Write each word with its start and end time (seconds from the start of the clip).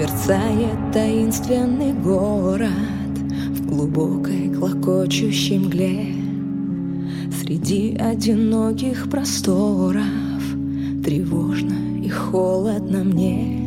Мерцает 0.00 0.92
таинственный 0.94 1.92
город 1.92 2.70
В 3.50 3.66
глубокой 3.66 4.48
клокочущей 4.48 5.58
мгле. 5.58 6.14
Среди 7.38 7.96
одиноких 7.96 9.10
просторов 9.10 10.02
Тревожно 11.04 12.02
и 12.02 12.08
холодно 12.08 13.04
мне. 13.04 13.58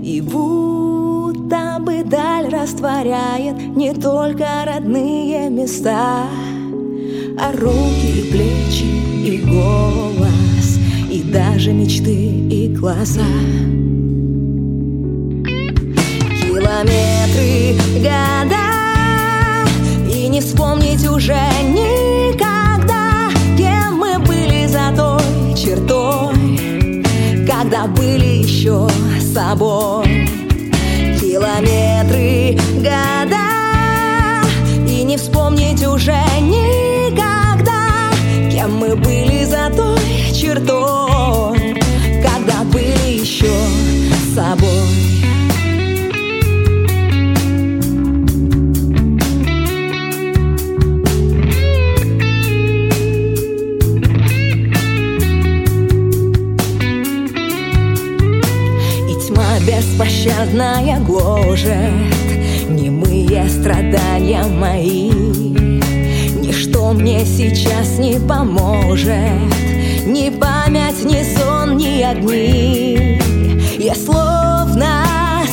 И 0.00 0.20
будто 0.20 1.78
бы 1.80 2.04
даль 2.04 2.48
растворяет 2.48 3.56
Не 3.74 3.94
только 3.94 4.46
родные 4.64 5.50
места 5.50 6.28
А 7.40 7.52
руки 7.52 8.20
и 8.20 8.30
плечи 8.30 9.28
и 9.28 9.42
голос 9.44 10.78
И 11.10 11.20
даже 11.32 11.72
мечты 11.72 12.14
и 12.14 12.68
глаза 12.68 13.24
года. 17.98 18.56
И 20.12 20.28
не 20.28 20.40
вспомнить 20.40 21.06
уже 21.08 21.38
никогда 21.62 23.30
Кем 23.56 23.98
мы 23.98 24.18
были 24.18 24.66
за 24.66 24.92
той 24.96 25.54
чертой 25.54 26.34
Когда 27.46 27.86
были 27.86 28.42
еще 28.44 28.88
собой. 29.34 30.28
Километры, 31.20 32.58
года. 32.76 33.46
И 34.88 35.02
не 35.02 35.16
вспомнить 35.16 35.86
уже 35.86 36.22
никогда 36.40 38.10
Кем 38.50 38.76
мы 38.76 38.96
были 38.96 39.44
за 39.44 39.70
той 39.74 40.32
чертой 40.32 41.80
Когда 42.22 42.64
были 42.72 43.20
еще 43.20 43.52
собой 44.34 44.75
беспощадная 60.06 61.00
гложет. 61.00 61.70
Немые 62.68 63.48
страдания 63.48 64.44
мои. 64.44 65.10
Ничто 66.40 66.92
мне 66.92 67.24
сейчас 67.24 67.98
не 67.98 68.18
поможет. 68.20 69.10
Ни 70.06 70.30
память, 70.30 71.04
ни 71.04 71.22
сон, 71.36 71.76
ни 71.76 72.02
огни. 72.02 73.20
Я 73.78 73.94
словно 73.94 75.04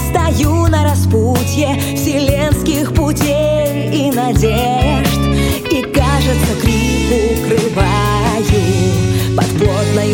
стою 0.09 0.67
на 0.67 0.83
распутье 0.83 1.75
Вселенских 1.95 2.93
путей 2.93 3.89
и 3.91 4.11
надежд. 4.11 5.19
И 5.71 5.81
кажется, 5.81 6.53
крик 6.61 7.09
укрываю 7.31 7.75
Под 9.35 9.47
плотной 9.57 10.13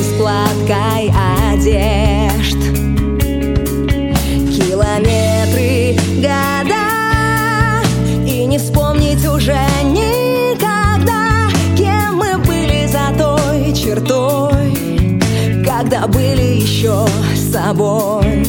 были 16.09 16.61
еще 16.61 17.05
с 17.35 17.51
собой 17.51 18.43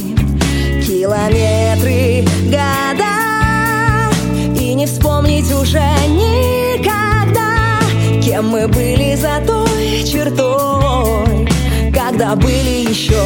Километры, 0.86 2.24
года. 2.46 4.10
И 4.58 4.74
не 4.74 4.86
вспомнить 4.86 5.50
уже 5.52 5.82
никогда 6.08 7.80
Кем 8.22 8.48
мы 8.48 8.68
были 8.68 9.14
за 9.14 9.40
той 9.46 10.02
чертой 10.04 11.48
Когда 11.92 12.34
были 12.36 12.88
еще. 12.88 13.22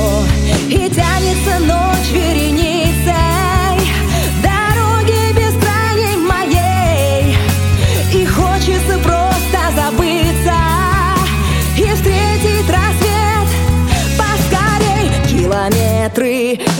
И 0.68 0.90
тянется 0.90 1.58
ночь 1.60 2.12
вереницей 2.12 2.73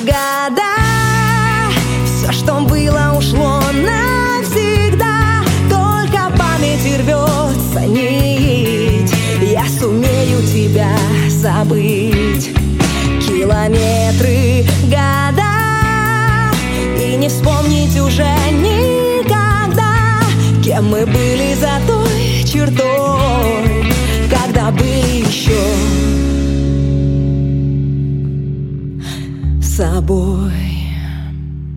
Года. 0.00 0.74
Все, 2.04 2.32
что 2.32 2.60
было, 2.60 3.14
ушло 3.16 3.60
навсегда. 3.72 5.42
Только 5.68 6.30
память 6.38 6.84
рвется 6.98 7.80
нить. 7.86 9.12
Я 9.42 9.64
сумею 9.68 10.42
тебя 10.42 10.96
забыть. 11.28 12.54
Километры, 13.26 14.64
года. 14.84 15.54
И 16.98 17.16
не 17.16 17.28
вспомнить 17.28 17.98
уже 17.98 18.28
никогда 18.52 20.20
Кем 20.64 20.88
мы 20.88 21.06
были 21.06 21.54
за 21.54 21.80
той 21.86 22.44
чертой 22.44 23.92
Когда 24.30 24.70
были 24.70 25.26
еще 25.26 25.60
собой 30.06 30.63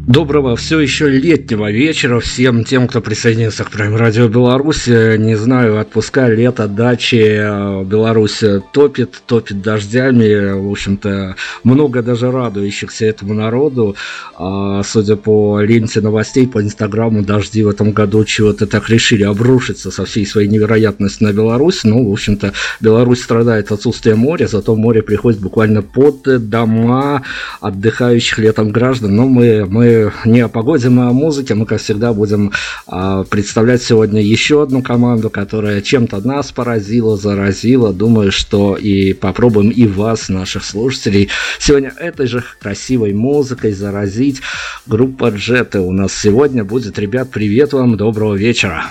Доброго 0.07 0.55
все 0.55 0.79
еще 0.79 1.09
летнего 1.09 1.69
вечера 1.69 2.21
всем 2.21 2.63
тем, 2.63 2.87
кто 2.87 3.01
присоединился 3.01 3.65
к 3.65 3.75
Prime 3.75 3.99
Radio 3.99 4.29
Беларусь. 4.29 4.87
Не 4.87 5.35
знаю, 5.35 5.77
отпуска, 5.81 6.29
лето, 6.29 6.69
дачи. 6.69 7.41
Беларусь 7.83 8.41
топит, 8.71 9.21
топит 9.25 9.61
дождями. 9.61 10.53
В 10.53 10.71
общем-то, 10.71 11.35
много 11.65 12.01
даже 12.01 12.31
радующихся 12.31 13.05
этому 13.05 13.33
народу. 13.33 13.97
А, 14.37 14.81
судя 14.83 15.17
по 15.17 15.59
ленте 15.59 15.99
новостей, 15.99 16.47
по 16.47 16.61
инстаграму, 16.61 17.21
дожди 17.21 17.61
в 17.63 17.67
этом 17.67 17.91
году 17.91 18.23
чего-то 18.23 18.65
так 18.65 18.89
решили 18.89 19.23
обрушиться 19.23 19.91
со 19.91 20.05
всей 20.05 20.25
своей 20.25 20.47
невероятностью 20.47 21.27
на 21.27 21.33
Беларусь. 21.33 21.83
Ну, 21.83 22.07
в 22.09 22.13
общем-то, 22.13 22.53
Беларусь 22.79 23.23
страдает 23.23 23.73
отсутствием 23.73 24.19
моря, 24.19 24.47
зато 24.47 24.73
море 24.73 25.01
приходит 25.01 25.41
буквально 25.41 25.81
под 25.81 26.47
дома 26.49 27.23
отдыхающих 27.59 28.39
летом 28.39 28.69
граждан. 28.69 29.13
Но 29.13 29.27
мы, 29.27 29.65
мы 29.65 29.96
не 30.25 30.41
о 30.41 30.47
погоде, 30.47 30.89
мы 30.89 31.07
о 31.07 31.13
музыке. 31.13 31.55
Мы, 31.55 31.65
как 31.65 31.81
всегда, 31.81 32.13
будем 32.13 32.51
а, 32.87 33.23
представлять 33.23 33.81
сегодня 33.81 34.21
еще 34.21 34.63
одну 34.63 34.81
команду, 34.81 35.29
которая 35.29 35.81
чем-то 35.81 36.25
нас 36.27 36.51
поразила, 36.51 37.17
заразила. 37.17 37.93
Думаю, 37.93 38.31
что 38.31 38.75
и 38.75 39.13
попробуем 39.13 39.69
и 39.69 39.85
вас, 39.87 40.29
наших 40.29 40.63
слушателей, 40.63 41.29
сегодня 41.59 41.93
этой 41.99 42.27
же 42.27 42.43
красивой 42.59 43.13
музыкой 43.13 43.73
заразить. 43.73 44.41
Группа 44.85 45.29
Джеты 45.29 45.79
у 45.79 45.91
нас 45.91 46.13
сегодня 46.13 46.63
будет. 46.63 46.97
Ребят, 46.99 47.29
привет 47.31 47.73
вам, 47.73 47.97
доброго 47.97 48.35
вечера. 48.35 48.85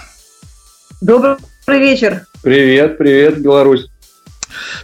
Добрый 1.01 1.37
вечер. 1.69 2.27
Привет, 2.43 2.99
привет, 2.99 3.41
Беларусь. 3.41 3.89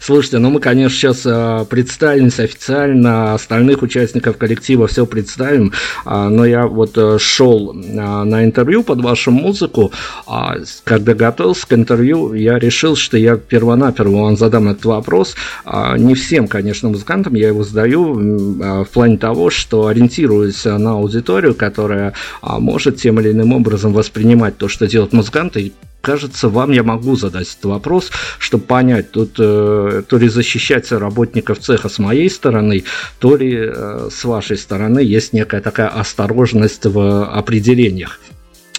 Слушайте, 0.00 0.38
ну 0.38 0.50
мы, 0.50 0.60
конечно, 0.60 0.96
сейчас 0.96 1.22
э, 1.24 1.64
представимся 1.68 2.42
официально, 2.42 3.34
остальных 3.34 3.82
участников 3.82 4.36
коллектива 4.36 4.86
все 4.86 5.06
представим, 5.06 5.72
э, 6.06 6.28
но 6.28 6.44
я 6.44 6.66
вот 6.66 6.96
э, 6.96 7.18
шел 7.18 7.74
э, 7.74 8.22
на 8.24 8.44
интервью 8.44 8.82
под 8.82 9.02
вашу 9.02 9.30
музыку, 9.30 9.92
когда 10.84 11.14
готовился 11.14 11.66
к 11.66 11.72
интервью, 11.72 12.34
я 12.34 12.58
решил, 12.58 12.96
что 12.96 13.16
я 13.16 13.36
первонаперво 13.36 14.22
вам 14.22 14.36
задам 14.36 14.68
этот 14.68 14.84
вопрос, 14.84 15.34
не 15.96 16.14
всем, 16.14 16.48
конечно, 16.48 16.88
музыкантам, 16.88 17.34
я 17.34 17.48
его 17.48 17.64
задаю 17.64 18.14
в 18.84 18.88
плане 18.92 19.18
того, 19.18 19.50
что 19.50 19.86
ориентируюсь 19.86 20.64
на 20.64 20.92
аудиторию, 20.92 21.54
которая 21.54 22.14
может 22.42 22.96
тем 22.96 23.20
или 23.20 23.32
иным 23.32 23.52
образом 23.52 23.92
воспринимать 23.92 24.56
то, 24.56 24.68
что 24.68 24.86
делают 24.86 25.12
музыканты, 25.12 25.72
кажется, 26.02 26.48
вам 26.50 26.72
я 26.72 26.82
могу 26.82 27.16
задать 27.16 27.48
этот 27.48 27.64
вопрос, 27.64 28.10
чтобы 28.38 28.64
понять, 28.64 29.10
тут 29.12 29.36
э, 29.38 30.02
то 30.06 30.18
ли 30.18 30.28
защищать 30.28 30.92
работников 30.92 31.60
цеха 31.60 31.88
с 31.88 31.98
моей 31.98 32.28
стороны, 32.28 32.84
то 33.18 33.36
ли 33.36 33.56
э, 33.56 34.08
с 34.10 34.24
вашей 34.24 34.58
стороны 34.58 34.98
есть 34.98 35.32
некая 35.32 35.62
такая 35.62 35.88
осторожность 35.88 36.84
в 36.84 37.24
определениях. 37.24 38.18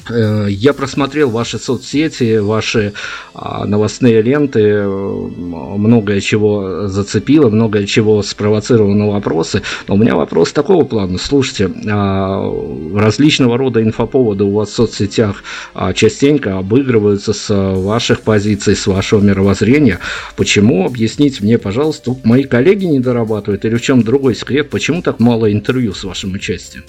Э, 0.09 0.47
я 0.50 0.73
просмотрел 0.73 1.29
ваши 1.29 1.57
соцсети, 1.59 2.38
ваши 2.38 2.94
а, 3.33 3.65
новостные 3.65 4.21
ленты, 4.21 4.83
многое 4.85 6.19
чего 6.19 6.88
зацепило, 6.88 7.50
многое 7.50 7.85
чего 7.85 8.21
спровоцировало 8.21 8.94
на 8.94 9.07
вопросы. 9.09 9.61
Но 9.88 9.95
у 9.95 9.97
меня 9.97 10.15
вопрос 10.15 10.51
такого 10.51 10.83
плана. 10.83 11.17
Слушайте, 11.17 11.71
а, 11.89 12.51
различного 12.95 13.57
рода 13.57 13.81
инфоповоды 13.81 14.44
у 14.44 14.51
вас 14.51 14.69
в 14.69 14.75
соцсетях 14.75 15.44
а, 15.73 15.94
частенько 15.94 16.57
обыгрываются 16.57 17.33
с 17.33 17.53
ваших 17.53 18.21
позиций, 18.21 18.75
с 18.75 18.88
вашего 18.88 19.21
мировоззрения. 19.21 20.00
Почему? 20.35 20.85
Объясните 20.85 21.44
мне, 21.44 21.57
пожалуйста, 21.57 22.15
мои 22.23 22.44
коллеги 22.44 22.85
не 22.85 23.00
дорабатывают 23.00 23.63
или 23.65 23.75
в 23.75 23.81
чем 23.81 24.03
другой 24.03 24.35
секрет? 24.35 24.69
Почему 24.69 25.01
так 25.01 25.19
мало 25.19 25.51
интервью 25.51 25.94
с 25.94 26.03
вашим 26.03 26.33
участием? 26.33 26.83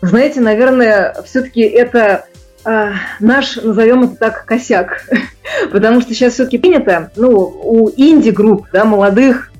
Знаете, 0.00 0.40
наверное, 0.40 1.14
все-таки 1.24 1.60
это 1.60 2.26
наш, 2.64 3.56
назовем 3.56 4.04
это 4.04 4.16
так, 4.16 4.44
косяк. 4.44 5.04
Потому 5.72 6.00
что 6.00 6.14
сейчас 6.14 6.34
все-таки 6.34 6.58
принято, 6.58 7.10
ну, 7.16 7.30
у 7.30 7.90
инди-групп, 7.90 8.66
да, 8.72 8.84
молодых, 8.84 9.52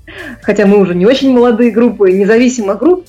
хотя 0.42 0.66
мы 0.66 0.78
уже 0.78 0.94
не 0.94 1.06
очень 1.06 1.32
молодые 1.32 1.70
группы, 1.70 2.12
независимых 2.12 2.78
групп, 2.78 3.06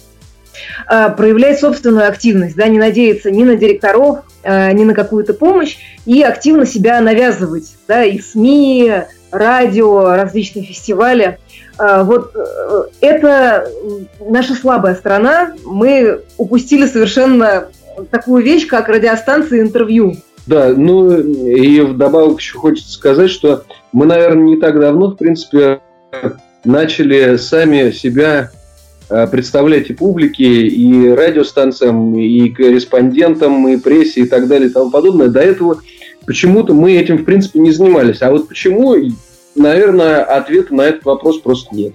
а, 0.86 1.10
проявлять 1.10 1.60
собственную 1.60 2.07
активность, 2.07 2.56
да, 2.56 2.68
не 2.68 2.78
надеяться 2.78 3.31
ни 3.31 3.44
на 3.44 3.56
директоров, 3.56 4.19
а, 4.44 4.72
ни 4.72 4.84
на 4.84 4.94
какую-то 4.94 5.34
помощь, 5.34 5.78
и 6.06 6.22
активно 6.22 6.66
себя 6.66 7.00
навязывать, 7.01 7.75
да, 7.88 8.04
и 8.04 8.19
СМИ, 8.19 8.92
радио, 9.31 10.16
различные 10.16 10.66
фестивали. 10.66 11.40
Вот 11.75 12.36
э, 12.36 12.84
это 13.01 13.68
наша 14.19 14.54
слабая 14.54 14.94
сторона. 14.94 15.54
Мы 15.66 16.22
упустили 16.38 16.86
совершенно 16.86 17.69
такую 18.12 18.44
вещь, 18.44 18.68
как 18.68 18.90
радиостанция 18.90 19.62
интервью. 19.62 20.16
Да, 20.45 20.74
ну 20.75 21.10
и 21.18 21.80
вдобавок 21.81 22.40
еще 22.40 22.57
хочется 22.57 22.92
сказать, 22.92 23.30
что 23.30 23.63
мы, 23.94 24.06
наверное, 24.06 24.44
не 24.44 24.57
так 24.57 24.80
давно, 24.80 25.07
в 25.07 25.16
принципе, 25.16 25.80
начали 26.66 27.38
сами 27.38 27.92
себя 27.92 28.51
э, 29.10 29.28
представлять 29.28 29.90
и 29.90 29.94
публике, 29.94 30.68
и 30.68 31.10
радиостанциям, 31.10 32.18
и 32.18 32.50
корреспондентам, 32.50 33.68
и 33.69 33.78
прессе, 33.78 34.22
и 34.22 34.28
так 34.28 34.48
далее, 34.48 34.69
и 34.69 34.74
тому 34.74 34.92
подобное. 34.92 35.30
До 35.30 35.40
этого 35.40 35.80
почему-то 36.25 36.74
мы 36.74 36.94
этим, 36.94 37.19
в 37.19 37.25
принципе, 37.25 37.60
не 37.60 37.72
занимались. 37.72 38.22
А 38.22 38.31
вот 38.31 38.50
почему, 38.50 38.95
наверное, 39.56 40.24
ответа 40.24 40.74
на 40.75 40.81
этот 40.81 41.06
вопрос 41.06 41.40
просто 41.40 41.74
нет. 41.74 41.94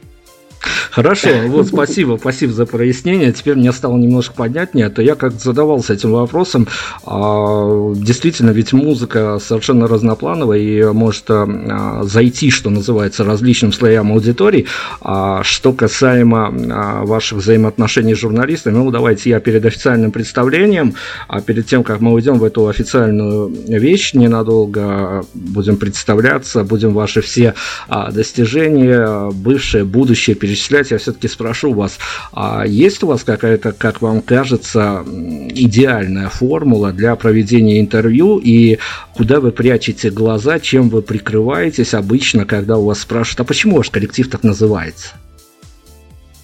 Хорошо, 0.91 1.29
вот 1.47 1.69
спасибо, 1.69 2.17
спасибо 2.19 2.53
за 2.53 2.67
прояснение. 2.67 3.33
Теперь 3.33 3.57
мне 3.57 3.73
стало 3.73 3.97
немножко 3.97 4.35
понятнее. 4.35 4.87
А 4.87 4.91
то 4.91 5.03
я 5.03 5.15
как 5.15 5.33
задавался 5.33 5.95
этим 5.95 6.13
вопросом. 6.13 6.67
А, 7.05 7.93
действительно, 7.95 8.51
ведь 8.51 8.73
музыка 8.73 9.39
совершенно 9.41 9.87
разноплановая 9.87 10.59
и 10.59 10.83
может 10.93 11.25
а, 11.29 12.01
зайти, 12.03 12.51
что 12.51 12.71
называется, 12.71 13.25
различным 13.25 13.73
слоям 13.73 14.13
аудитории. 14.13 14.67
А 15.01 15.43
что 15.45 15.73
касаемо 15.73 16.55
а, 16.71 17.05
ваших 17.05 17.39
взаимоотношений 17.39 18.15
с 18.15 18.19
журналистами, 18.19 18.75
ну 18.75 18.91
давайте 18.91 19.31
я 19.31 19.41
перед 19.41 19.65
официальным 19.65 20.11
представлением, 20.11 20.95
а 21.29 21.41
перед 21.41 21.67
тем, 21.67 21.85
как 21.85 22.01
мы 22.01 22.13
уйдем 22.13 22.39
в 22.39 22.45
эту 22.45 22.67
официальную 22.67 23.49
вещь, 23.69 24.15
ненадолго 24.15 25.25
будем 25.35 25.77
представляться, 25.77 26.65
будем 26.65 26.93
ваши 26.93 27.21
все 27.21 27.55
а, 27.89 28.11
достижения, 28.11 29.31
бывшие, 29.31 29.85
будущие 29.85 30.35
перечислять, 30.49 30.91
я 30.91 30.99
все-таки 30.99 31.29
спрошу 31.29 31.75
вас, 31.75 31.99
а 32.33 32.65
есть 32.67 33.03
у 33.03 33.09
вас 33.09 33.23
какая-то, 33.23 33.73
как 33.73 34.01
вам 34.01 34.23
кажется, 34.23 35.05
идеальная 35.07 36.29
формула 36.29 36.93
для 36.93 37.15
проведения 37.17 37.81
интервью 37.81 38.41
и 38.43 38.79
куда 39.15 39.41
вы 39.41 39.53
прячете 39.53 40.11
глаза, 40.11 40.59
чем 40.59 40.89
вы 40.89 41.03
прикрываетесь 41.03 41.93
обычно, 41.93 42.47
когда 42.47 42.79
у 42.79 42.87
вас 42.87 43.01
спрашивают, 43.01 43.41
а 43.41 43.45
почему 43.45 43.77
ваш 43.77 43.91
коллектив 43.91 44.29
так 44.31 44.43
называется? 44.43 45.09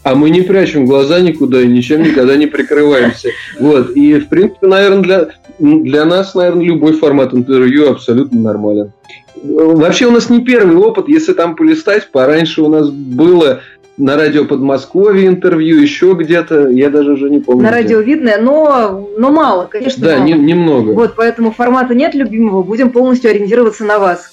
А 0.02 0.14
мы 0.14 0.28
не 0.28 0.42
прячем 0.42 0.84
глаза 0.84 1.20
никуда 1.20 1.62
и 1.62 1.66
ничем 1.66 2.02
никогда 2.02 2.36
не 2.36 2.46
прикрываемся. 2.46 3.30
Вот. 3.58 3.96
И, 3.96 4.18
в 4.18 4.28
принципе, 4.28 4.66
наверное, 4.66 5.02
для, 5.02 5.28
для 5.58 6.04
нас, 6.04 6.34
наверное, 6.34 6.62
любой 6.62 6.92
формат 6.92 7.32
интервью 7.32 7.90
абсолютно 7.90 8.38
нормален. 8.38 8.92
Вообще 9.42 10.06
у 10.06 10.10
нас 10.10 10.30
не 10.30 10.44
первый 10.44 10.76
опыт, 10.76 11.08
если 11.08 11.32
там 11.32 11.56
полистать, 11.56 12.10
пораньше 12.10 12.62
у 12.62 12.68
нас 12.68 12.88
было 12.90 13.60
на 13.96 14.16
радио 14.16 14.44
Подмосковье 14.44 15.26
интервью, 15.26 15.80
еще 15.80 16.14
где-то, 16.14 16.68
я 16.68 16.90
даже 16.90 17.12
уже 17.12 17.30
не 17.30 17.38
помню. 17.38 17.62
На 17.62 17.68
где. 17.68 17.76
радио 17.76 18.00
видно, 18.00 18.32
но, 18.40 19.08
но 19.16 19.30
мало, 19.30 19.66
конечно. 19.66 20.04
Да, 20.04 20.16
мало. 20.16 20.26
Не, 20.26 20.32
немного. 20.32 20.90
Вот, 20.92 21.14
поэтому 21.14 21.52
формата 21.52 21.94
нет 21.94 22.14
любимого, 22.14 22.62
будем 22.62 22.90
полностью 22.90 23.30
ориентироваться 23.30 23.84
на 23.84 23.98
вас. 23.98 24.30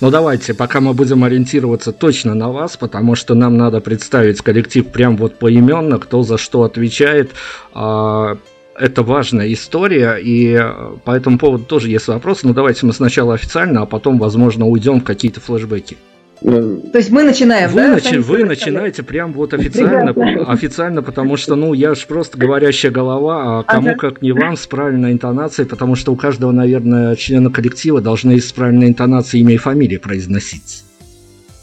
Ну 0.00 0.10
давайте, 0.10 0.54
пока 0.54 0.80
мы 0.80 0.94
будем 0.94 1.24
ориентироваться 1.24 1.92
точно 1.92 2.34
на 2.34 2.50
вас, 2.50 2.76
потому 2.76 3.14
что 3.14 3.34
нам 3.34 3.56
надо 3.56 3.80
представить 3.80 4.40
коллектив 4.40 4.86
прям 4.86 5.16
вот 5.16 5.38
поименно, 5.38 5.98
кто 5.98 6.22
за 6.22 6.38
что 6.38 6.62
отвечает. 6.62 7.32
А, 7.74 8.38
это 8.78 9.02
важная 9.02 9.52
история, 9.52 10.16
и 10.16 10.58
по 11.04 11.10
этому 11.12 11.38
поводу 11.38 11.64
тоже 11.64 11.88
есть 11.88 12.08
вопросы. 12.08 12.46
Но 12.46 12.54
давайте 12.54 12.86
мы 12.86 12.92
сначала 12.92 13.34
официально, 13.34 13.82
а 13.82 13.86
потом, 13.86 14.18
возможно, 14.18 14.66
уйдем 14.66 15.00
в 15.00 15.04
какие-то 15.04 15.40
флешбеки. 15.40 15.96
То 16.42 16.98
есть 16.98 17.10
мы 17.10 17.22
начинаем, 17.22 17.70
вы 17.70 17.80
да? 17.80 17.96
Начи- 17.96 18.18
вы 18.18 18.44
начинаете 18.44 19.02
прям 19.02 19.32
вот 19.32 19.54
официально, 19.54 20.10
официально, 20.50 21.02
потому 21.02 21.36
что, 21.36 21.54
ну, 21.54 21.72
я 21.72 21.94
же 21.94 22.06
просто 22.06 22.36
говорящая 22.36 22.90
голова, 22.90 23.60
а 23.60 23.62
кому 23.62 23.90
ага. 23.90 23.98
как 23.98 24.22
не 24.22 24.32
вам 24.32 24.56
с 24.56 24.66
правильной 24.66 25.12
интонацией, 25.12 25.68
потому 25.68 25.94
что 25.94 26.12
у 26.12 26.16
каждого, 26.16 26.50
наверное, 26.50 27.14
члена 27.14 27.50
коллектива 27.50 28.00
должны 28.00 28.40
с 28.40 28.52
правильной 28.52 28.88
интонацией 28.88 29.42
имя 29.44 29.54
и 29.54 29.56
фамилия 29.56 30.00
произносить. 30.00 30.84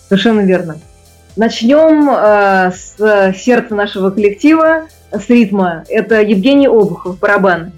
Совершенно 0.07 0.41
верно. 0.41 0.77
Начнем 1.35 2.09
э, 2.09 2.71
с 2.71 3.37
сердца 3.37 3.75
нашего 3.75 4.11
коллектива, 4.11 4.87
с 5.11 5.29
ритма. 5.29 5.83
Это 5.89 6.21
Евгений 6.21 6.67
Обухов, 6.67 7.19
барабан. 7.19 7.73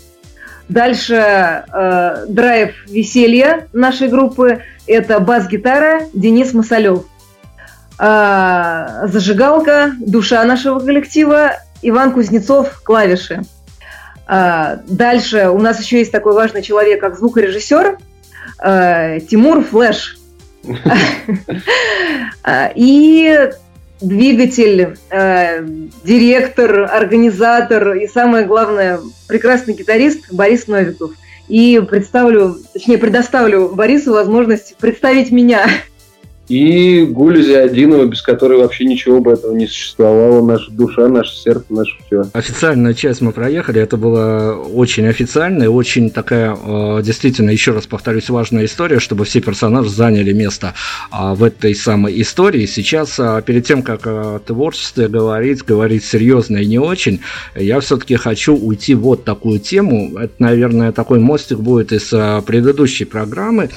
Дальше 0.69 1.15
э, 1.15 2.25
драйв 2.29 2.73
веселья 2.87 3.67
нашей 3.73 4.07
группы– 4.07 4.59
это 4.91 5.19
бас-гитара 5.19 6.03
Денис 6.13 6.53
Масалев. 6.53 7.05
Э, 7.99 9.07
зажигалка, 9.07 9.93
душа 9.99 10.43
нашего 10.43 10.79
коллектива 10.79 11.57
Иван 11.81 12.11
Кузнецов, 12.13 12.81
клавиши. 12.83 13.41
Э, 14.27 14.77
дальше 14.87 15.49
у 15.49 15.59
нас 15.59 15.81
еще 15.81 15.99
есть 15.99 16.11
такой 16.11 16.33
важный 16.33 16.61
человек, 16.61 16.99
как 16.99 17.17
звукорежиссер 17.17 17.97
э, 18.63 19.19
Тимур 19.21 19.63
Флэш. 19.63 20.17
И 22.75 23.49
двигатель, 24.01 24.97
э, 25.09 25.63
директор, 26.03 26.89
организатор 26.91 27.93
и, 27.93 28.07
самое 28.07 28.45
главное, 28.45 28.99
прекрасный 29.27 29.73
гитарист 29.75 30.31
Борис 30.31 30.67
Новиков. 30.67 31.11
И 31.47 31.81
представлю, 31.87 32.57
точнее, 32.73 32.97
предоставлю 32.97 33.69
Борису 33.69 34.13
возможность 34.13 34.77
представить 34.77 35.31
меня 35.31 35.67
и 36.51 37.05
Гуля 37.05 37.41
Зиадинова, 37.41 38.05
без 38.05 38.21
которой 38.21 38.59
вообще 38.59 38.83
ничего 38.83 39.21
бы 39.21 39.31
этого 39.31 39.55
не 39.55 39.67
существовало. 39.67 40.45
Наша 40.45 40.69
душа, 40.69 41.07
наше 41.07 41.33
сердце, 41.33 41.63
наше 41.69 41.93
все. 42.05 42.23
Официальную 42.33 42.93
часть 42.93 43.21
мы 43.21 43.31
проехали. 43.31 43.81
Это 43.81 43.95
была 43.95 44.57
очень 44.57 45.07
официальная, 45.07 45.69
очень 45.69 46.09
такая, 46.09 46.53
э, 46.53 47.01
действительно, 47.03 47.51
еще 47.51 47.71
раз 47.71 47.87
повторюсь, 47.87 48.29
важная 48.29 48.65
история, 48.65 48.99
чтобы 48.99 49.23
все 49.23 49.39
персонажи 49.39 49.89
заняли 49.89 50.33
место 50.33 50.73
а, 51.09 51.35
в 51.35 51.43
этой 51.43 51.73
самой 51.73 52.21
истории. 52.21 52.65
Сейчас, 52.65 53.17
а, 53.17 53.41
перед 53.41 53.65
тем, 53.65 53.81
как 53.81 54.05
о 54.05 54.39
творчестве 54.39 55.07
говорить, 55.07 55.63
говорить 55.63 56.03
серьезно 56.03 56.57
и 56.57 56.65
не 56.65 56.79
очень, 56.79 57.21
я 57.55 57.79
все-таки 57.79 58.17
хочу 58.17 58.57
уйти 58.57 58.93
вот 58.93 59.23
такую 59.23 59.59
тему. 59.59 60.17
Это, 60.17 60.33
наверное, 60.39 60.91
такой 60.91 61.19
мостик 61.19 61.59
будет 61.59 61.93
из 61.93 62.11
а, 62.11 62.41
предыдущей 62.41 63.05
программы. 63.05 63.69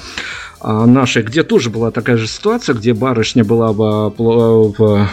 А, 0.59 0.85
нашей, 0.85 1.23
где 1.23 1.43
тоже 1.43 1.69
была 1.69 1.91
такая 1.91 2.17
же 2.17 2.27
ситуация, 2.27 2.75
где 2.75 2.93
барышня 2.93 3.43
была 3.43 3.71
в, 3.71 4.13
в 4.17 5.09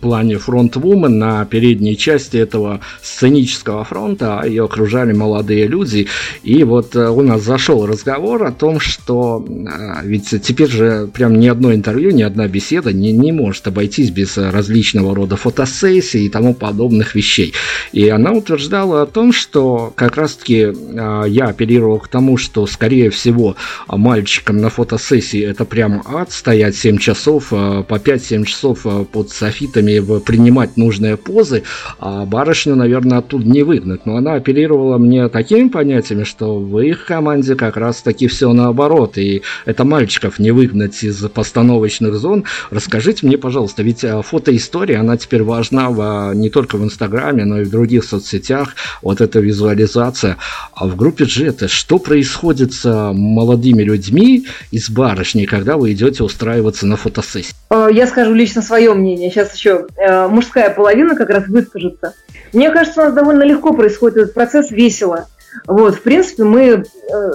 плане 0.00 0.38
фронт-вумен 0.38 1.18
на 1.18 1.44
передней 1.44 1.96
части 1.96 2.36
этого 2.36 2.80
сценического 3.02 3.84
фронта, 3.84 4.40
а 4.40 4.46
ее 4.46 4.64
окружали 4.64 5.12
молодые 5.12 5.66
люди. 5.66 6.08
И 6.42 6.64
вот 6.64 6.96
э, 6.96 7.08
у 7.08 7.22
нас 7.22 7.42
зашел 7.42 7.86
разговор 7.86 8.44
о 8.44 8.52
том, 8.52 8.80
что 8.80 9.44
э, 9.46 10.06
ведь 10.06 10.34
теперь 10.42 10.70
же 10.70 11.08
прям 11.12 11.38
ни 11.38 11.48
одно 11.48 11.72
интервью, 11.72 12.10
ни 12.10 12.22
одна 12.22 12.48
беседа 12.48 12.92
не, 12.92 13.12
не 13.12 13.32
может 13.32 13.66
обойтись 13.66 14.10
без 14.10 14.36
различного 14.36 15.14
рода 15.14 15.36
фотосессий 15.36 16.26
и 16.26 16.28
тому 16.28 16.54
подобных 16.54 17.14
вещей. 17.14 17.54
И 17.92 18.08
она 18.08 18.32
утверждала 18.32 19.02
о 19.02 19.06
том, 19.06 19.32
что 19.32 19.92
как 19.96 20.16
раз-таки 20.16 20.72
э, 20.72 21.24
я 21.28 21.46
апеллировал 21.46 21.98
к 21.98 22.08
тому, 22.08 22.36
что 22.36 22.66
скорее 22.66 23.10
всего 23.10 23.56
мальчикам 23.88 24.58
на 24.58 24.70
фотосессии 24.70 25.42
это 25.42 25.64
прям 25.64 26.02
ад, 26.06 26.32
стоять 26.32 26.76
7 26.76 26.98
часов, 26.98 27.48
по 27.50 27.84
5-7 27.88 28.44
часов 28.44 28.86
под 29.12 29.30
софитами 29.30 29.83
жестами 29.84 30.18
принимать 30.20 30.76
нужные 30.76 31.16
позы, 31.16 31.62
а 31.98 32.24
барышню, 32.24 32.76
наверное, 32.76 33.18
оттуда 33.18 33.46
не 33.46 33.62
выгнать. 33.62 34.06
Но 34.06 34.16
она 34.16 34.34
апеллировала 34.34 34.98
мне 34.98 35.28
такими 35.28 35.68
понятиями, 35.68 36.24
что 36.24 36.58
в 36.58 36.78
их 36.80 37.06
команде 37.06 37.54
как 37.54 37.76
раз-таки 37.76 38.26
все 38.26 38.52
наоборот. 38.52 39.18
И 39.18 39.42
это 39.64 39.84
мальчиков 39.84 40.38
не 40.38 40.50
выгнать 40.50 41.02
из 41.02 41.16
постановочных 41.28 42.14
зон. 42.14 42.44
Расскажите 42.70 43.26
мне, 43.26 43.38
пожалуйста, 43.38 43.82
ведь 43.82 44.04
э, 44.04 44.22
фотоистория, 44.22 45.00
она 45.00 45.16
теперь 45.16 45.42
важна 45.42 45.90
в, 45.90 46.32
не 46.34 46.50
только 46.50 46.76
в 46.76 46.84
Инстаграме, 46.84 47.44
но 47.44 47.60
и 47.60 47.64
в 47.64 47.70
других 47.70 48.04
соцсетях. 48.04 48.74
Вот 49.02 49.20
эта 49.20 49.40
визуализация. 49.40 50.36
А 50.74 50.86
в 50.86 50.96
группе 50.96 51.24
Джета 51.24 51.68
что 51.68 51.98
происходит 51.98 52.72
с 52.72 53.12
молодыми 53.12 53.82
людьми 53.82 54.46
из 54.70 54.90
барышни, 54.90 55.44
когда 55.44 55.76
вы 55.76 55.92
идете 55.92 56.22
устраиваться 56.22 56.86
на 56.86 56.96
фотосессии? 56.96 57.54
Э, 57.70 57.88
я 57.92 58.06
скажу 58.06 58.32
лично 58.34 58.62
свое 58.62 58.94
мнение. 58.94 59.30
Сейчас 59.30 59.52
еще 59.64 59.86
э, 59.96 60.26
мужская 60.28 60.70
половина 60.70 61.16
как 61.16 61.30
раз 61.30 61.46
выскажется. 61.48 62.14
Мне 62.52 62.70
кажется, 62.70 63.00
у 63.00 63.04
нас 63.04 63.14
довольно 63.14 63.42
легко 63.42 63.72
происходит 63.72 64.18
этот 64.18 64.34
процесс 64.34 64.70
весело. 64.70 65.26
Вот, 65.66 65.96
в 65.96 66.02
принципе, 66.02 66.44
мы 66.44 66.64
э, 66.64 66.82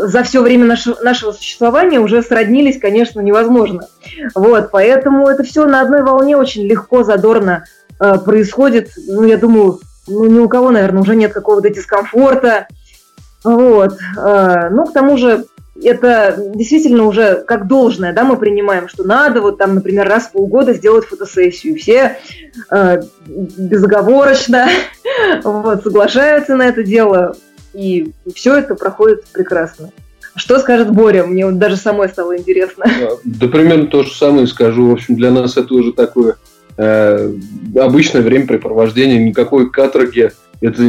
за 0.07 0.23
все 0.23 0.41
время 0.41 0.65
нашего, 0.65 1.01
нашего 1.01 1.31
существования 1.31 1.99
уже 1.99 2.21
сроднились, 2.21 2.79
конечно, 2.79 3.21
невозможно. 3.21 3.87
Вот, 4.35 4.71
поэтому 4.71 5.27
это 5.27 5.43
все 5.43 5.65
на 5.65 5.81
одной 5.81 6.03
волне 6.03 6.37
очень 6.37 6.65
легко, 6.65 7.03
задорно 7.03 7.65
э, 7.99 8.17
происходит. 8.23 8.91
Ну, 9.07 9.23
я 9.23 9.37
думаю, 9.37 9.79
ну, 10.07 10.25
ни 10.25 10.39
у 10.39 10.49
кого, 10.49 10.71
наверное, 10.71 11.01
уже 11.01 11.15
нет 11.15 11.33
какого-то 11.33 11.69
дискомфорта. 11.69 12.67
Вот. 13.45 13.97
Ну, 14.17 14.85
к 14.85 14.91
тому 14.91 15.15
же, 15.15 15.45
это 15.83 16.35
действительно 16.55 17.05
уже 17.05 17.43
как 17.47 17.67
должное, 17.67 18.13
да, 18.13 18.23
мы 18.23 18.37
принимаем, 18.37 18.87
что 18.87 19.03
надо 19.03 19.41
вот 19.41 19.57
там, 19.57 19.75
например, 19.75 20.07
раз 20.07 20.27
в 20.27 20.31
полгода 20.31 20.73
сделать 20.73 21.05
фотосессию. 21.05 21.77
Все 21.77 22.17
э, 22.71 23.01
безоговорочно 23.27 24.67
вот, 25.43 25.83
соглашаются 25.83 26.55
на 26.55 26.67
это 26.67 26.83
дело, 26.83 27.35
и 27.73 28.11
все 28.33 28.57
это 28.57 28.75
проходит 28.75 29.25
прекрасно. 29.31 29.91
Что 30.35 30.59
скажет 30.59 30.91
Боря? 30.91 31.25
Мне 31.25 31.45
вот 31.45 31.57
даже 31.57 31.75
самой 31.75 32.07
стало 32.07 32.37
интересно. 32.37 32.85
Да, 33.25 33.47
примерно 33.47 33.87
то 33.87 34.03
же 34.03 34.13
самое 34.13 34.47
скажу. 34.47 34.89
В 34.89 34.93
общем, 34.93 35.15
для 35.15 35.31
нас 35.31 35.57
это 35.57 35.73
уже 35.73 35.91
такое 35.91 36.37
э, 36.77 37.33
обычное 37.75 38.21
времяпрепровождение, 38.21 39.19
никакой 39.19 39.69
каторги. 39.69 40.31
Это 40.61 40.83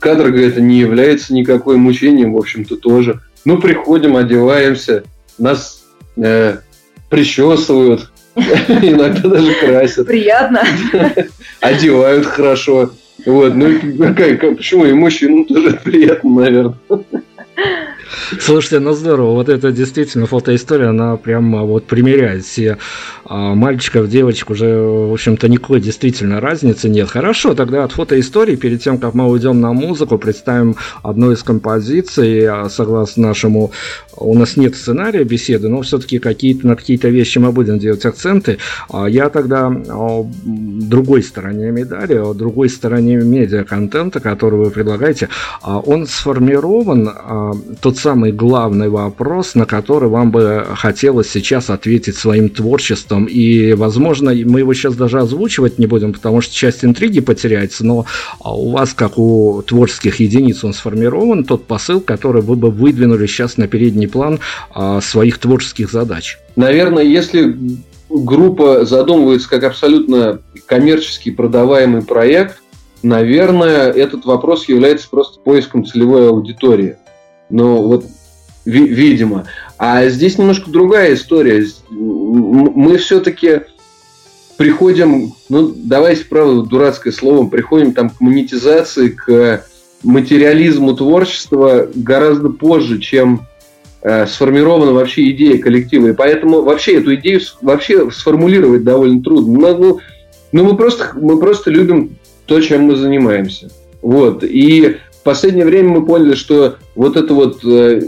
каторга 0.00 0.40
это 0.40 0.60
не 0.60 0.78
является 0.78 1.34
никакой 1.34 1.76
мучением, 1.76 2.32
в 2.32 2.38
общем-то, 2.38 2.76
тоже. 2.76 3.20
Ну, 3.44 3.60
приходим, 3.60 4.16
одеваемся, 4.16 5.04
нас 5.38 5.84
э, 6.16 6.58
причесывают, 7.08 8.10
иногда 8.34 9.28
даже 9.28 9.54
красят. 9.54 10.06
Приятно. 10.06 10.62
Одевают 11.60 12.26
хорошо. 12.26 12.90
Вот, 13.26 13.54
ну, 13.54 13.78
почему 14.56 14.86
и 14.86 14.92
мужчинам 14.92 15.44
тоже 15.44 15.72
приятно, 15.82 16.30
наверное. 16.30 16.76
Слушайте, 18.40 18.80
ну 18.80 18.92
здорово, 18.92 19.32
вот 19.32 19.48
это 19.48 19.72
действительно 19.72 20.26
фотоистория, 20.26 20.90
она 20.90 21.16
прямо 21.16 21.62
вот 21.62 21.86
примеряет 21.86 22.44
все 22.44 22.78
а, 23.24 23.54
мальчиков, 23.54 24.08
девочек, 24.08 24.50
уже, 24.50 24.78
в 24.78 25.12
общем-то, 25.12 25.48
никакой 25.48 25.80
действительно 25.80 26.40
разницы 26.40 26.88
нет. 26.88 27.10
Хорошо, 27.10 27.54
тогда 27.54 27.84
от 27.84 27.92
фотоистории, 27.92 28.56
перед 28.56 28.82
тем, 28.82 28.98
как 28.98 29.14
мы 29.14 29.28
уйдем 29.28 29.60
на 29.60 29.72
музыку, 29.72 30.18
представим 30.18 30.76
одну 31.02 31.32
из 31.32 31.42
композиций, 31.42 32.46
а, 32.46 32.68
согласно 32.68 33.28
нашему, 33.28 33.72
у 34.16 34.34
нас 34.34 34.56
нет 34.56 34.74
сценария 34.74 35.24
беседы, 35.24 35.68
но 35.68 35.82
все-таки 35.82 36.18
какие-то, 36.18 36.66
на 36.66 36.76
какие-то 36.76 37.08
вещи 37.08 37.38
мы 37.38 37.52
будем 37.52 37.78
делать 37.78 38.04
акценты. 38.06 38.58
А, 38.90 39.06
я 39.06 39.28
тогда 39.28 39.68
о 39.68 40.26
другой 40.44 41.22
стороне 41.22 41.70
медали, 41.70 42.14
о 42.14 42.32
другой 42.32 42.70
стороне 42.70 43.16
медиа-контента, 43.16 44.20
который 44.20 44.58
вы 44.58 44.70
предлагаете, 44.70 45.28
он 45.62 46.06
сформирован, 46.06 47.10
тот 47.80 47.97
самый 47.98 48.32
главный 48.32 48.88
вопрос, 48.88 49.54
на 49.54 49.66
который 49.66 50.08
вам 50.08 50.30
бы 50.30 50.66
хотелось 50.74 51.30
сейчас 51.30 51.70
ответить 51.70 52.16
своим 52.16 52.48
творчеством. 52.48 53.26
И, 53.26 53.72
возможно, 53.74 54.30
мы 54.30 54.60
его 54.60 54.72
сейчас 54.74 54.94
даже 54.94 55.18
озвучивать 55.20 55.78
не 55.78 55.86
будем, 55.86 56.12
потому 56.12 56.40
что 56.40 56.54
часть 56.54 56.84
интриги 56.84 57.20
потеряется, 57.20 57.84
но 57.84 58.06
а, 58.40 58.56
у 58.56 58.70
вас, 58.70 58.94
как 58.94 59.18
у 59.18 59.62
творческих 59.66 60.20
единиц, 60.20 60.64
он 60.64 60.72
сформирован, 60.72 61.44
тот 61.44 61.66
посыл, 61.66 62.00
который 62.00 62.42
вы 62.42 62.56
бы 62.56 62.70
выдвинули 62.70 63.26
сейчас 63.26 63.56
на 63.56 63.66
передний 63.66 64.08
план 64.08 64.38
а, 64.72 65.00
своих 65.00 65.38
творческих 65.38 65.90
задач. 65.90 66.38
Наверное, 66.56 67.04
если 67.04 67.56
группа 68.08 68.84
задумывается 68.84 69.48
как 69.48 69.64
абсолютно 69.64 70.40
коммерческий 70.66 71.30
продаваемый 71.30 72.02
проект, 72.02 72.60
наверное, 73.02 73.90
этот 73.90 74.24
вопрос 74.24 74.68
является 74.68 75.08
просто 75.08 75.40
поиском 75.40 75.84
целевой 75.84 76.28
аудитории. 76.28 76.96
Но 77.50 77.82
вот 77.82 78.06
ви- 78.64 78.88
видимо. 78.88 79.46
А 79.78 80.08
здесь 80.08 80.38
немножко 80.38 80.70
другая 80.70 81.14
история. 81.14 81.64
Мы 81.90 82.96
все-таки 82.98 83.62
приходим, 84.56 85.34
ну, 85.48 85.72
давайте, 85.74 86.24
правда, 86.24 86.62
дурацкое 86.62 87.12
слово, 87.12 87.48
приходим 87.48 87.92
там 87.92 88.10
к 88.10 88.20
монетизации, 88.20 89.08
к 89.08 89.64
материализму 90.02 90.94
творчества 90.94 91.88
гораздо 91.94 92.50
позже, 92.50 92.98
чем 92.98 93.46
э, 94.02 94.26
сформирована 94.26 94.92
вообще 94.92 95.30
идея 95.30 95.58
коллектива. 95.58 96.08
И 96.08 96.12
поэтому 96.12 96.62
вообще 96.62 96.96
эту 96.96 97.14
идею 97.16 97.40
вообще 97.62 98.10
сформулировать 98.10 98.84
довольно 98.84 99.22
трудно. 99.22 99.58
Ну, 99.58 99.78
ну, 99.78 100.00
ну 100.52 100.64
мы, 100.64 100.76
просто, 100.76 101.12
мы 101.14 101.38
просто 101.38 101.70
любим 101.70 102.16
то, 102.46 102.60
чем 102.60 102.82
мы 102.82 102.96
занимаемся. 102.96 103.70
Вот. 104.02 104.42
И 104.44 104.96
последнее 105.28 105.66
время 105.66 105.90
мы 105.90 106.06
поняли, 106.06 106.34
что 106.34 106.76
вот 106.94 107.18
это 107.18 107.34
вот 107.34 107.62
э, 107.62 108.00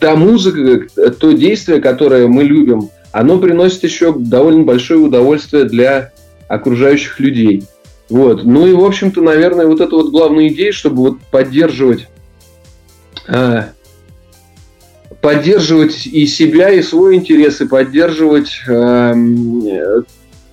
та 0.00 0.16
музыка, 0.16 0.86
то 1.10 1.32
действие, 1.32 1.82
которое 1.82 2.28
мы 2.28 2.44
любим, 2.44 2.88
оно 3.12 3.38
приносит 3.38 3.84
еще 3.84 4.14
довольно 4.16 4.62
большое 4.62 5.00
удовольствие 5.00 5.64
для 5.64 6.12
окружающих 6.48 7.20
людей. 7.20 7.64
Вот. 8.08 8.42
Ну 8.44 8.66
и, 8.66 8.72
в 8.72 8.82
общем-то, 8.82 9.20
наверное, 9.20 9.66
вот 9.66 9.82
это 9.82 9.94
вот 9.94 10.12
главная 10.12 10.48
идея, 10.48 10.72
чтобы 10.72 10.96
вот 10.96 11.18
поддерживать, 11.30 12.08
э, 13.28 13.64
поддерживать 15.20 16.06
и 16.06 16.26
себя, 16.26 16.70
и 16.70 16.80
свой 16.80 17.16
интерес, 17.16 17.60
и 17.60 17.68
поддерживать 17.68 18.62
э, 18.66 19.14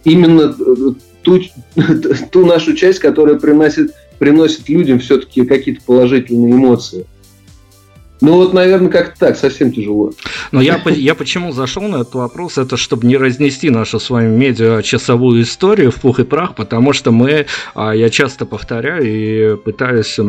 именно 0.03 0.53
ту, 1.21 1.39
ту 2.31 2.45
нашу 2.45 2.73
часть, 2.73 2.99
которая 2.99 3.39
приносит 3.39 3.93
приносит 4.21 4.69
людям 4.69 4.99
все-таки 4.99 5.43
какие-то 5.45 5.81
положительные 5.83 6.53
эмоции. 6.53 7.07
Ну 8.21 8.33
вот, 8.33 8.53
наверное, 8.53 8.91
как-то 8.91 9.17
так, 9.17 9.35
совсем 9.35 9.71
тяжело. 9.73 10.11
Но 10.51 10.61
я, 10.61 10.79
я 10.85 11.15
почему 11.15 11.51
зашел 11.51 11.81
на 11.81 12.01
этот 12.01 12.13
вопрос, 12.13 12.59
это 12.59 12.77
чтобы 12.77 13.07
не 13.07 13.17
разнести 13.17 13.71
нашу 13.71 13.99
с 13.99 14.11
вами 14.11 14.27
медиа 14.27 14.83
часовую 14.83 15.41
историю 15.41 15.89
в 15.89 15.95
пух 15.95 16.19
и 16.19 16.23
прах, 16.23 16.53
потому 16.53 16.93
что 16.93 17.11
мы, 17.11 17.47
а, 17.73 17.95
я 17.95 18.11
часто 18.11 18.45
повторяю 18.45 19.01
и 19.03 19.57
пытаюсь 19.57 20.19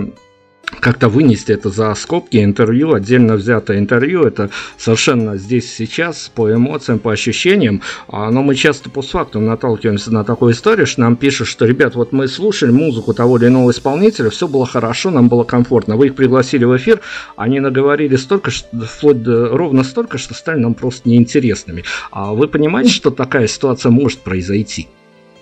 как-то 0.81 1.09
вынести 1.09 1.53
это 1.53 1.71
за 1.71 1.95
скобки. 1.95 2.43
Интервью, 2.43 2.95
отдельно 2.95 3.35
взятое 3.35 3.79
интервью, 3.79 4.25
это 4.25 4.51
совершенно 4.77 5.37
здесь 5.37 5.73
сейчас, 5.73 6.31
по 6.35 6.53
эмоциям, 6.53 6.99
по 6.99 7.13
ощущениям, 7.13 7.83
а, 8.09 8.31
но 8.31 8.43
мы 8.43 8.55
часто 8.55 8.91
по 8.91 9.03
постфактум 9.03 9.47
наталкиваемся 9.47 10.13
на 10.13 10.23
такую 10.23 10.53
историю, 10.53 10.87
что 10.87 11.01
нам 11.01 11.17
пишут, 11.17 11.49
что, 11.49 11.65
ребят, 11.67 11.97
вот 11.97 12.13
мы 12.13 12.29
слушали 12.29 12.71
музыку 12.71 13.13
того 13.15 13.37
или 13.37 13.47
иного 13.47 13.73
исполнителя, 13.73 14.31
все 14.31 14.47
было 14.47 14.65
хорошо, 14.65 15.11
нам 15.11 15.29
было 15.29 15.43
комфортно, 15.43 15.97
вы 15.97 16.07
их 16.07 16.15
пригласили 16.15 16.65
в 16.65 16.77
эфир, 16.77 17.01
они 17.37 17.59
наговорили 17.59 18.15
столько, 18.15 18.53
что, 18.53 18.69
вплоть 18.87 19.23
до, 19.23 19.49
ровно 19.49 19.83
столько, 19.83 20.19
что 20.19 20.35
стали 20.35 20.61
нам 20.61 20.75
просто 20.75 21.09
неинтересными. 21.09 21.83
А 22.13 22.33
вы 22.33 22.47
понимаете, 22.47 22.91
что 22.91 23.11
такая 23.11 23.49
ситуация 23.49 23.91
может 23.91 24.21
произойти? 24.21 24.89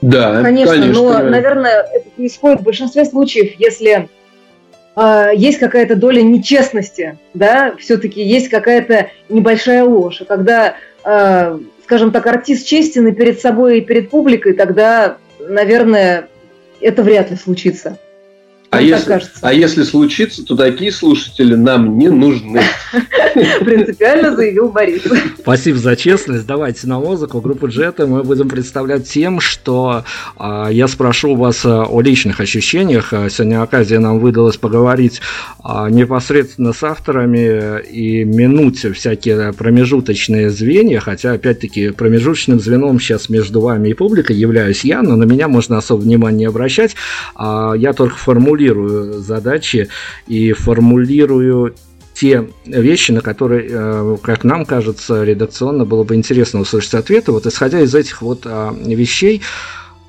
Да, 0.01 0.43
конечно, 0.43 0.75
конечно 0.75 1.03
но, 1.03 1.23
наверное, 1.23 1.87
это 1.93 2.09
происходит 2.17 2.61
в 2.61 2.65
большинстве 2.65 3.05
случаев, 3.05 3.53
если 3.59 4.09
э, 4.97 5.31
есть 5.35 5.59
какая-то 5.59 5.97
доля 5.97 6.23
нечестности, 6.23 7.19
да, 7.35 7.75
все-таки 7.79 8.23
есть 8.23 8.49
какая-то 8.49 9.11
небольшая 9.29 9.85
ложь. 9.85 10.21
И 10.21 10.25
когда, 10.25 10.77
э, 11.05 11.59
скажем 11.85 12.11
так, 12.13 12.27
артист 12.27 12.67
честен 12.67 13.07
и 13.09 13.13
перед 13.13 13.41
собой, 13.41 13.79
и 13.79 13.85
перед 13.85 14.11
публикой, 14.11 14.55
тогда, 14.55 15.17
наверное, 15.39 16.29
это 16.81 17.03
вряд 17.03 17.31
ли 17.31 17.37
случится. 17.37 17.99
А 18.71 18.81
если, 18.81 19.21
а 19.43 19.53
если 19.53 19.83
случится, 19.83 20.45
то 20.45 20.55
такие 20.55 20.93
слушатели 20.93 21.57
нам 21.57 21.99
не 21.99 22.09
нужны. 22.09 22.63
Принципиально 23.65 24.37
заявил 24.37 24.69
Борис. 24.69 25.03
Спасибо 25.41 25.79
за 25.79 25.97
честность. 25.97 26.47
Давайте 26.47 26.87
на 26.87 27.01
музыку. 27.01 27.41
Группу 27.41 27.67
Джета 27.67 28.07
мы 28.07 28.23
будем 28.23 28.49
представлять 28.49 29.09
тем, 29.09 29.41
что 29.41 30.05
э, 30.39 30.69
я 30.71 30.87
спрошу 30.87 31.35
вас 31.35 31.65
а, 31.65 31.85
о 31.85 32.01
личных 32.01 32.39
ощущениях. 32.39 33.13
А, 33.13 33.29
сегодня 33.29 33.61
оказия 33.61 33.99
нам 33.99 34.21
выдалось 34.21 34.57
поговорить 34.57 35.21
э, 35.65 35.91
непосредственно 35.91 36.73
с 36.73 36.85
авторами 36.85 37.83
и 37.83 38.23
минуть 38.23 38.87
всякие 38.95 39.53
промежуточные 39.53 40.49
звенья, 40.49 41.01
хотя, 41.01 41.33
опять-таки, 41.33 41.91
промежуточным 41.91 42.61
звеном 42.61 43.01
сейчас 43.01 43.29
между 43.29 43.61
вами 43.61 43.89
и 43.89 43.95
публикой 43.95 44.37
являюсь 44.37 44.85
я, 44.85 45.03
но 45.03 45.17
на 45.17 45.25
меня 45.25 45.49
можно 45.49 45.77
особо 45.77 46.03
внимания 46.03 46.39
не 46.39 46.45
обращать. 46.45 46.95
Э, 47.37 47.73
я 47.77 47.93
только 47.95 48.17
формулирую 48.17 48.60
формулирую 48.61 49.21
задачи 49.21 49.89
и 50.27 50.53
формулирую 50.53 51.75
те 52.15 52.49
вещи, 52.67 53.13
на 53.13 53.21
которые, 53.23 53.69
э, 53.71 54.17
как 54.23 54.45
нам 54.45 54.67
кажется, 54.67 55.25
редакционно 55.25 55.85
было 55.87 56.05
бы 56.05 56.15
интересно 56.17 56.61
услышать 56.61 56.95
ответы. 56.95 57.33
Вот 57.33 57.47
исходя 57.47 57.81
из 57.81 57.95
этих 57.95 58.21
вот 58.21 58.43
а, 58.45 58.75
вещей, 58.85 59.41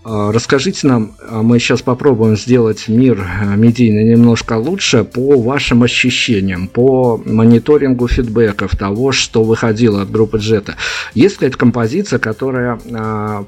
а, 0.03 0.31
расскажите 0.33 0.87
нам, 0.87 1.13
мы 1.29 1.59
сейчас 1.59 1.83
попробуем 1.83 2.35
сделать 2.35 2.89
мир 2.89 3.21
э, 3.21 3.55
медийный 3.55 4.03
немножко 4.03 4.57
лучше 4.57 5.05
по 5.05 5.39
вашим 5.39 5.83
ощущениям, 5.83 6.67
по 6.67 7.21
мониторингу 7.23 8.09
фидбэков 8.09 8.75
того, 8.75 9.13
что 9.13 9.43
выходило 9.43 10.01
от 10.01 10.11
группы 10.11 10.39
Джета. 10.39 10.75
Есть 11.13 11.35
какая-то 11.35 11.57
композиция, 11.57 12.19
которая, 12.19 12.77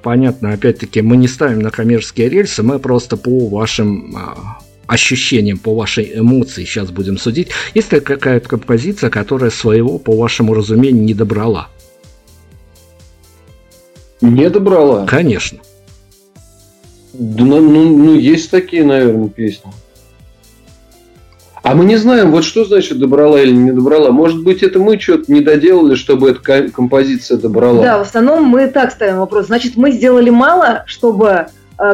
понятно, 0.04 0.54
опять-таки, 0.54 1.02
мы 1.02 1.18
не 1.18 1.28
ставим 1.28 1.60
на 1.60 1.72
коммерческие 1.72 2.30
рельсы, 2.30 2.64
мы 2.64 2.80
просто 2.80 3.18
по 3.18 3.50
вашим 3.50 4.16
ощущениям, 4.88 5.58
по 5.58 5.74
вашей 5.74 6.20
эмоции 6.20 6.66
сейчас 6.66 6.92
будем 6.92 7.18
судить, 7.18 7.50
есть 7.74 7.92
ли 7.94 8.00
какая-то 8.00 8.48
композиция, 8.50 9.10
которая 9.10 9.50
своего, 9.50 9.98
по 9.98 10.16
вашему 10.16 10.54
разумению, 10.54 11.04
не 11.04 11.14
добрала? 11.14 11.70
Не 14.22 14.50
добрала? 14.50 15.06
Конечно. 15.06 15.60
Да, 17.14 17.44
ну, 17.44 17.60
ну, 17.60 17.98
ну, 17.98 18.16
есть 18.16 18.50
такие, 18.50 18.84
наверное, 18.84 19.30
песни. 19.30 19.72
А 21.62 21.76
мы 21.76 21.86
не 21.86 21.96
знаем, 21.96 22.32
вот 22.32 22.44
что 22.44 22.66
значит 22.66 23.00
добрала 23.00 23.40
или 23.42 23.52
не 23.52 23.72
добрала. 23.72 24.12
Может 24.12 24.44
быть, 24.44 24.64
это 24.64 24.80
мы 24.80 25.00
что-то 25.00 25.32
не 25.32 25.40
доделали, 25.40 25.96
чтобы 25.96 26.32
эта 26.32 26.70
композиция 26.70 27.38
добрала. 27.38 27.82
Да, 27.82 27.98
в 28.00 28.02
основном 28.02 28.44
мы 28.44 28.68
так 28.68 28.92
ставим 28.92 29.20
вопрос. 29.20 29.46
Значит, 29.46 29.78
мы 29.78 29.94
сделали 29.94 30.30
мало, 30.30 30.84
чтобы 30.88 31.48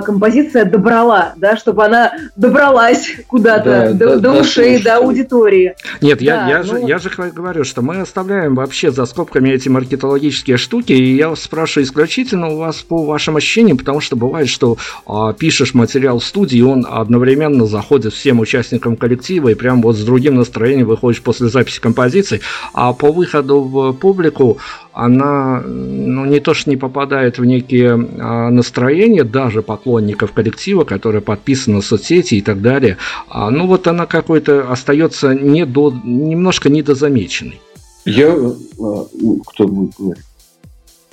композиция 0.05 0.65
добрала, 0.65 1.33
да, 1.37 1.57
чтобы 1.57 1.85
она 1.85 2.11
добралась 2.35 3.11
куда-то 3.27 3.63
да, 3.63 3.93
до, 3.93 4.19
да, 4.19 4.33
до 4.33 4.41
ушей, 4.41 4.81
до 4.81 4.97
аудитории. 4.97 5.75
Нет, 6.01 6.21
я, 6.21 6.35
да, 6.35 6.49
я, 6.49 6.57
ну... 6.59 6.63
же, 6.63 6.79
я 6.87 6.97
же 6.99 7.09
говорю, 7.09 7.63
что 7.63 7.81
мы 7.81 8.01
оставляем 8.01 8.55
вообще 8.55 8.91
за 8.91 9.05
скобками 9.05 9.49
эти 9.49 9.69
маркетологические 9.69 10.57
штуки, 10.57 10.93
и 10.93 11.15
я 11.15 11.35
спрашиваю 11.35 11.85
исключительно 11.85 12.49
у 12.49 12.57
вас 12.57 12.77
по 12.77 13.03
вашим 13.03 13.37
ощущениям, 13.37 13.77
потому 13.77 13.99
что 13.99 14.15
бывает, 14.15 14.49
что 14.49 14.77
а, 15.05 15.33
пишешь 15.33 15.73
материал 15.73 16.19
в 16.19 16.23
студии, 16.23 16.61
он 16.61 16.85
одновременно 16.89 17.65
заходит 17.65 18.13
всем 18.13 18.39
участникам 18.39 18.95
коллектива, 18.95 19.49
и 19.49 19.55
прям 19.55 19.81
вот 19.81 19.95
с 19.95 20.03
другим 20.03 20.35
настроением 20.35 20.87
выходишь 20.87 21.21
после 21.21 21.47
записи 21.49 21.79
композиции, 21.81 22.41
а 22.73 22.93
по 22.93 23.11
выходу 23.11 23.61
в 23.61 23.93
публику 23.93 24.59
она 24.93 25.61
ну, 25.61 26.25
не 26.25 26.39
то 26.39 26.53
что 26.53 26.69
не 26.69 26.77
попадает 26.77 27.37
в 27.37 27.45
некие 27.45 27.91
а, 27.91 28.49
настроения 28.49 29.23
даже 29.23 29.61
поклонников 29.61 30.31
коллектива, 30.31 30.83
которые 30.83 31.21
подписаны 31.21 31.77
на 31.77 31.81
соцсети 31.81 32.35
и 32.35 32.41
так 32.41 32.61
далее, 32.61 32.97
а, 33.29 33.49
ну 33.49 33.67
вот 33.67 33.87
она 33.87 34.05
какой-то 34.05 34.71
остается 34.71 35.33
не 35.33 35.65
до, 35.65 35.93
немножко 36.03 36.69
недозамеченной. 36.69 37.61
Я... 38.05 38.29
А, 38.29 39.05
кто 39.47 39.67
будет 39.67 39.93
говорить? 39.97 40.23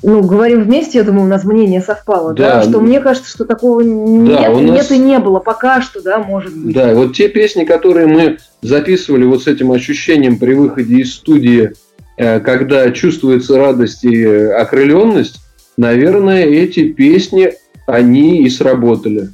ну, 0.02 0.23
говорим 0.23 0.62
вместе, 0.62 0.99
я 0.99 1.04
думаю, 1.04 1.25
у 1.25 1.28
нас 1.28 1.45
мнение 1.45 1.80
совпало, 1.80 2.33
да, 2.33 2.56
да 2.56 2.62
что 2.62 2.80
мне 2.80 3.00
кажется, 3.00 3.30
что 3.30 3.45
такого 3.45 3.80
нет, 3.80 4.40
да, 4.42 4.50
нас... 4.50 4.61
нет 4.61 4.92
и 4.92 4.99
не 4.99 5.18
было 5.18 5.40
пока 5.40 5.80
что, 5.80 6.02
да, 6.02 6.18
может 6.18 6.56
быть. 6.56 6.75
Да, 6.75 6.95
вот 6.95 7.14
те 7.14 7.28
песни, 7.28 7.64
которые 7.64 8.06
мы 8.06 8.38
записывали 8.62 9.25
вот 9.25 9.42
с 9.42 9.47
этим 9.47 9.73
ощущением 9.73 10.38
при 10.38 10.54
выходе 10.54 10.97
из 10.97 11.14
студии 11.14 11.73
Э, 11.73 11.86
когда 12.16 12.90
чувствуется 12.90 13.58
радость 13.58 14.04
и 14.04 14.25
окрыленность, 14.25 15.40
наверное, 15.76 16.44
эти 16.44 16.88
песни, 16.88 17.52
они 17.87 18.42
и 18.42 18.50
сработали. 18.50 19.30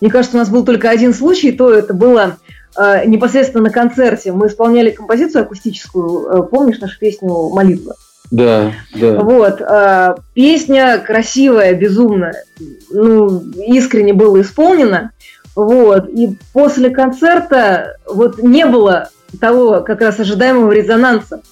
Мне 0.00 0.10
кажется, 0.10 0.36
у 0.36 0.40
нас 0.40 0.48
был 0.48 0.64
только 0.64 0.90
один 0.90 1.12
случай, 1.12 1.52
то 1.52 1.72
это 1.72 1.92
было 1.92 2.38
э, 2.76 3.06
непосредственно 3.06 3.64
на 3.64 3.70
концерте. 3.70 4.32
Мы 4.32 4.46
исполняли 4.46 4.90
композицию 4.90 5.42
акустическую, 5.42 6.26
э, 6.26 6.42
помнишь 6.44 6.80
нашу 6.80 6.98
песню 6.98 7.50
«Молитва»? 7.50 7.96
Да, 8.30 8.72
да. 8.94 9.20
Вот, 9.20 9.60
э, 9.60 10.14
песня 10.34 10.98
красивая, 10.98 11.74
безумная, 11.74 12.44
ну, 12.90 13.42
искренне 13.66 14.14
было 14.14 14.40
исполнено, 14.40 15.10
вот, 15.56 16.08
и 16.08 16.38
после 16.52 16.90
концерта 16.90 17.96
вот 18.06 18.40
не 18.42 18.64
было 18.66 19.10
того 19.40 19.80
как 19.80 20.00
раз 20.00 20.20
ожидаемого 20.20 20.70
резонанса. 20.72 21.42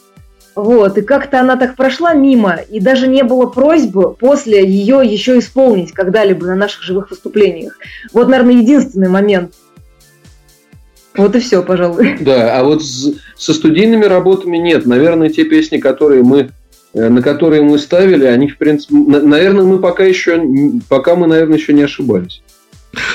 Вот, 0.58 0.98
и 0.98 1.02
как-то 1.02 1.38
она 1.38 1.56
так 1.56 1.76
прошла 1.76 2.14
мимо, 2.14 2.56
и 2.56 2.80
даже 2.80 3.06
не 3.06 3.22
было 3.22 3.46
просьбы 3.46 4.14
после 4.14 4.66
ее 4.66 5.02
еще 5.04 5.38
исполнить 5.38 5.92
когда-либо 5.92 6.46
на 6.46 6.56
наших 6.56 6.82
живых 6.82 7.10
выступлениях. 7.10 7.78
Вот, 8.12 8.26
наверное, 8.26 8.54
единственный 8.54 9.08
момент. 9.08 9.54
Вот 11.16 11.36
и 11.36 11.38
все, 11.38 11.62
пожалуй. 11.62 12.18
Да, 12.20 12.58
а 12.58 12.64
вот 12.64 12.82
со 12.82 13.54
студийными 13.54 14.04
работами 14.04 14.56
нет. 14.56 14.84
Наверное, 14.84 15.28
те 15.28 15.44
песни, 15.44 15.78
которые 15.78 16.24
мы 16.24 16.50
э, 16.92 17.08
на 17.08 17.22
которые 17.22 17.62
мы 17.62 17.78
ставили, 17.78 18.24
они, 18.24 18.48
в 18.48 18.58
принципе, 18.58 18.96
наверное, 18.96 19.64
мы 19.64 19.78
пока 19.78 20.02
еще, 20.02 20.42
пока 20.88 21.14
мы, 21.14 21.28
наверное, 21.28 21.56
еще 21.56 21.72
не 21.72 21.82
ошибались. 21.82 22.42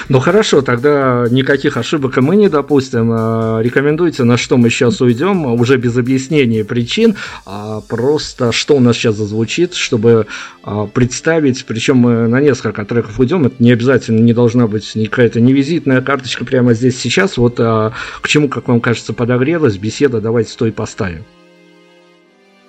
Ну 0.09 0.19
хорошо, 0.19 0.61
тогда 0.61 1.25
никаких 1.29 1.77
ошибок 1.77 2.17
мы 2.17 2.35
не 2.35 2.49
допустим. 2.49 3.09
А, 3.11 3.59
рекомендуйте, 3.61 4.23
на 4.23 4.37
что 4.37 4.57
мы 4.57 4.69
сейчас 4.69 5.01
уйдем, 5.01 5.45
уже 5.45 5.77
без 5.77 5.97
объяснения 5.97 6.63
причин, 6.63 7.15
а 7.45 7.81
просто 7.81 8.51
что 8.51 8.75
у 8.75 8.79
нас 8.79 8.95
сейчас 8.95 9.15
зазвучит, 9.15 9.73
чтобы 9.73 10.27
а, 10.63 10.85
представить, 10.85 11.65
причем 11.65 11.97
мы 11.97 12.27
на 12.27 12.41
несколько 12.41 12.85
треков 12.85 13.19
уйдем, 13.19 13.45
это 13.45 13.55
не 13.59 13.71
обязательно 13.71 14.19
не 14.19 14.33
должна 14.33 14.67
быть 14.67 14.93
какая-то 14.93 15.39
не 15.39 15.53
визитная 15.53 16.01
карточка 16.01 16.45
прямо 16.45 16.73
здесь 16.73 16.99
сейчас, 16.99 17.37
вот 17.37 17.55
а, 17.59 17.93
к 18.21 18.27
чему, 18.27 18.49
как 18.49 18.67
вам 18.67 18.81
кажется, 18.81 19.13
подогрелась 19.13 19.77
беседа, 19.77 20.21
давайте 20.21 20.51
стой 20.51 20.71
поставим. 20.71 21.23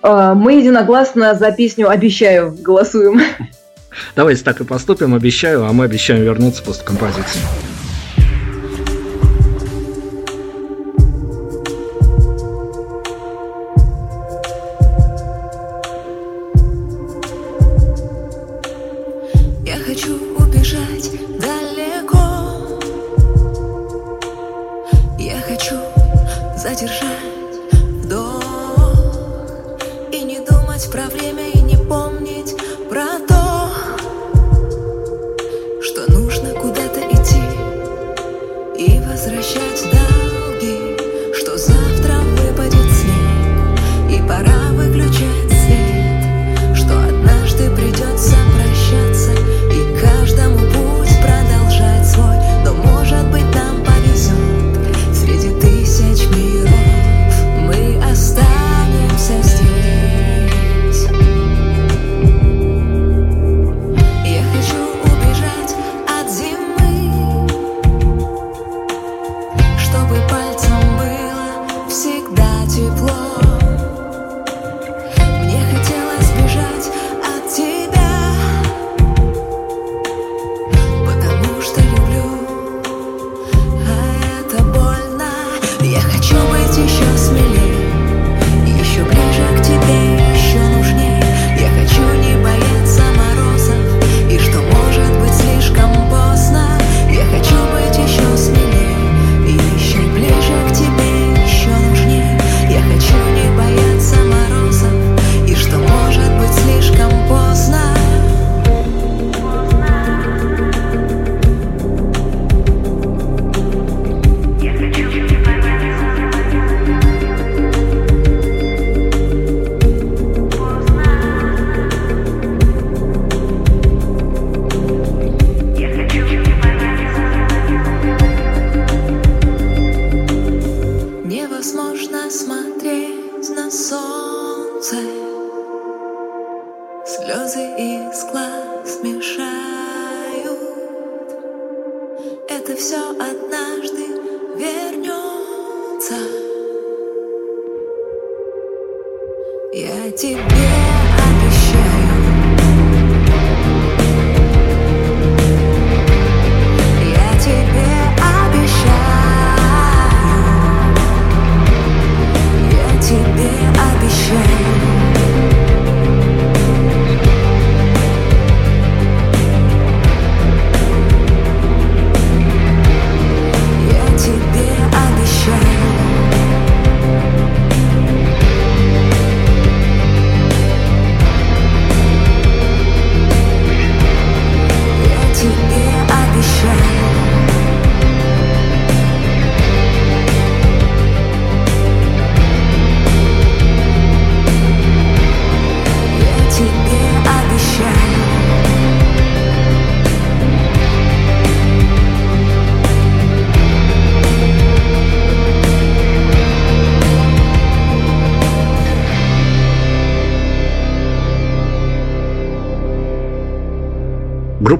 Мы 0.02 0.58
единогласно 0.58 1.34
за 1.34 1.50
песню 1.50 1.88
«Обещаю» 1.88 2.54
голосуем. 2.60 3.22
Давайте 4.16 4.44
так 4.44 4.60
и 4.60 4.64
поступим, 4.64 5.14
обещаю, 5.14 5.64
а 5.64 5.72
мы 5.72 5.84
обещаем 5.84 6.22
вернуться 6.22 6.62
после 6.62 6.84
композиции. 6.84 7.40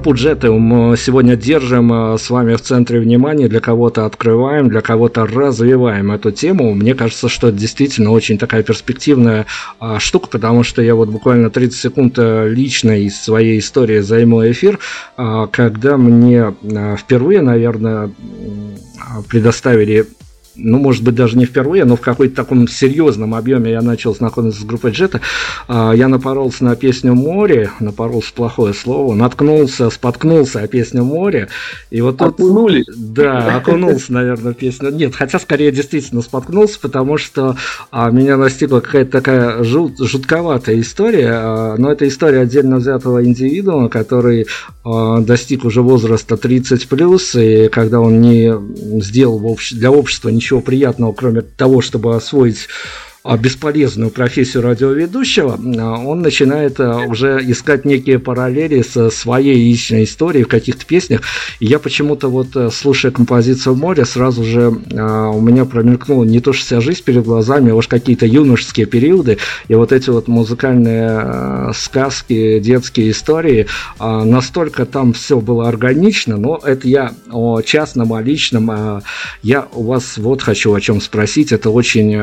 Группу 0.05 0.21
Джеты 0.21 0.51
мы 0.51 0.95
сегодня 0.97 1.35
держим 1.35 1.91
э, 1.91 2.19
с 2.19 2.29
вами 2.29 2.53
в 2.53 2.61
центре 2.61 2.99
внимания, 2.99 3.47
для 3.47 3.59
кого-то 3.59 4.05
открываем, 4.05 4.69
для 4.69 4.81
кого-то 4.81 5.25
развиваем 5.25 6.11
эту 6.11 6.31
тему. 6.31 6.75
Мне 6.75 6.93
кажется, 6.93 7.27
что 7.27 7.47
это 7.47 7.57
действительно 7.57 8.11
очень 8.11 8.37
такая 8.37 8.61
перспективная 8.61 9.47
а, 9.79 9.97
штука, 9.99 10.27
потому 10.27 10.61
что 10.61 10.83
я 10.83 10.93
вот 10.93 11.09
буквально 11.09 11.49
30 11.49 11.79
секунд 11.79 12.19
э, 12.19 12.47
лично 12.49 12.91
из 12.91 13.19
своей 13.19 13.57
истории 13.57 13.97
займу 13.97 14.47
эфир, 14.47 14.77
а, 15.17 15.47
когда 15.47 15.97
мне 15.97 16.53
э, 16.61 16.97
впервые, 16.97 17.41
наверное, 17.41 18.11
предоставили 19.27 20.05
ну, 20.57 20.79
может 20.79 21.03
быть, 21.03 21.15
даже 21.15 21.37
не 21.37 21.45
впервые, 21.45 21.85
но 21.85 21.95
в 21.95 22.01
какой-то 22.01 22.35
таком 22.35 22.67
серьезном 22.67 23.35
объеме 23.35 23.71
я 23.71 23.81
начал 23.81 24.15
знакомиться 24.15 24.61
с 24.61 24.63
группой 24.63 24.91
Джета. 24.91 25.21
А, 25.67 25.91
я 25.93 26.07
напоролся 26.07 26.63
на 26.63 26.75
песню 26.75 27.13
«Море», 27.13 27.71
напоролся 27.79 28.33
плохое 28.33 28.73
слово, 28.73 29.13
наткнулся, 29.13 29.89
споткнулся 29.89 30.61
о 30.61 30.67
песню 30.67 31.03
«Море». 31.03 31.49
И 31.91 32.01
вот 32.01 32.17
тут... 32.17 32.39
Окунулись? 32.39 32.85
Да, 32.95 33.57
окунулся, 33.57 34.13
наверное, 34.13 34.53
песню. 34.53 34.91
Нет, 34.91 35.15
хотя 35.15 35.39
скорее 35.39 35.71
действительно 35.71 36.21
споткнулся, 36.21 36.79
потому 36.79 37.17
что 37.17 37.57
а, 37.91 38.09
меня 38.09 38.37
настигла 38.37 38.79
какая-то 38.79 39.11
такая 39.11 39.63
жут, 39.63 39.99
жутковатая 39.99 40.79
история, 40.79 41.31
а, 41.33 41.75
но 41.77 41.91
это 41.91 42.07
история 42.07 42.41
отдельно 42.41 42.77
взятого 42.77 43.23
индивидуума, 43.23 43.89
который 43.89 44.47
достиг 44.83 45.65
уже 45.65 45.81
возраста 45.81 46.35
30+, 46.35 47.65
и 47.65 47.69
когда 47.69 47.99
он 47.99 48.21
не 48.21 48.53
сделал 49.01 49.57
для 49.71 49.91
общества 49.91 50.29
ничего 50.29 50.44
ничего 50.45 50.61
приятного, 50.61 51.11
кроме 51.11 51.41
того, 51.41 51.81
чтобы 51.81 52.15
освоить 52.15 52.67
бесполезную 53.33 54.11
профессию 54.11 54.61
радиоведущего, 54.61 55.59
а, 55.77 55.97
он 55.97 56.21
начинает 56.21 56.79
а, 56.79 56.99
уже 56.99 57.41
искать 57.43 57.83
некие 57.83 58.19
параллели 58.19 58.83
со 58.83 59.09
своей 59.09 59.55
личной 59.55 60.03
историей 60.03 60.43
в 60.43 60.47
каких-то 60.47 60.85
песнях. 60.85 61.21
И 61.59 61.65
я 61.65 61.79
почему-то 61.79 62.29
вот, 62.29 62.49
слушая 62.71 63.11
композицию 63.11 63.75
«Море», 63.75 64.05
сразу 64.05 64.43
же 64.43 64.67
у 64.67 65.41
меня 65.41 65.65
промелькнула 65.65 66.23
не 66.23 66.39
то 66.39 66.53
что 66.53 66.65
вся 66.65 66.81
жизнь 66.81 67.03
перед 67.03 67.23
глазами, 67.23 67.71
а 67.71 67.75
уж 67.75 67.87
какие-то 67.87 68.25
юношеские 68.25 68.85
периоды. 68.85 69.37
И 69.67 69.75
вот 69.75 69.91
эти 69.91 70.09
вот 70.09 70.27
музыкальные 70.27 71.73
сказки, 71.73 72.59
детские 72.59 73.11
истории, 73.11 73.67
настолько 73.99 74.85
там 74.85 75.13
все 75.13 75.39
было 75.39 75.67
органично, 75.67 76.37
но 76.37 76.59
это 76.63 76.87
я 76.87 77.13
о 77.31 77.61
частном, 77.61 78.13
о 78.13 78.21
личном. 78.21 79.01
Я 79.41 79.67
у 79.73 79.83
вас 79.83 80.17
вот 80.17 80.41
хочу 80.41 80.73
о 80.73 80.81
чем 80.81 81.01
спросить. 81.01 81.51
Это 81.51 81.69
очень 81.69 82.15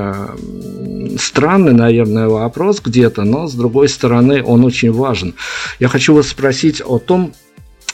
странный, 1.19 1.73
наверное, 1.73 2.29
вопрос 2.29 2.81
где-то, 2.81 3.25
но 3.25 3.47
с 3.47 3.55
другой 3.55 3.89
стороны 3.89 4.43
он 4.45 4.65
очень 4.65 4.93
важен. 4.93 5.35
Я 5.79 5.89
хочу 5.89 6.15
вас 6.15 6.29
спросить 6.29 6.83
о 6.85 6.99
том, 6.99 7.33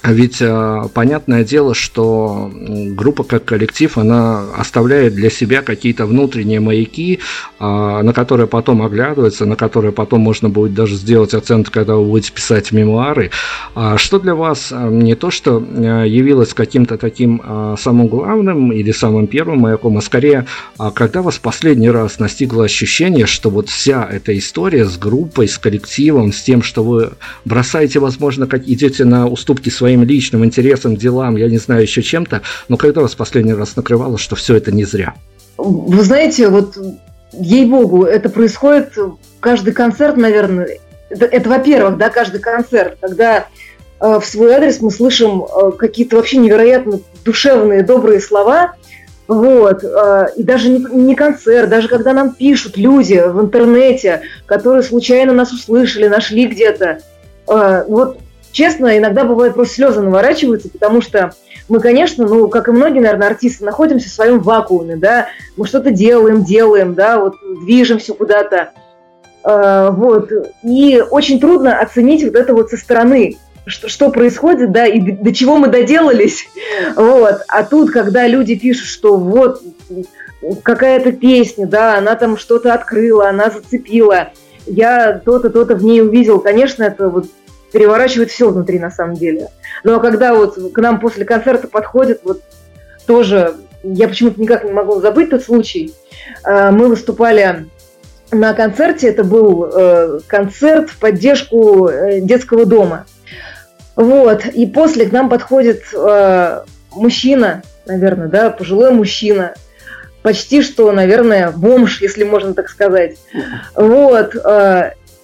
ведь 0.03 0.41
э, 0.41 0.83
понятное 0.95 1.45
дело, 1.45 1.75
что 1.75 2.51
группа 2.55 3.25
как 3.25 3.45
коллектив, 3.45 3.99
она 3.99 4.45
оставляет 4.57 5.15
для 5.15 5.31
себя 5.31 5.63
какие-то 5.63 6.07
внутренние 6.07 6.61
маяки, 6.61 7.21
э, 7.59 7.65
на 7.65 8.13
которые 8.13 8.47
потом 8.47 8.83
оглядываются, 8.83 9.45
на 9.47 9.57
которые 9.57 9.93
потом 9.93 10.21
можно 10.21 10.49
будет 10.49 10.75
даже 10.75 10.95
сделать 10.95 11.35
оценку, 11.35 11.71
когда 11.73 11.97
вы 11.97 12.05
будете 12.05 12.33
писать 12.33 12.73
мемуары. 12.73 13.31
А 13.75 13.99
что 13.99 14.19
для 14.19 14.35
вас 14.35 14.69
э, 14.71 14.89
не 14.89 15.15
то, 15.15 15.31
что 15.31 15.63
э, 15.63 16.05
явилось 16.07 16.55
каким-то 16.55 16.97
таким 16.97 17.43
самым 17.79 18.09
главным 18.09 18.73
или 18.73 18.93
самым 18.93 19.27
первым 19.27 19.61
маяком, 19.61 19.99
а 19.99 20.01
скорее, 20.01 20.47
э, 20.79 20.91
когда 20.95 21.23
вас 21.23 21.39
последний 21.39 21.91
раз 21.91 22.19
настигло 22.19 22.65
ощущение, 22.65 23.27
что 23.27 23.51
вот 23.51 23.69
вся 23.69 24.09
эта 24.11 24.37
история 24.37 24.85
с 24.85 24.97
группой, 24.97 25.49
с 25.49 25.59
коллективом, 25.59 26.33
с 26.33 26.43
тем, 26.43 26.63
что 26.63 26.83
вы 26.83 27.11
бросаете, 27.45 28.01
возможно, 28.01 28.47
как 28.47 28.69
идете 28.69 29.05
на 29.05 29.27
уступки 29.27 29.71
своим 29.71 29.98
своим 29.99 30.09
личным 30.09 30.45
интересам, 30.45 30.97
делам, 30.97 31.37
я 31.37 31.49
не 31.49 31.59
знаю, 31.59 31.83
еще 31.83 32.03
чем-то, 32.03 32.43
но 32.69 32.77
когда 32.77 33.01
вас 33.01 33.15
последний 33.15 33.55
раз 33.55 33.77
накрывало, 33.77 34.19
что 34.19 34.37
все 34.37 34.57
это 34.57 34.73
не 34.73 34.85
зря? 34.85 35.15
Вы 35.57 36.03
знаете, 36.03 36.49
вот 36.49 36.77
ей-богу, 37.33 38.05
это 38.05 38.29
происходит 38.29 38.93
каждый 39.41 39.73
концерт, 39.73 40.17
наверное. 40.17 40.79
Это, 41.11 41.25
это 41.25 41.49
во-первых, 41.49 41.97
да, 41.99 42.11
каждый 42.11 42.41
концерт, 42.41 42.99
когда 43.01 43.47
э, 44.01 44.21
в 44.21 44.25
свой 44.25 44.53
адрес 44.53 44.81
мы 44.81 44.91
слышим 44.91 45.43
э, 45.43 45.73
какие-то 45.73 46.17
вообще 46.17 46.37
невероятно 46.37 47.01
душевные, 47.25 47.83
добрые 47.83 48.21
слова, 48.21 48.75
вот, 49.27 49.83
э, 49.85 50.27
и 50.37 50.43
даже 50.43 50.69
не, 50.69 50.79
не 50.79 51.15
концерт, 51.15 51.69
даже 51.69 51.89
когда 51.89 52.13
нам 52.13 52.35
пишут 52.35 52.77
люди 52.77 53.23
в 53.27 53.41
интернете, 53.41 54.23
которые 54.47 54.83
случайно 54.83 55.33
нас 55.33 55.53
услышали, 55.53 56.09
нашли 56.09 56.47
где-то, 56.47 56.99
э, 57.49 57.85
вот 57.89 58.19
честно, 58.53 58.97
иногда 58.97 59.25
бывает 59.25 59.55
просто 59.55 59.75
слезы 59.75 60.01
наворачиваются, 60.01 60.69
потому 60.69 61.01
что 61.01 61.33
мы, 61.69 61.81
конечно, 61.81 62.27
ну, 62.27 62.49
как 62.49 62.69
и 62.69 62.73
многие, 62.73 63.01
наверное, 63.01 63.29
артисты, 63.29 63.65
находимся 63.65 64.09
в 64.09 64.13
своем 64.13 64.41
вакууме, 64.41 64.97
да, 64.97 65.29
мы 65.57 65.67
что-то 65.67 65.91
делаем, 65.91 66.45
делаем, 66.45 66.95
да, 66.95 67.19
вот 67.19 67.35
движемся 67.63 68.15
куда-то, 68.15 68.71
э, 69.45 69.91
вот, 69.91 70.31
и 70.63 71.03
очень 71.11 71.41
трудно 71.41 71.79
оценить 71.79 72.25
вот 72.25 72.35
это 72.35 72.55
вот 72.55 72.71
со 72.71 72.77
стороны, 72.77 73.37
что, 73.67 73.89
что 73.89 74.11
происходит, 74.11 74.73
да, 74.73 74.87
и 74.87 75.01
до 75.01 75.35
чего 75.35 75.57
мы 75.57 75.69
доделались, 75.69 76.49
вот, 76.97 77.43
а 77.49 77.65
тут, 77.65 77.91
когда 77.91 78.27
люди 78.27 78.55
пишут, 78.55 78.87
что 78.87 79.17
вот 79.17 79.63
какая-то 80.63 81.13
песня, 81.13 81.67
да, 81.67 81.99
она 81.99 82.15
там 82.15 82.39
что-то 82.39 82.73
открыла, 82.73 83.29
она 83.29 83.51
зацепила, 83.51 84.31
я 84.67 85.21
то-то, 85.25 85.51
то-то 85.51 85.75
в 85.75 85.85
ней 85.85 86.01
увидел, 86.03 86.41
конечно, 86.41 86.85
это 86.85 87.09
вот 87.09 87.27
переворачивает 87.73 88.31
все 88.31 88.51
внутри 88.51 88.79
на 88.79 88.91
самом 88.91 89.15
деле. 89.15 89.49
Ну, 89.85 89.97
а 89.97 90.01
когда 90.01 90.35
вот 90.35 90.73
к 90.73 90.79
нам 90.79 91.01
после 91.01 91.25
концерта 91.25 91.69
подходит, 91.69 92.21
вот 92.25 92.43
тоже, 93.07 93.57
я 93.83 94.09
почему-то 94.09 94.41
никак 94.41 94.65
не 94.65 94.73
могу 94.73 95.01
забыть 95.01 95.31
тот 95.31 95.43
случай, 95.43 95.95
э, 96.45 96.71
мы 96.71 96.89
выступали 96.89 97.67
на 98.31 98.53
концерте, 98.53 99.09
это 99.09 99.25
был 99.25 99.65
э, 99.65 100.21
концерт 100.27 100.91
в 100.91 100.99
поддержку 100.99 101.89
э, 101.89 102.21
детского 102.21 102.67
дома. 102.67 103.07
Вот, 103.97 104.47
и 104.47 104.67
после 104.67 105.07
к 105.07 105.13
нам 105.13 105.29
подходит 105.29 105.83
мужчина, 106.93 107.63
наверное, 107.85 108.29
да, 108.29 108.51
пожилой 108.51 108.93
мужчина, 108.93 109.55
почти 110.23 110.63
что, 110.63 110.93
наверное, 110.93 111.51
бомж, 111.51 112.01
если 112.01 112.23
можно 112.23 112.55
так 112.55 112.69
сказать. 112.69 113.17
Вот, 113.75 114.37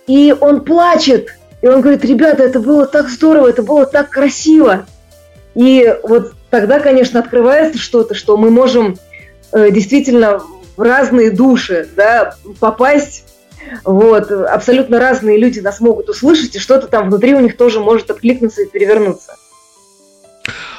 и 0.09 0.35
он 0.41 0.65
плачет, 0.65 1.29
и 1.65 1.67
он 1.67 1.81
говорит, 1.81 2.05
ребята, 2.05 2.43
это 2.43 2.61
было 2.61 2.85
так 2.85 3.09
здорово, 3.09 3.49
это 3.49 3.63
было 3.63 3.87
так 3.87 4.11
красиво. 4.11 4.85
И 5.55 5.97
вот 6.03 6.35
тогда, 6.51 6.79
конечно, 6.79 7.21
открывается 7.21 7.79
что-то, 7.79 8.13
что 8.13 8.37
мы 8.37 8.51
можем 8.51 8.99
э, 9.51 9.71
действительно 9.71 10.43
в 10.77 10.83
разные 10.83 11.31
души 11.31 11.89
да, 11.97 12.35
попасть. 12.61 13.25
Вот, 13.83 14.31
абсолютно 14.31 14.99
разные 14.99 15.39
люди 15.39 15.61
нас 15.61 15.81
могут 15.81 16.11
услышать, 16.11 16.55
и 16.55 16.59
что-то 16.59 16.87
там 16.87 17.09
внутри 17.09 17.35
у 17.35 17.41
них 17.41 17.57
тоже 17.57 17.81
может 17.81 18.11
откликнуться 18.11 18.61
и 18.61 18.69
перевернуться. 18.69 19.35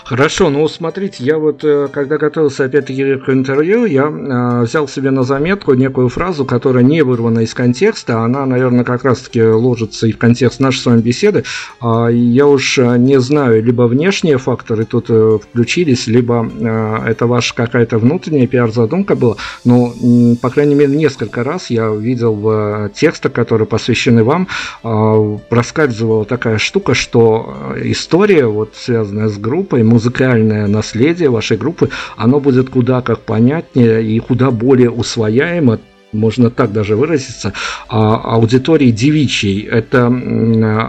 Хорошо, 0.05 0.51
ну 0.51 0.67
смотрите, 0.67 1.23
я 1.23 1.39
вот 1.39 1.63
э, 1.63 1.87
когда 1.91 2.19
готовился 2.19 2.65
опять-таки 2.65 3.15
к 3.15 3.27
интервью, 3.29 3.85
я 3.85 4.03
э, 4.03 4.61
взял 4.61 4.87
себе 4.87 5.09
на 5.09 5.23
заметку 5.23 5.73
некую 5.73 6.09
фразу, 6.09 6.45
которая 6.45 6.83
не 6.83 7.01
вырвана 7.01 7.39
из 7.39 7.55
контекста, 7.55 8.19
она, 8.19 8.45
наверное, 8.45 8.83
как 8.83 9.03
раз-таки 9.03 9.41
ложится 9.41 10.05
и 10.05 10.11
в 10.11 10.19
контекст 10.19 10.59
нашей 10.59 10.77
с 10.77 10.85
вами 10.85 11.01
беседы. 11.01 11.43
Э, 11.81 12.09
я 12.11 12.45
уж 12.45 12.77
э, 12.77 12.97
не 12.99 13.19
знаю, 13.19 13.63
либо 13.63 13.87
внешние 13.87 14.37
факторы 14.37 14.85
тут 14.85 15.07
э, 15.09 15.39
включились, 15.41 16.05
либо 16.05 16.47
э, 16.47 16.97
это 17.07 17.25
ваша 17.25 17.55
какая-то 17.55 17.97
внутренняя 17.97 18.45
пиар-задумка 18.45 19.15
была, 19.15 19.37
но, 19.63 19.91
э, 19.91 20.35
по 20.39 20.51
крайней 20.51 20.75
мере, 20.75 20.95
несколько 20.95 21.43
раз 21.43 21.71
я 21.71 21.89
видел 21.89 22.35
в 22.35 22.91
текстах, 22.93 23.31
которые 23.31 23.65
посвящены 23.65 24.23
вам, 24.23 24.49
э, 24.83 25.37
проскальзывала 25.49 26.25
такая 26.25 26.59
штука, 26.59 26.93
что 26.93 27.73
история, 27.81 28.45
вот 28.45 28.75
связанная 28.75 29.29
с 29.29 29.39
группой, 29.39 29.81
музыкальное 29.95 30.67
наследие 30.67 31.29
вашей 31.29 31.58
группы, 31.58 31.89
оно 32.17 32.39
будет 32.39 32.69
куда 32.69 33.01
как 33.01 33.19
понятнее 33.19 34.03
и 34.03 34.19
куда 34.19 34.51
более 34.51 34.89
усвояемо, 34.89 35.79
можно 36.12 36.49
так 36.49 36.71
даже 36.71 36.95
выразиться, 36.95 37.53
а 37.89 38.15
аудитории 38.36 38.91
девичьей. 38.91 39.62
Это 39.62 40.08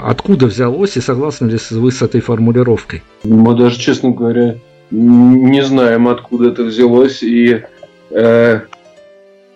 откуда 0.04 0.46
взялось 0.46 0.96
и 0.96 1.00
согласны 1.00 1.50
ли 1.50 1.58
вы 1.70 1.90
с 1.90 2.02
этой 2.02 2.20
формулировкой? 2.20 3.02
Мы 3.24 3.56
даже, 3.56 3.78
честно 3.78 4.10
говоря, 4.10 4.56
не 4.90 5.62
знаем, 5.64 6.08
откуда 6.08 6.48
это 6.48 6.64
взялось. 6.64 7.22
И 7.22 7.62
э, 8.10 8.60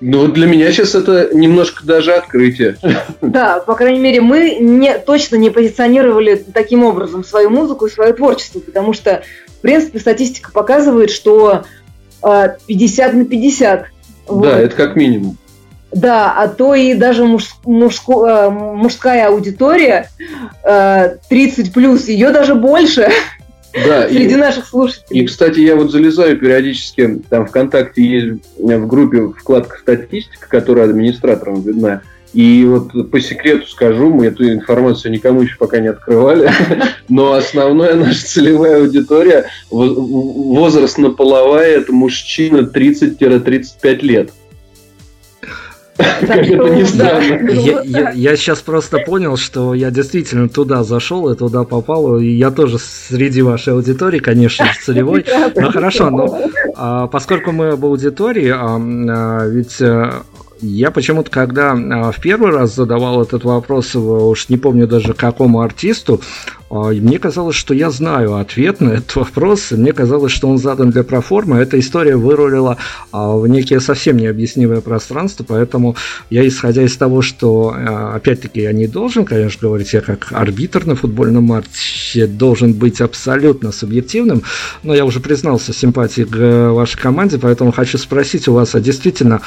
ну, 0.01 0.29
для 0.29 0.47
меня 0.47 0.73
сейчас 0.73 0.95
это 0.95 1.31
немножко 1.35 1.85
даже 1.85 2.13
открытие. 2.15 2.77
Да, 3.21 3.61
по 3.61 3.75
крайней 3.75 4.01
мере, 4.01 4.21
мы 4.21 4.57
не, 4.59 4.99
точно 4.99 5.37
не 5.37 5.51
позиционировали 5.51 6.35
таким 6.35 6.85
образом 6.85 7.23
свою 7.23 7.51
музыку 7.51 7.87
и 7.87 7.91
свое 7.91 8.13
творчество, 8.13 8.61
потому 8.61 8.93
что, 8.93 9.23
в 9.47 9.61
принципе, 9.61 9.99
статистика 9.99 10.53
показывает, 10.53 11.11
что 11.11 11.65
э, 12.23 12.49
50 12.67 13.15
на 13.15 13.25
50. 13.27 13.81
Да, 13.81 13.87
вот. 14.27 14.47
это 14.47 14.75
как 14.75 14.97
минимум. 14.97 15.37
Да, 15.93 16.33
а 16.37 16.49
то 16.49 16.75
и 16.75 16.95
даже 16.95 17.25
муж, 17.25 17.57
мужско, 17.65 18.13
э, 18.13 18.51
мужская 18.51 19.29
аудитория 19.29 20.09
э, 20.65 21.17
30 21.29 21.73
плюс, 21.73 22.07
ее 22.07 22.31
даже 22.31 22.55
больше. 22.55 23.11
Да, 23.73 24.09
среди 24.09 24.35
и, 24.35 24.37
наших 24.37 24.67
слушателей. 24.67 25.23
И, 25.23 25.27
кстати, 25.27 25.61
я 25.61 25.77
вот 25.77 25.91
залезаю 25.91 26.39
периодически, 26.39 27.23
там 27.29 27.47
ВКонтакте 27.47 28.03
есть 28.03 28.43
в 28.59 28.87
группе 28.87 29.29
вкладка 29.29 29.79
статистика, 29.79 30.49
которая 30.49 30.87
администратором 30.87 31.63
видна. 31.63 32.03
И 32.33 32.65
вот 32.65 33.11
по 33.11 33.21
секрету 33.21 33.67
скажу, 33.67 34.11
мы 34.11 34.27
эту 34.27 34.53
информацию 34.53 35.11
никому 35.11 35.43
еще 35.43 35.57
пока 35.59 35.81
не 35.81 35.89
открывали, 35.89 36.49
но 37.09 37.33
основная 37.33 37.97
наша 37.97 38.25
целевая 38.25 38.83
аудитория 38.83 39.47
возрастно-половая– 39.71 41.67
это 41.79 41.93
мужчина 41.93 42.71
30-35 42.73 44.01
лет. 44.03 44.31
Как 46.21 46.47
это 46.47 46.69
не 46.69 46.85
странно. 46.85 47.51
Я 48.15 48.37
сейчас 48.37 48.61
просто 48.61 48.99
понял, 48.99 49.37
что 49.37 49.75
я 49.75 49.91
действительно 49.91 50.49
туда 50.49 50.85
зашел 50.85 51.29
и 51.31 51.37
туда 51.37 51.65
попал, 51.65 52.19
и 52.19 52.27
я 52.27 52.51
тоже 52.51 52.79
среди 52.79 53.43
вашей 53.43 53.75
аудитории, 53.75 54.19
конечно, 54.19 54.67
целевой. 54.85 55.25
Но 55.57 55.71
хорошо, 55.71 56.11
но 56.11 56.41
а, 56.77 57.07
поскольку 57.07 57.53
мы 57.53 57.71
об 57.71 57.85
аудитории, 57.85 58.49
а, 58.49 58.79
а, 58.79 59.47
ведь 59.47 59.81
э, 59.81 60.13
я 60.61 60.91
почему-то, 60.91 61.31
когда 61.31 61.75
в 61.75 62.21
первый 62.21 62.53
раз 62.53 62.75
задавал 62.75 63.23
этот 63.23 63.45
вопрос, 63.45 63.95
уж 63.95 64.49
не 64.49 64.57
помню 64.57 64.87
даже 64.87 65.15
какому 65.15 65.61
артисту, 65.61 66.21
мне 66.71 67.19
казалось, 67.19 67.57
что 67.57 67.75
я 67.75 67.91
знаю 67.91 68.37
ответ 68.37 68.81
на 68.81 68.91
этот 68.91 69.17
вопрос. 69.17 69.73
Мне 69.73 69.93
казалось, 69.93 70.31
что 70.31 70.49
он 70.49 70.59
задан 70.59 70.91
для 70.91 71.03
проформы. 71.03 71.57
Эта 71.57 71.81
история 71.81 72.17
вырулила 72.17 72.77
а, 73.11 73.37
в 73.37 73.49
некие 73.49 73.81
совсем 73.81 74.17
необъяснимое 74.17 74.81
пространство, 74.81 75.45
поэтому 75.47 75.97
я, 76.31 76.47
исходя 76.47 76.85
из 76.85 76.97
того, 76.97 77.23
что, 77.23 77.75
а, 77.77 78.15
опять-таки, 78.15 78.61
я 78.61 78.73
не 78.73 78.87
должен, 78.87 79.25
конечно, 79.25 79.69
говорить, 79.69 79.93
я 79.93 80.01
как 80.01 80.29
арбитр 80.31 80.87
на 80.87 80.95
футбольном 80.95 81.45
матче 81.45 82.29
должен 82.29 82.73
быть 82.73 83.01
абсолютно 83.01 83.73
субъективным, 83.73 84.45
но 84.85 84.95
я 84.95 85.05
уже 85.05 85.19
признался 85.19 85.73
симпатии 85.73 86.23
к 86.23 86.71
вашей 86.71 86.99
команде, 87.01 87.39
поэтому 87.39 87.73
хочу 87.73 87.99
спросить 87.99 88.47
у 88.47 88.53
вас, 88.53 88.77
а 88.77 88.81
действительно, 88.81 89.41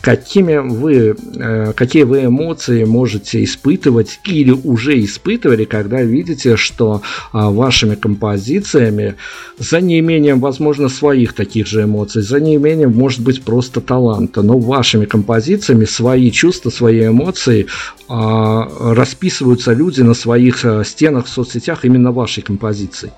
какими 0.00 0.56
вы, 0.56 1.16
э, 1.36 1.72
какие 1.74 2.04
вы 2.04 2.24
эмоции 2.24 2.84
можете 2.84 3.44
испытывать 3.44 4.20
или 4.24 4.52
уже 4.52 4.98
испытывали, 5.04 5.64
когда 5.64 6.00
видите 6.00 6.45
видите, 6.46 6.56
что 6.56 7.02
а, 7.32 7.50
вашими 7.50 7.94
композициями, 7.94 9.14
за 9.58 9.80
неимением, 9.80 10.40
возможно, 10.40 10.88
своих 10.88 11.32
таких 11.32 11.66
же 11.66 11.82
эмоций, 11.82 12.22
за 12.22 12.40
неимением, 12.40 12.92
может 12.92 13.20
быть, 13.20 13.42
просто 13.42 13.80
таланта, 13.80 14.42
но 14.42 14.58
вашими 14.58 15.06
композициями 15.06 15.86
свои 15.86 16.30
чувства, 16.30 16.70
свои 16.70 17.06
эмоции 17.06 17.66
а, 18.08 18.68
расписываются 18.94 19.72
люди 19.72 20.02
на 20.02 20.14
своих 20.14 20.64
а, 20.64 20.84
стенах 20.84 21.26
в 21.26 21.28
соцсетях 21.28 21.84
именно 21.84 22.12
вашей 22.12 22.42
композиции. 22.42 23.10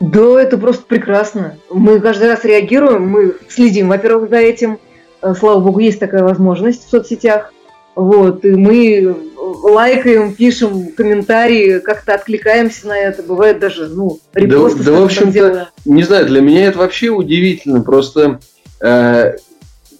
Да, 0.00 0.40
это 0.40 0.58
просто 0.58 0.84
прекрасно. 0.86 1.54
Мы 1.70 2.00
каждый 2.00 2.28
раз 2.28 2.44
реагируем, 2.44 3.08
мы 3.08 3.34
следим, 3.48 3.88
во-первых, 3.88 4.28
за 4.28 4.36
этим. 4.36 4.78
Э, 5.22 5.34
слава 5.38 5.60
богу, 5.60 5.78
есть 5.78 6.00
такая 6.00 6.22
возможность 6.22 6.86
в 6.86 6.90
соцсетях. 6.90 7.52
Вот, 7.94 8.44
и 8.44 8.50
мы 8.50 9.16
лайкаем, 9.62 10.34
пишем 10.34 10.88
комментарии, 10.88 11.78
как-то 11.78 12.14
откликаемся 12.14 12.88
на 12.88 12.98
это. 12.98 13.22
Бывает 13.22 13.58
даже, 13.58 13.88
ну, 13.88 14.18
репосты. 14.34 14.78
Да, 14.78 14.84
да 14.92 15.00
в 15.00 15.04
общем-то, 15.04 15.68
не 15.84 16.02
знаю, 16.02 16.26
для 16.26 16.40
меня 16.40 16.66
это 16.66 16.78
вообще 16.78 17.08
удивительно. 17.08 17.82
Просто 17.82 18.40
э, 18.80 19.36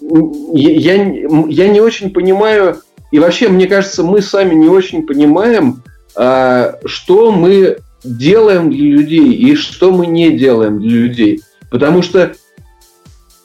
я, 0.00 0.94
я 0.94 1.68
не 1.68 1.80
очень 1.80 2.12
понимаю, 2.12 2.80
и 3.10 3.18
вообще, 3.18 3.48
мне 3.48 3.66
кажется, 3.66 4.02
мы 4.02 4.22
сами 4.22 4.54
не 4.54 4.68
очень 4.68 5.06
понимаем, 5.06 5.82
э, 6.16 6.74
что 6.84 7.30
мы 7.32 7.78
делаем 8.02 8.70
для 8.70 8.84
людей 8.84 9.32
и 9.32 9.54
что 9.54 9.90
мы 9.90 10.06
не 10.06 10.36
делаем 10.36 10.80
для 10.80 10.90
людей. 10.90 11.42
Потому 11.70 12.02
что 12.02 12.34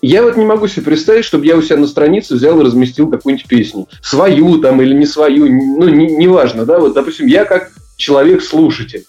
я 0.01 0.23
вот 0.23 0.38
не 0.38 0.45
могу 0.45 0.67
себе 0.67 0.83
представить, 0.83 1.25
чтобы 1.25 1.45
я 1.45 1.57
у 1.57 1.62
себя 1.62 1.77
на 1.77 1.88
странице 1.88 2.35
взял 2.35 2.59
и 2.59 2.63
разместил 2.63 3.09
какую-нибудь 3.09 3.47
песню. 3.47 3.88
Свою 4.01 4.59
там 4.59 4.81
или 4.81 4.93
не 4.93 5.05
свою, 5.05 5.45
ну, 5.47 5.89
неважно, 5.89 6.62
не, 6.62 6.65
да, 6.65 6.79
вот, 6.79 6.93
допустим, 6.93 7.27
я 7.27 7.45
как 7.45 7.71
человек-слушатель. 7.97 9.05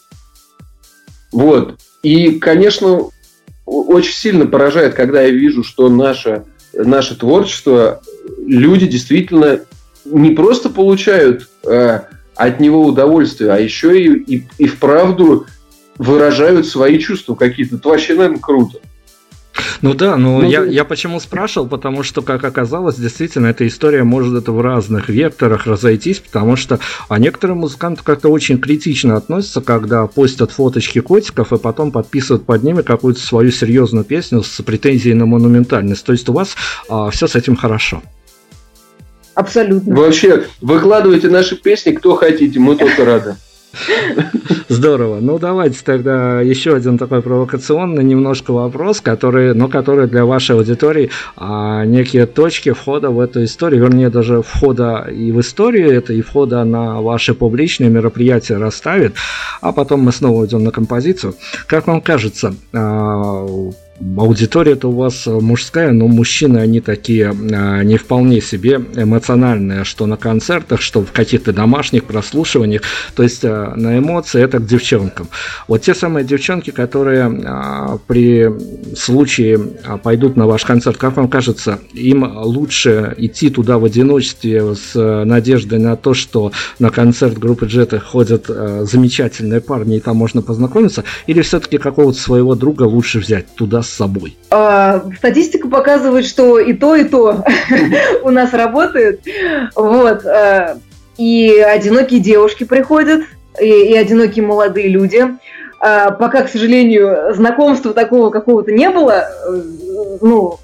Вот. 1.32 1.78
И, 2.02 2.38
конечно, 2.40 3.10
очень 3.66 4.14
сильно 4.14 4.46
поражает, 4.46 4.94
когда 4.94 5.22
я 5.22 5.30
вижу, 5.30 5.62
что 5.62 5.88
наше, 5.88 6.44
наше 6.72 7.16
творчество, 7.16 8.02
люди 8.44 8.86
действительно 8.86 9.60
не 10.04 10.30
просто 10.30 10.70
получают 10.70 11.48
э, 11.64 12.00
от 12.34 12.58
него 12.58 12.84
удовольствие, 12.84 13.52
а 13.52 13.58
еще 13.58 14.02
и, 14.02 14.36
и, 14.36 14.46
и 14.58 14.66
вправду 14.66 15.46
выражают 15.98 16.66
свои 16.66 16.98
чувства 16.98 17.34
какие-то. 17.34 17.76
Это 17.76 17.88
вообще, 17.88 18.14
наверное, 18.14 18.40
круто. 18.40 18.78
Ну 19.82 19.94
да, 19.94 20.16
ну, 20.16 20.40
ну 20.40 20.48
я, 20.48 20.64
я 20.64 20.84
почему 20.84 21.20
спрашивал, 21.20 21.68
потому 21.68 22.02
что, 22.02 22.22
как 22.22 22.44
оказалось, 22.44 22.96
действительно, 22.96 23.46
эта 23.46 23.66
история 23.66 24.04
может 24.04 24.34
это 24.34 24.52
в 24.52 24.60
разных 24.60 25.08
векторах 25.08 25.66
разойтись, 25.66 26.20
потому 26.20 26.56
что 26.56 26.78
а 27.08 27.18
некоторые 27.18 27.56
музыканты 27.56 28.02
как-то 28.04 28.28
очень 28.28 28.60
критично 28.60 29.16
относятся, 29.16 29.60
когда 29.60 30.06
постят 30.06 30.50
фоточки 30.50 31.00
котиков 31.00 31.52
и 31.52 31.58
потом 31.58 31.92
подписывают 31.92 32.44
под 32.44 32.62
ними 32.62 32.82
какую-то 32.82 33.20
свою 33.20 33.50
серьезную 33.50 34.04
песню 34.04 34.42
с 34.42 34.62
претензией 34.62 35.14
на 35.14 35.26
монументальность. 35.26 36.04
То 36.04 36.12
есть 36.12 36.28
у 36.28 36.32
вас 36.32 36.56
а, 36.88 37.10
все 37.10 37.26
с 37.26 37.36
этим 37.36 37.56
хорошо. 37.56 38.02
Абсолютно. 39.34 39.94
Вообще, 39.96 40.44
выкладывайте 40.60 41.28
наши 41.28 41.56
песни, 41.56 41.92
кто 41.92 42.14
хотите, 42.14 42.58
мы 42.58 42.76
только 42.76 43.04
рады. 43.04 43.36
Здорово. 44.68 45.18
Ну, 45.20 45.38
давайте 45.38 45.80
тогда 45.84 46.40
еще 46.40 46.74
один 46.74 46.98
такой 46.98 47.22
провокационный 47.22 48.04
немножко 48.04 48.52
вопрос, 48.52 49.00
который, 49.00 49.54
ну, 49.54 49.68
который 49.68 50.06
для 50.06 50.24
вашей 50.24 50.56
аудитории 50.56 51.10
а, 51.36 51.84
некие 51.84 52.26
точки 52.26 52.72
входа 52.72 53.10
в 53.10 53.20
эту 53.20 53.44
историю, 53.44 53.82
вернее, 53.82 54.10
даже 54.10 54.42
входа 54.42 55.08
и 55.10 55.32
в 55.32 55.40
историю 55.40 55.92
это, 55.92 56.12
и 56.12 56.22
входа 56.22 56.64
на 56.64 57.00
ваши 57.00 57.34
публичные 57.34 57.90
мероприятия 57.90 58.56
расставит, 58.56 59.14
а 59.60 59.72
потом 59.72 60.00
мы 60.00 60.12
снова 60.12 60.46
идем 60.46 60.64
на 60.64 60.70
композицию. 60.70 61.34
Как 61.66 61.86
вам 61.86 62.00
кажется, 62.00 62.54
а, 62.72 63.46
аудитория 64.16 64.72
это 64.72 64.88
у 64.88 64.92
вас 64.92 65.26
мужская, 65.26 65.92
но 65.92 66.06
мужчины, 66.06 66.58
они 66.58 66.80
такие 66.80 67.34
не 67.34 67.96
вполне 67.96 68.40
себе 68.40 68.80
эмоциональные, 68.94 69.84
что 69.84 70.06
на 70.06 70.16
концертах, 70.16 70.80
что 70.80 71.02
в 71.02 71.12
каких-то 71.12 71.52
домашних 71.52 72.04
прослушиваниях, 72.04 72.82
то 73.14 73.22
есть 73.22 73.42
на 73.42 73.98
эмоции 73.98 74.42
это 74.42 74.58
к 74.58 74.66
девчонкам. 74.66 75.28
Вот 75.68 75.82
те 75.82 75.94
самые 75.94 76.24
девчонки, 76.24 76.70
которые 76.70 78.00
при 78.06 78.50
случае 78.96 79.58
пойдут 80.02 80.36
на 80.36 80.46
ваш 80.46 80.64
концерт, 80.64 80.96
как 80.96 81.16
вам 81.16 81.28
кажется, 81.28 81.78
им 81.92 82.24
лучше 82.24 83.14
идти 83.18 83.50
туда 83.50 83.78
в 83.78 83.84
одиночестве 83.84 84.74
с 84.74 85.24
надеждой 85.24 85.78
на 85.78 85.96
то, 85.96 86.14
что 86.14 86.52
на 86.78 86.90
концерт 86.90 87.38
группы 87.38 87.66
Джета 87.66 88.00
ходят 88.00 88.46
замечательные 88.46 89.60
парни, 89.60 89.98
и 89.98 90.00
там 90.00 90.16
можно 90.16 90.42
познакомиться, 90.42 91.04
или 91.26 91.42
все-таки 91.42 91.78
какого-то 91.78 92.18
своего 92.18 92.54
друга 92.54 92.84
лучше 92.84 93.18
взять 93.18 93.54
туда 93.54 93.82
с 93.90 93.96
собой? 93.96 94.36
А, 94.50 95.04
статистика 95.18 95.68
показывает, 95.68 96.26
что 96.26 96.58
и 96.58 96.72
то, 96.72 96.94
и 96.94 97.04
то 97.04 97.44
у 98.22 98.30
нас 98.30 98.52
работает. 98.52 99.20
Вот. 99.74 100.24
А, 100.24 100.78
и 101.18 101.58
одинокие 101.58 102.20
девушки 102.20 102.64
приходят, 102.64 103.22
и, 103.60 103.66
и 103.66 103.96
одинокие 103.96 104.44
молодые 104.44 104.88
люди. 104.88 105.24
А, 105.80 106.10
пока, 106.10 106.42
к 106.42 106.48
сожалению, 106.48 107.34
знакомства 107.34 107.92
такого 107.92 108.30
какого-то 108.30 108.70
не 108.70 108.90
было, 108.90 109.24
э, 109.48 109.62
ну, 110.20 110.58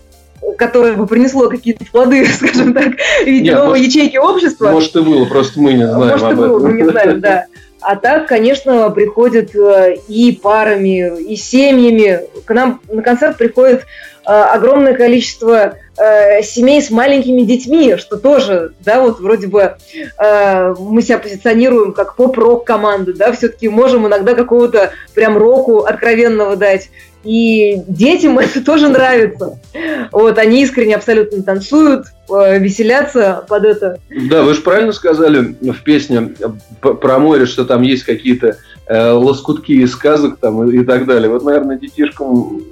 которое 0.58 0.92
бы 0.92 1.06
принесло 1.06 1.48
какие-то 1.48 1.84
плоды, 1.86 2.26
скажем 2.32 2.74
так, 2.74 2.94
в 2.94 3.26
виде 3.26 3.50
Нет, 3.50 3.54
новой 3.54 3.78
может, 3.78 3.86
ячейки 3.86 4.16
общества. 4.16 4.70
Может, 4.70 4.94
и 4.96 5.00
было, 5.00 5.24
просто 5.24 5.60
мы 5.60 5.72
не 5.72 5.88
знаем 5.88 6.10
Может, 6.10 6.32
и 6.32 6.34
было, 6.34 6.58
мы 6.58 6.72
не 6.74 6.84
знаем, 6.84 7.20
да. 7.20 7.46
А 7.80 7.96
так, 7.96 8.26
конечно, 8.26 8.90
приходят 8.90 9.54
э, 9.54 9.96
и 10.08 10.32
парами, 10.32 11.20
и 11.20 11.36
семьями. 11.36 12.20
К 12.44 12.54
нам 12.54 12.80
на 12.88 13.02
концерт 13.02 13.36
приходит 13.36 13.82
э, 14.26 14.30
огромное 14.30 14.94
количество 14.94 15.74
э, 15.98 16.42
семей 16.42 16.80
с 16.80 16.90
маленькими 16.90 17.42
детьми, 17.42 17.96
что 17.96 18.16
тоже, 18.16 18.72
да, 18.80 19.02
вот 19.02 19.20
вроде 19.20 19.46
бы 19.46 19.76
мы 20.18 21.02
себя 21.02 21.18
позиционируем 21.18 21.92
как 21.92 22.16
поп-рок 22.16 22.64
команда, 22.64 23.12
да, 23.14 23.32
все-таки 23.32 23.68
можем 23.68 24.06
иногда 24.06 24.34
какого-то 24.34 24.92
прям 25.14 25.36
року 25.36 25.80
откровенного 25.80 26.56
дать. 26.56 26.88
И 27.26 27.82
детям 27.88 28.38
это 28.38 28.64
тоже 28.64 28.88
нравится. 28.88 29.58
Вот, 30.12 30.38
они 30.38 30.62
искренне 30.62 30.94
абсолютно 30.94 31.42
танцуют, 31.42 32.06
э, 32.30 32.58
веселятся 32.58 33.44
под 33.48 33.64
это. 33.64 33.98
Да, 34.30 34.42
вы 34.42 34.54
же 34.54 34.62
правильно 34.62 34.92
сказали 34.92 35.56
в 35.60 35.82
песне 35.82 36.32
про 36.80 37.18
море, 37.18 37.46
что 37.46 37.64
там 37.64 37.82
есть 37.82 38.04
какие-то 38.04 38.56
э, 38.86 39.10
лоскутки 39.10 39.72
из 39.72 39.92
сказок 39.92 40.38
там 40.38 40.68
и, 40.68 40.78
и 40.78 40.84
так 40.84 41.06
далее. 41.06 41.28
Вот, 41.28 41.44
наверное, 41.44 41.78
детишкам 41.78 42.62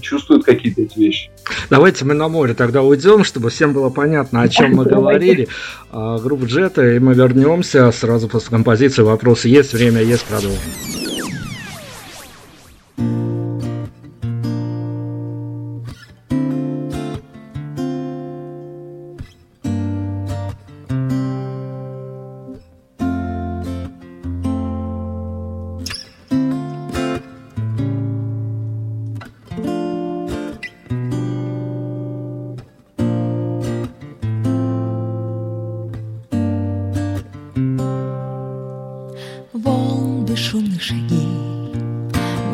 чувствуют 0.00 0.44
какие-то 0.44 0.82
эти 0.82 0.98
вещи. 0.98 1.30
Давайте 1.68 2.04
мы 2.04 2.14
на 2.14 2.28
море 2.28 2.54
тогда 2.54 2.82
уйдем, 2.82 3.24
чтобы 3.24 3.50
всем 3.50 3.72
было 3.72 3.90
понятно, 3.90 4.42
о 4.42 4.48
чем 4.48 4.76
мы 4.76 4.84
говорили. 4.84 5.48
А, 5.90 6.18
группа 6.18 6.44
Джета, 6.44 6.86
и 6.94 6.98
мы 6.98 7.14
вернемся 7.14 7.90
сразу 7.92 8.28
после 8.28 8.50
композиции. 8.50 9.02
Вопросы 9.02 9.48
есть, 9.48 9.72
время 9.72 10.02
есть, 10.02 10.24
продолжим. 10.24 10.58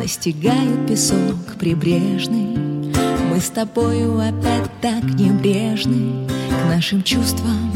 Стегают 0.07 0.87
песок 0.87 1.57
прибрежный. 1.59 2.55
Мы 3.27 3.39
с 3.39 3.49
тобою 3.49 4.19
опять 4.19 4.69
так 4.79 5.03
небрежны 5.03 6.27
К 6.29 6.69
нашим 6.75 7.01
чувствам 7.01 7.71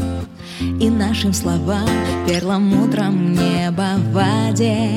и 0.60 0.88
нашим 0.88 1.32
словам. 1.32 1.88
Перламутром 2.28 3.32
небо 3.32 3.96
в 3.96 4.12
воде 4.12 4.90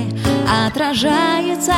Отражается 0.68 1.74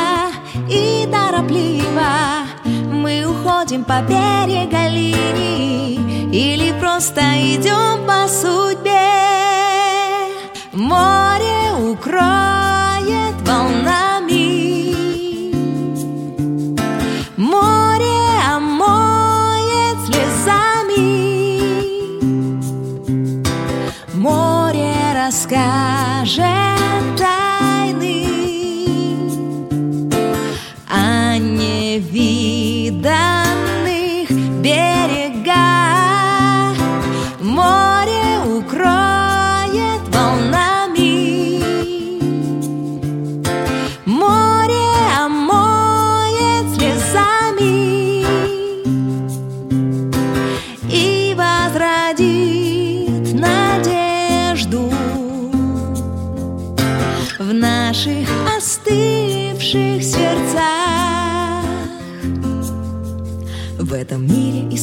и 0.68 1.08
торопливо. 1.10 2.44
Мы 2.92 3.24
уходим 3.24 3.82
по 3.84 4.02
берега 4.02 4.88
линии 4.88 5.94
Или 6.34 6.78
просто 6.78 7.22
идем 7.40 8.06
по 8.06 8.28
судьбе. 8.28 8.92
Море 10.74 11.90
укроет 11.90 12.65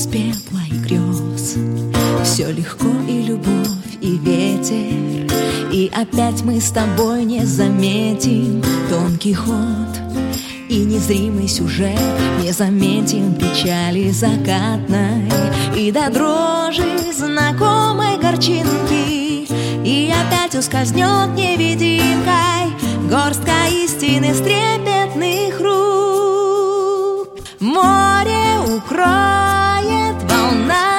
из 0.04 0.08
пепла 0.08 0.60
и 0.70 0.76
грез. 0.76 1.56
Все 2.24 2.52
легко 2.52 2.90
и 3.08 3.22
любовь, 3.24 3.98
и 4.02 4.18
ветер. 4.18 5.32
И 5.72 5.92
опять 5.94 6.44
мы 6.44 6.60
с 6.60 6.72
тобой 6.72 7.24
не 7.26 7.46
заметим 7.46 8.64
Тонкий 8.90 9.34
ход. 9.34 9.54
И 10.70 10.86
незримый 10.86 11.48
сюжет 11.48 12.00
Не 12.42 12.52
заметим 12.52 13.36
печали 13.36 14.10
закатной. 14.12 15.30
И 15.76 15.92
до 15.92 16.10
дрожи 16.10 16.84
знакомой 17.14 18.18
горчинки. 18.18 19.48
И 19.86 20.12
опять 20.12 20.56
ускользнет 20.56 21.36
невидимкой 21.36 22.74
Горстка 23.10 23.68
истины 23.70 24.34
с 24.34 24.40
трепетных 24.40 25.60
рук. 25.60 27.38
Море 27.60 28.60
укроет 28.76 29.53
all 30.44 30.56
night. 30.56 30.93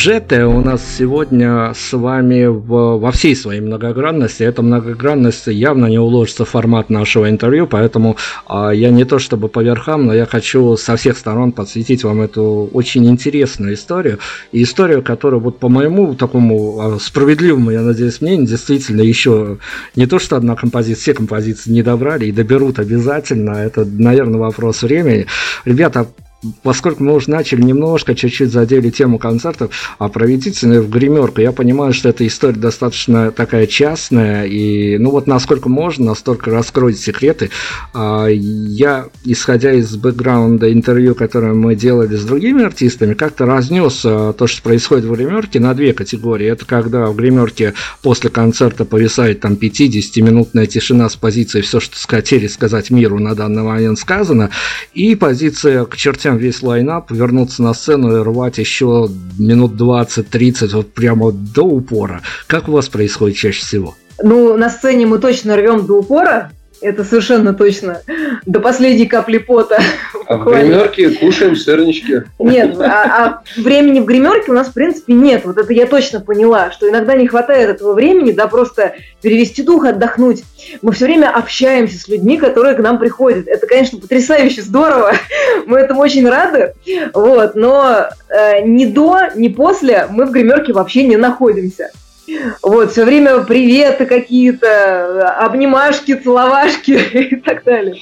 Джеты 0.00 0.46
у 0.46 0.62
нас 0.62 0.80
сегодня 0.98 1.74
с 1.74 1.92
вами 1.92 2.46
в, 2.46 2.96
во 2.96 3.12
всей 3.12 3.36
своей 3.36 3.60
многогранности. 3.60 4.42
Эта 4.42 4.62
многогранность 4.62 5.46
явно 5.48 5.88
не 5.88 5.98
уложится 5.98 6.46
в 6.46 6.48
формат 6.48 6.88
нашего 6.88 7.28
интервью, 7.28 7.66
поэтому 7.66 8.16
а, 8.46 8.70
я 8.70 8.88
не 8.88 9.04
то 9.04 9.18
чтобы 9.18 9.48
по 9.48 9.62
верхам, 9.62 10.06
но 10.06 10.14
я 10.14 10.24
хочу 10.24 10.78
со 10.78 10.96
всех 10.96 11.18
сторон 11.18 11.52
подсветить 11.52 12.02
вам 12.02 12.22
эту 12.22 12.70
очень 12.72 13.06
интересную 13.10 13.74
историю. 13.74 14.20
И 14.52 14.62
историю, 14.62 15.02
которая 15.02 15.38
вот 15.38 15.58
по 15.58 15.68
моему 15.68 16.14
такому 16.14 16.80
а, 16.80 16.98
справедливому, 16.98 17.70
я 17.70 17.82
надеюсь, 17.82 18.22
мнению, 18.22 18.46
действительно 18.46 19.02
еще 19.02 19.58
не 19.96 20.06
то, 20.06 20.18
что 20.18 20.36
одна 20.36 20.56
композиция, 20.56 21.02
все 21.02 21.12
композиции 21.12 21.72
не 21.72 21.82
добрали 21.82 22.24
и 22.24 22.32
доберут 22.32 22.78
обязательно. 22.78 23.50
Это, 23.50 23.84
наверное, 23.84 24.40
вопрос 24.40 24.80
времени. 24.80 25.26
Ребята, 25.66 26.06
поскольку 26.62 27.02
мы 27.04 27.14
уже 27.14 27.30
начали 27.30 27.62
немножко, 27.62 28.14
чуть-чуть 28.14 28.50
задели 28.50 28.90
тему 28.90 29.18
концертов, 29.18 29.70
а 29.98 30.08
проведите 30.08 30.80
в 30.80 30.88
гримерку. 30.88 31.40
Я 31.40 31.52
понимаю, 31.52 31.92
что 31.92 32.08
эта 32.08 32.26
история 32.26 32.58
достаточно 32.58 33.30
такая 33.30 33.66
частная, 33.66 34.44
и 34.44 34.98
ну 34.98 35.10
вот 35.10 35.26
насколько 35.26 35.68
можно, 35.68 36.06
настолько 36.06 36.50
раскроить 36.50 36.98
секреты. 36.98 37.50
А, 37.92 38.26
я, 38.26 39.08
исходя 39.24 39.72
из 39.72 39.94
бэкграунда 39.96 40.72
интервью, 40.72 41.14
которое 41.14 41.54
мы 41.54 41.74
делали 41.74 42.16
с 42.16 42.24
другими 42.24 42.64
артистами, 42.64 43.14
как-то 43.14 43.46
разнес 43.46 44.02
а, 44.04 44.32
то, 44.32 44.46
что 44.46 44.62
происходит 44.62 45.04
в 45.04 45.12
гримерке, 45.12 45.60
на 45.60 45.74
две 45.74 45.92
категории. 45.92 46.46
Это 46.46 46.64
когда 46.64 47.06
в 47.06 47.16
гримерке 47.16 47.74
после 48.02 48.30
концерта 48.30 48.84
повисает 48.84 49.40
там 49.40 49.54
50-минутная 49.54 50.66
тишина 50.66 51.08
с 51.08 51.16
позицией 51.16 51.62
все, 51.62 51.80
что 51.80 51.96
хотели 52.08 52.46
сказать 52.46 52.90
миру 52.90 53.18
на 53.18 53.34
данный 53.34 53.62
момент 53.62 53.98
сказано, 53.98 54.50
и 54.94 55.14
позиция 55.14 55.84
к 55.84 55.96
чертям 55.96 56.29
всем 56.30 56.38
весь 56.38 56.62
лайнап, 56.62 57.10
вернуться 57.10 57.62
на 57.62 57.74
сцену 57.74 58.16
и 58.16 58.22
рвать 58.22 58.58
еще 58.58 59.08
минут 59.38 59.72
20-30, 59.72 60.74
вот 60.74 60.92
прямо 60.92 61.32
до 61.32 61.62
упора. 61.62 62.22
Как 62.46 62.68
у 62.68 62.72
вас 62.72 62.88
происходит 62.88 63.36
чаще 63.36 63.60
всего? 63.60 63.94
Ну, 64.22 64.56
на 64.56 64.70
сцене 64.70 65.06
мы 65.06 65.18
точно 65.18 65.56
рвем 65.56 65.86
до 65.86 65.98
упора, 65.98 66.52
это 66.80 67.04
совершенно 67.04 67.54
точно. 67.54 68.02
До 68.46 68.60
последней 68.60 69.06
капли 69.06 69.38
пота. 69.38 69.78
А 70.26 70.36
в 70.36 70.44
гримерке 70.50 71.10
кушаем 71.10 71.56
сырнички. 71.56 72.24
Нет, 72.38 72.78
а, 72.80 73.42
а 73.56 73.60
времени 73.60 74.00
в 74.00 74.04
гримерке 74.04 74.50
у 74.50 74.54
нас, 74.54 74.68
в 74.68 74.72
принципе, 74.72 75.12
нет. 75.12 75.44
Вот 75.44 75.58
это 75.58 75.72
я 75.72 75.86
точно 75.86 76.20
поняла, 76.20 76.70
что 76.70 76.88
иногда 76.88 77.14
не 77.14 77.26
хватает 77.26 77.68
этого 77.68 77.92
времени, 77.92 78.32
да, 78.32 78.46
просто 78.46 78.94
перевести 79.22 79.62
дух, 79.62 79.84
отдохнуть. 79.84 80.42
Мы 80.82 80.92
все 80.92 81.06
время 81.06 81.30
общаемся 81.30 81.98
с 81.98 82.08
людьми, 82.08 82.36
которые 82.36 82.74
к 82.74 82.80
нам 82.80 82.98
приходят. 82.98 83.46
Это, 83.46 83.66
конечно, 83.66 83.98
потрясающе 83.98 84.62
здорово. 84.62 85.12
Мы 85.66 85.78
этому 85.78 86.00
очень 86.00 86.28
рады. 86.28 86.74
Вот, 87.12 87.54
но 87.54 88.08
э, 88.28 88.60
ни 88.64 88.86
до, 88.86 89.28
ни 89.34 89.48
после 89.48 90.06
мы 90.10 90.26
в 90.26 90.30
гримерке 90.30 90.72
вообще 90.72 91.04
не 91.04 91.16
находимся. 91.16 91.90
Вот, 92.62 92.92
все 92.92 93.04
время 93.04 93.40
приветы 93.40 94.06
какие-то, 94.06 95.34
обнимашки, 95.38 96.14
целовашки 96.14 96.92
и 97.12 97.36
так 97.36 97.64
далее. 97.64 97.96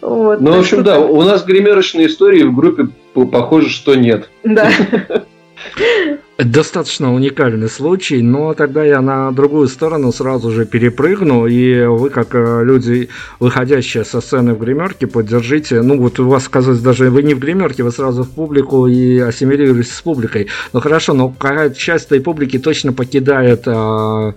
Вот, 0.00 0.40
ну, 0.40 0.52
в 0.52 0.60
общем, 0.60 0.82
да, 0.82 0.98
у 0.98 1.22
нас 1.22 1.44
гримерочной 1.44 2.06
истории 2.06 2.42
в 2.42 2.54
группе 2.54 2.88
похоже, 3.14 3.70
что 3.70 3.94
нет. 3.94 4.28
Да. 4.44 4.70
Достаточно 6.38 7.12
уникальный 7.12 7.68
случай, 7.68 8.22
но 8.22 8.54
тогда 8.54 8.84
я 8.84 9.00
на 9.00 9.32
другую 9.32 9.66
сторону 9.66 10.12
сразу 10.12 10.52
же 10.52 10.66
перепрыгну, 10.66 11.46
и 11.46 11.84
вы, 11.84 12.10
как 12.10 12.28
э, 12.32 12.62
люди, 12.62 13.08
выходящие 13.40 14.04
со 14.04 14.20
сцены 14.20 14.54
в 14.54 14.60
гримерке, 14.60 15.08
поддержите, 15.08 15.82
ну 15.82 15.98
вот 15.98 16.20
у 16.20 16.28
вас, 16.28 16.46
оказывается, 16.46 16.84
даже 16.84 17.10
вы 17.10 17.24
не 17.24 17.34
в 17.34 17.40
гримерке, 17.40 17.82
вы 17.82 17.90
сразу 17.90 18.22
в 18.22 18.30
публику 18.30 18.86
и 18.86 19.18
ассимилируетесь 19.18 19.92
с 19.92 20.00
публикой. 20.00 20.46
Ну 20.72 20.80
хорошо, 20.80 21.12
но 21.12 21.30
какая-то 21.30 21.74
часть 21.74 22.06
этой 22.06 22.20
публики 22.20 22.58
точно 22.60 22.92
покидает 22.92 23.64
а, 23.66 24.34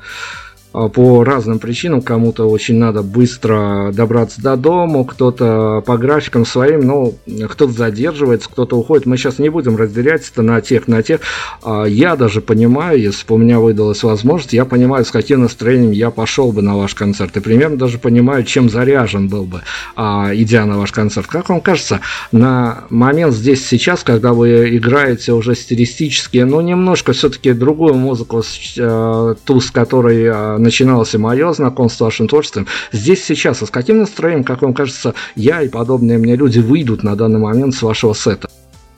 по 0.71 1.23
разным 1.23 1.59
причинам. 1.59 2.01
Кому-то 2.01 2.49
очень 2.49 2.75
надо 2.75 3.01
быстро 3.03 3.91
добраться 3.93 4.41
до 4.41 4.55
дома, 4.55 5.03
кто-то 5.03 5.83
по 5.85 5.97
графикам 5.97 6.45
своим, 6.45 6.81
но 6.81 7.13
кто-то 7.49 7.71
задерживается, 7.71 8.49
кто-то 8.49 8.77
уходит. 8.77 9.05
Мы 9.05 9.17
сейчас 9.17 9.39
не 9.39 9.49
будем 9.49 9.75
разделять 9.75 10.29
это 10.29 10.41
на 10.41 10.61
тех, 10.61 10.87
на 10.87 11.03
тех. 11.03 11.21
А, 11.63 11.83
я 11.85 12.15
даже 12.15 12.41
понимаю, 12.41 12.99
если 12.99 13.27
бы 13.27 13.35
у 13.35 13.37
меня 13.37 13.59
выдалась 13.59 14.03
возможность, 14.03 14.53
я 14.53 14.65
понимаю, 14.65 15.05
с 15.05 15.11
каким 15.11 15.41
настроением 15.41 15.91
я 15.91 16.09
пошел 16.09 16.51
бы 16.51 16.61
на 16.61 16.77
ваш 16.77 16.95
концерт. 16.95 17.35
И 17.37 17.39
примерно 17.39 17.77
даже 17.77 17.97
понимаю, 17.97 18.43
чем 18.43 18.69
заряжен 18.69 19.27
был 19.27 19.43
бы, 19.43 19.61
а, 19.95 20.31
идя 20.33 20.65
на 20.65 20.77
ваш 20.77 20.91
концерт. 20.91 21.27
Как 21.27 21.49
вам 21.49 21.61
кажется, 21.61 21.99
на 22.31 22.85
момент 22.89 23.33
здесь 23.33 23.65
сейчас, 23.65 24.03
когда 24.03 24.33
вы 24.33 24.77
играете 24.77 25.33
уже 25.33 25.55
стилистически, 25.55 26.39
ну, 26.39 26.61
немножко 26.61 27.13
все-таки 27.13 27.53
другую 27.53 27.95
музыку, 27.95 28.43
ту, 28.75 29.59
с 29.59 29.71
которой 29.71 30.31
начиналось 30.61 31.13
и 31.13 31.17
мое 31.17 31.51
знакомство 31.53 32.05
с 32.05 32.07
вашим 32.07 32.27
творчеством. 32.27 32.67
Здесь 32.91 33.23
сейчас, 33.23 33.61
а 33.61 33.65
с 33.65 33.69
каким 33.69 33.99
настроением, 33.99 34.43
как 34.43 34.61
вам 34.61 34.73
кажется, 34.73 35.13
я 35.35 35.61
и 35.61 35.69
подобные 35.69 36.17
мне 36.17 36.35
люди 36.35 36.59
выйдут 36.59 37.03
на 37.03 37.15
данный 37.15 37.39
момент 37.39 37.75
с 37.75 37.81
вашего 37.81 38.13
сета? 38.13 38.49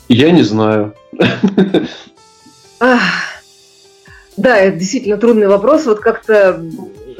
Я 0.09 0.31
не 0.31 0.43
знаю. 0.43 0.93
Да, 4.35 4.57
это 4.57 4.77
действительно 4.77 5.17
трудный 5.17 5.47
вопрос. 5.47 5.85
Вот 5.85 5.99
как-то, 5.99 6.59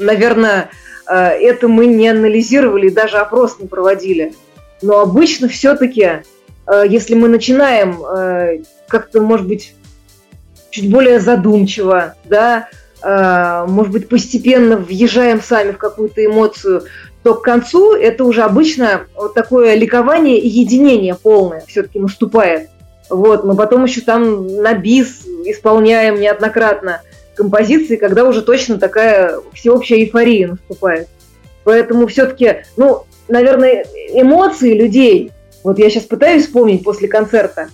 наверное, 0.00 0.70
э, 1.08 1.14
это 1.14 1.68
мы 1.68 1.86
не 1.86 2.08
анализировали, 2.08 2.88
даже 2.88 3.18
опрос 3.18 3.58
не 3.60 3.68
проводили. 3.68 4.34
Но 4.82 4.98
обычно 4.98 5.48
все-таки, 5.48 6.02
э, 6.02 6.84
если 6.88 7.14
мы 7.14 7.28
начинаем 7.28 8.04
э, 8.04 8.62
как-то, 8.88 9.20
может 9.20 9.46
быть, 9.46 9.74
чуть 10.70 10.90
более 10.90 11.20
задумчиво, 11.20 12.16
да, 12.24 12.68
может 13.04 13.92
быть, 13.92 14.08
постепенно 14.08 14.76
въезжаем 14.76 15.42
сами 15.42 15.72
в 15.72 15.78
какую-то 15.78 16.24
эмоцию, 16.24 16.84
то 17.22 17.34
к 17.34 17.42
концу 17.42 17.94
это 17.94 18.24
уже 18.24 18.42
обычно 18.42 19.02
вот 19.14 19.34
такое 19.34 19.74
ликование 19.74 20.38
и 20.38 20.48
единение 20.48 21.14
полное 21.14 21.62
все-таки 21.66 21.98
наступает. 21.98 22.68
Вот, 23.10 23.44
мы 23.44 23.54
потом 23.56 23.84
еще 23.84 24.00
там 24.00 24.46
на 24.46 24.74
бис 24.74 25.22
исполняем 25.44 26.20
неоднократно 26.20 27.02
композиции, 27.34 27.96
когда 27.96 28.24
уже 28.24 28.42
точно 28.42 28.78
такая 28.78 29.40
всеобщая 29.52 30.00
эйфория 30.00 30.48
наступает. 30.48 31.08
Поэтому 31.64 32.06
все-таки, 32.06 32.64
ну, 32.76 33.04
наверное, 33.28 33.86
эмоции 34.12 34.74
людей, 34.74 35.32
вот 35.62 35.78
я 35.78 35.90
сейчас 35.90 36.04
пытаюсь 36.04 36.44
вспомнить 36.44 36.84
после 36.84 37.08
концерта, 37.08 37.68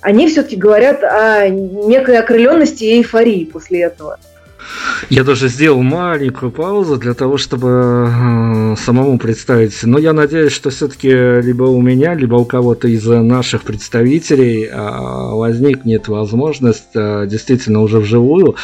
они 0.00 0.28
все-таки 0.28 0.56
говорят 0.56 1.02
о 1.02 1.48
некой 1.48 2.18
окрыленности 2.18 2.84
и 2.84 2.98
эйфории 2.98 3.44
после 3.44 3.82
этого. 3.82 4.18
Я 5.10 5.24
даже 5.24 5.48
сделал 5.48 5.82
маленькую 5.82 6.50
паузу 6.50 6.96
для 6.96 7.14
того, 7.14 7.36
чтобы 7.36 7.68
э, 8.08 8.74
самому 8.76 9.18
представить. 9.18 9.82
Но 9.84 9.98
я 9.98 10.12
надеюсь, 10.12 10.52
что 10.52 10.70
все-таки 10.70 11.08
либо 11.08 11.64
у 11.64 11.80
меня, 11.80 12.14
либо 12.14 12.36
у 12.36 12.44
кого-то 12.44 12.88
из 12.88 13.04
наших 13.06 13.62
представителей 13.62 14.64
э, 14.64 14.74
возникнет 14.74 16.08
возможность 16.08 16.94
э, 16.94 17.26
действительно 17.26 17.82
уже 17.82 17.98
вживую 17.98 18.56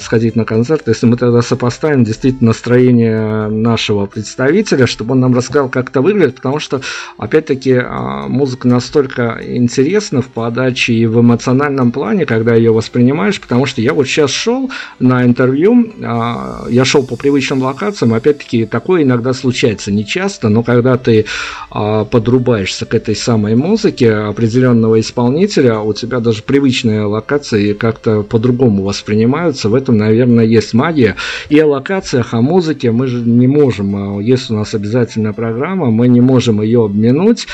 сходить 0.00 0.36
на 0.36 0.44
концерт. 0.44 0.82
Если 0.86 1.06
мы 1.06 1.16
тогда 1.16 1.42
сопоставим 1.42 2.04
действительно 2.04 2.48
настроение 2.48 3.48
нашего 3.48 4.06
представителя, 4.06 4.86
чтобы 4.86 5.12
он 5.12 5.20
нам 5.20 5.34
рассказал, 5.34 5.68
как 5.68 5.90
это 5.90 6.00
выглядит, 6.00 6.36
потому 6.36 6.58
что, 6.58 6.80
опять-таки, 7.16 7.80
музыка 8.28 8.68
настолько 8.68 9.40
интересна 9.42 10.22
в 10.22 10.26
подаче 10.26 10.92
и 10.92 11.06
в 11.06 11.20
эмоциональном 11.20 11.92
плане, 11.92 12.26
когда 12.26 12.54
ее 12.54 12.72
воспринимаешь, 12.72 13.40
потому 13.40 13.66
что 13.66 13.80
я 13.80 13.94
вот 13.94 14.06
сейчас 14.06 14.30
шел 14.30 14.70
на 14.98 15.24
интервью 15.24 15.47
интервью, 15.48 15.92
а, 16.02 16.66
я 16.68 16.84
шел 16.84 17.04
по 17.04 17.16
привычным 17.16 17.62
локациям, 17.62 18.14
опять-таки 18.14 18.66
такое 18.66 19.02
иногда 19.02 19.32
случается, 19.32 19.90
не 19.90 20.04
часто, 20.04 20.48
но 20.48 20.62
когда 20.62 20.96
ты 20.96 21.24
а, 21.70 22.04
подрубаешься 22.04 22.86
к 22.86 22.94
этой 22.94 23.16
самой 23.16 23.54
музыке 23.54 24.12
определенного 24.12 25.00
исполнителя, 25.00 25.78
у 25.80 25.92
тебя 25.92 26.20
даже 26.20 26.42
привычные 26.42 27.02
локации 27.02 27.72
как-то 27.72 28.22
по-другому 28.22 28.84
воспринимаются, 28.84 29.68
в 29.68 29.74
этом, 29.74 29.96
наверное, 29.96 30.44
есть 30.44 30.74
магия. 30.74 31.16
И 31.48 31.58
о 31.58 31.66
локациях, 31.66 32.34
о 32.34 32.40
музыке 32.40 32.90
мы 32.90 33.06
же 33.06 33.20
не 33.20 33.46
можем, 33.46 34.18
а, 34.18 34.22
есть 34.22 34.50
у 34.50 34.54
нас 34.54 34.74
обязательная 34.74 35.32
программа, 35.32 35.90
мы 35.90 36.08
не 36.08 36.20
можем 36.20 36.62
ее 36.62 36.84
обминуть, 36.84 37.46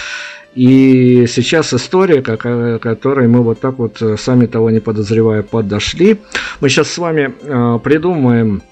и 0.54 1.26
сейчас 1.26 1.74
история, 1.74 2.22
к 2.22 2.78
которой 2.78 3.26
мы 3.26 3.42
вот 3.42 3.60
так 3.60 3.78
вот, 3.78 4.00
э, 4.00 4.16
сами 4.16 4.46
того 4.46 4.70
не 4.70 4.80
подозревая, 4.80 5.42
подошли. 5.42 6.20
Мы 6.60 6.68
сейчас 6.68 6.90
с 6.90 6.98
вами 6.98 7.34
э, 7.40 7.78
придумаем 7.82 8.62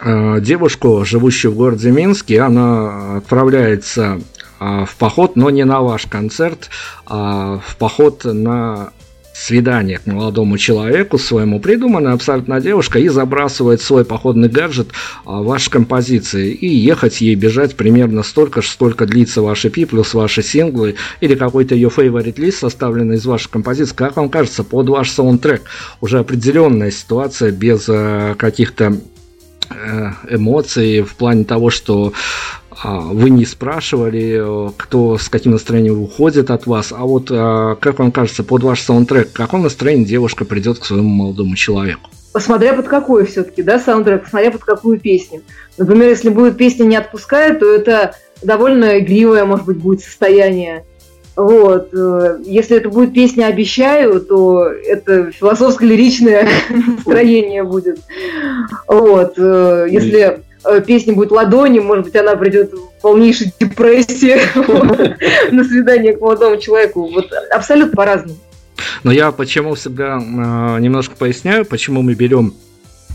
э, 0.00 0.40
девушку, 0.40 1.04
живущую 1.04 1.52
в 1.52 1.56
городе 1.56 1.90
Минске. 1.90 2.40
Она 2.40 3.18
отправляется 3.18 4.20
э, 4.58 4.84
в 4.86 4.96
поход, 4.96 5.36
но 5.36 5.50
не 5.50 5.64
на 5.64 5.80
ваш 5.80 6.06
концерт, 6.06 6.70
а 7.06 7.58
в 7.58 7.76
поход 7.76 8.24
на 8.24 8.92
свидание 9.42 9.98
к 9.98 10.06
молодому 10.06 10.56
человеку, 10.56 11.18
своему 11.18 11.58
придуманная 11.58 12.12
абсолютно 12.12 12.60
девушка, 12.60 13.00
и 13.00 13.08
забрасывает 13.08 13.82
свой 13.82 14.04
походный 14.04 14.48
гаджет 14.48 14.88
а, 15.24 15.42
в 15.42 15.46
ваши 15.46 15.68
композиции. 15.68 16.52
И 16.52 16.68
ехать 16.68 17.20
ей 17.20 17.34
бежать 17.34 17.74
примерно 17.74 18.22
столько 18.22 18.62
же, 18.62 18.68
сколько 18.68 19.04
длится 19.04 19.42
ваши 19.42 19.68
пи, 19.68 19.84
плюс 19.84 20.14
ваши 20.14 20.42
синглы, 20.42 20.94
или 21.20 21.34
какой-то 21.34 21.74
ее 21.74 21.90
фейворит 21.90 22.38
лист, 22.38 22.60
составленный 22.60 23.16
из 23.16 23.26
ваших 23.26 23.50
композиций. 23.50 23.96
Как 23.96 24.16
вам 24.16 24.28
кажется, 24.28 24.62
под 24.62 24.88
ваш 24.88 25.10
саундтрек 25.10 25.62
уже 26.00 26.20
определенная 26.20 26.92
ситуация 26.92 27.50
без 27.50 27.88
э, 27.88 28.36
каких-то 28.38 28.96
э, 29.70 30.10
эмоций 30.30 31.02
в 31.02 31.16
плане 31.16 31.44
того, 31.44 31.70
что 31.70 32.12
вы 32.84 33.30
не 33.30 33.44
спрашивали, 33.44 34.68
э, 34.68 34.70
кто 34.76 35.18
с 35.18 35.28
каким 35.28 35.52
настроением 35.52 36.02
уходит 36.02 36.50
от 36.50 36.66
вас, 36.66 36.92
а 36.92 37.04
вот 37.04 37.30
э, 37.30 37.76
как 37.80 37.98
вам 37.98 38.12
кажется, 38.12 38.44
под 38.44 38.62
ваш 38.62 38.80
саундтрек, 38.80 39.30
в 39.30 39.32
каком 39.32 39.62
настроении 39.62 40.04
девушка 40.04 40.44
придет 40.44 40.78
к 40.78 40.84
своему 40.84 41.08
молодому 41.08 41.54
человеку? 41.56 42.10
Посмотря 42.32 42.72
под 42.72 42.88
какой 42.88 43.26
все-таки, 43.26 43.62
да, 43.62 43.78
саундтрек, 43.78 44.24
посмотря 44.24 44.50
под 44.50 44.64
какую 44.64 44.98
песню. 44.98 45.42
Например, 45.76 46.08
если 46.08 46.30
будет 46.30 46.56
песня 46.56 46.84
«Не 46.84 46.96
отпускает», 46.96 47.60
то 47.60 47.66
это 47.66 48.14
довольно 48.42 48.98
игривое, 48.98 49.44
может 49.44 49.66
быть, 49.66 49.76
будет 49.76 50.00
состояние. 50.00 50.84
Вот. 51.36 51.92
Э, 51.92 52.38
если 52.44 52.78
это 52.78 52.88
будет 52.88 53.12
песня 53.12 53.46
«Обещаю», 53.46 54.20
то 54.20 54.66
это 54.66 55.30
философско-лиричное 55.30 56.48
настроение 56.70 57.64
будет. 57.64 58.00
Вот. 58.86 59.36
Если 59.36 60.42
песня 60.86 61.14
будет 61.14 61.30
ладони, 61.30 61.78
может 61.78 62.04
быть, 62.04 62.16
она 62.16 62.36
придет 62.36 62.72
в 62.72 63.00
полнейшей 63.02 63.52
депрессии 63.58 64.36
на 65.52 65.64
свидание 65.64 66.16
к 66.16 66.20
молодому 66.20 66.58
человеку. 66.58 67.08
Вот 67.12 67.32
абсолютно 67.50 67.96
по-разному. 67.96 68.38
Но 69.02 69.12
я 69.12 69.32
почему 69.32 69.74
всегда 69.74 70.18
э, 70.18 70.80
немножко 70.80 71.14
поясняю, 71.16 71.64
почему 71.64 72.02
мы 72.02 72.14
берем 72.14 72.54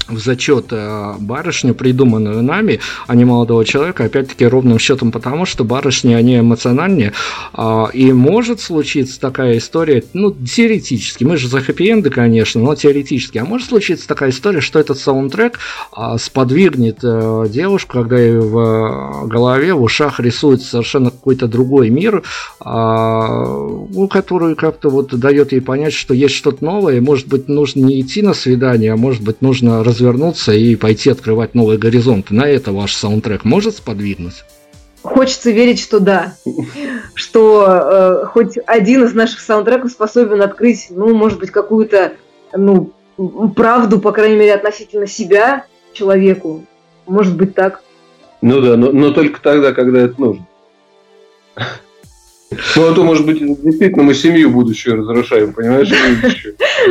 в 0.08 0.18
зачет 0.20 0.68
э, 0.72 1.14
барышню, 1.20 1.74
придуманную 1.74 2.42
нами, 2.42 2.80
а 3.08 3.16
не 3.16 3.26
молодого 3.26 3.66
человека, 3.66 4.06
опять-таки 4.06 4.46
ровным 4.46 4.80
счетом 4.80 5.12
потому, 5.12 5.46
что 5.46 5.64
барышни, 5.64 6.14
они 6.14 6.40
эмоциональнее, 6.40 7.14
а, 7.54 7.90
и 7.94 8.12
может 8.12 8.62
случиться 8.62 9.20
такая 9.20 9.58
история, 9.58 10.04
ну, 10.14 10.32
теоретически, 10.32 11.24
мы 11.24 11.38
же 11.38 11.48
за 11.48 11.62
хэппи 11.62 11.88
конечно, 12.10 12.62
но 12.62 12.76
теоретически, 12.76 13.38
а 13.38 13.46
может 13.46 13.68
случиться 13.68 14.08
такая 14.08 14.32
история, 14.32 14.62
что 14.62 14.80
этот 14.80 14.98
саундтрек 14.98 15.60
а, 15.92 16.18
сподвигнет 16.18 17.00
э, 17.04 17.46
девушку, 17.50 17.94
когда 17.94 18.20
ей 18.20 18.38
в 18.38 19.28
голове, 19.28 19.74
в 19.74 19.82
ушах 19.82 20.20
рисуется 20.20 20.70
совершенно 20.70 21.12
какой-то 21.12 21.48
другой 21.48 21.90
мир, 21.90 22.24
а, 22.60 23.46
ну, 23.90 24.08
который 24.08 24.56
как-то 24.56 24.90
вот 24.90 25.18
дает 25.18 25.52
ей 25.52 25.62
понять, 25.62 25.94
что 25.94 26.14
есть 26.14 26.36
что-то 26.36 26.64
новое, 26.64 27.02
может 27.02 27.28
быть, 27.28 27.48
нужно 27.48 27.82
не 27.82 28.02
идти 28.02 28.22
на 28.22 28.34
свидание, 28.34 28.94
а 28.94 28.98
может 28.98 29.22
быть, 29.22 29.42
нужно 29.42 29.84
раз 29.84 29.97
развернуться 29.98 30.54
и 30.54 30.76
пойти 30.76 31.10
открывать 31.10 31.56
новые 31.56 31.80
горизонты. 31.80 32.34
На 32.34 32.48
это 32.48 32.72
ваш 32.72 32.94
саундтрек 32.94 33.44
может 33.44 33.76
сподвигнуть? 33.76 34.44
Хочется 35.02 35.52
верить, 35.52 35.80
что 35.80 36.00
да. 36.00 36.36
Что 37.14 37.66
э, 37.68 38.26
хоть 38.26 38.58
один 38.66 39.06
из 39.06 39.14
наших 39.14 39.40
саундтреков 39.40 39.92
способен 39.92 40.42
открыть, 40.42 40.88
ну, 40.90 41.16
может 41.16 41.40
быть, 41.40 41.52
какую-то, 41.52 42.14
ну, 42.54 42.92
правду, 43.56 44.00
по 44.00 44.12
крайней 44.12 44.36
мере, 44.36 44.54
относительно 44.54 45.08
себя 45.08 45.66
человеку. 45.94 46.66
Может 47.06 47.36
быть 47.36 47.56
так. 47.56 47.82
Ну 48.42 48.62
да, 48.62 48.76
но, 48.76 48.92
но 48.92 49.12
только 49.12 49.42
тогда, 49.42 49.74
когда 49.74 50.00
это 50.00 50.20
нужно. 50.20 50.46
Ну, 52.50 52.88
а 52.88 52.94
то, 52.94 53.04
может 53.04 53.26
быть, 53.26 53.40
действительно 53.40 54.04
мы 54.04 54.14
семью 54.14 54.52
будущую 54.52 54.98
разрушаем, 54.98 55.54
понимаешь? 55.54 55.92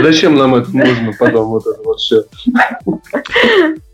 Зачем 0.02 0.36
нам 0.36 0.54
это 0.54 0.70
нужно 0.76 1.12
потом, 1.18 1.48
вот 1.48 1.66
это 1.66 1.82
вот 1.82 1.98
все? 1.98 2.24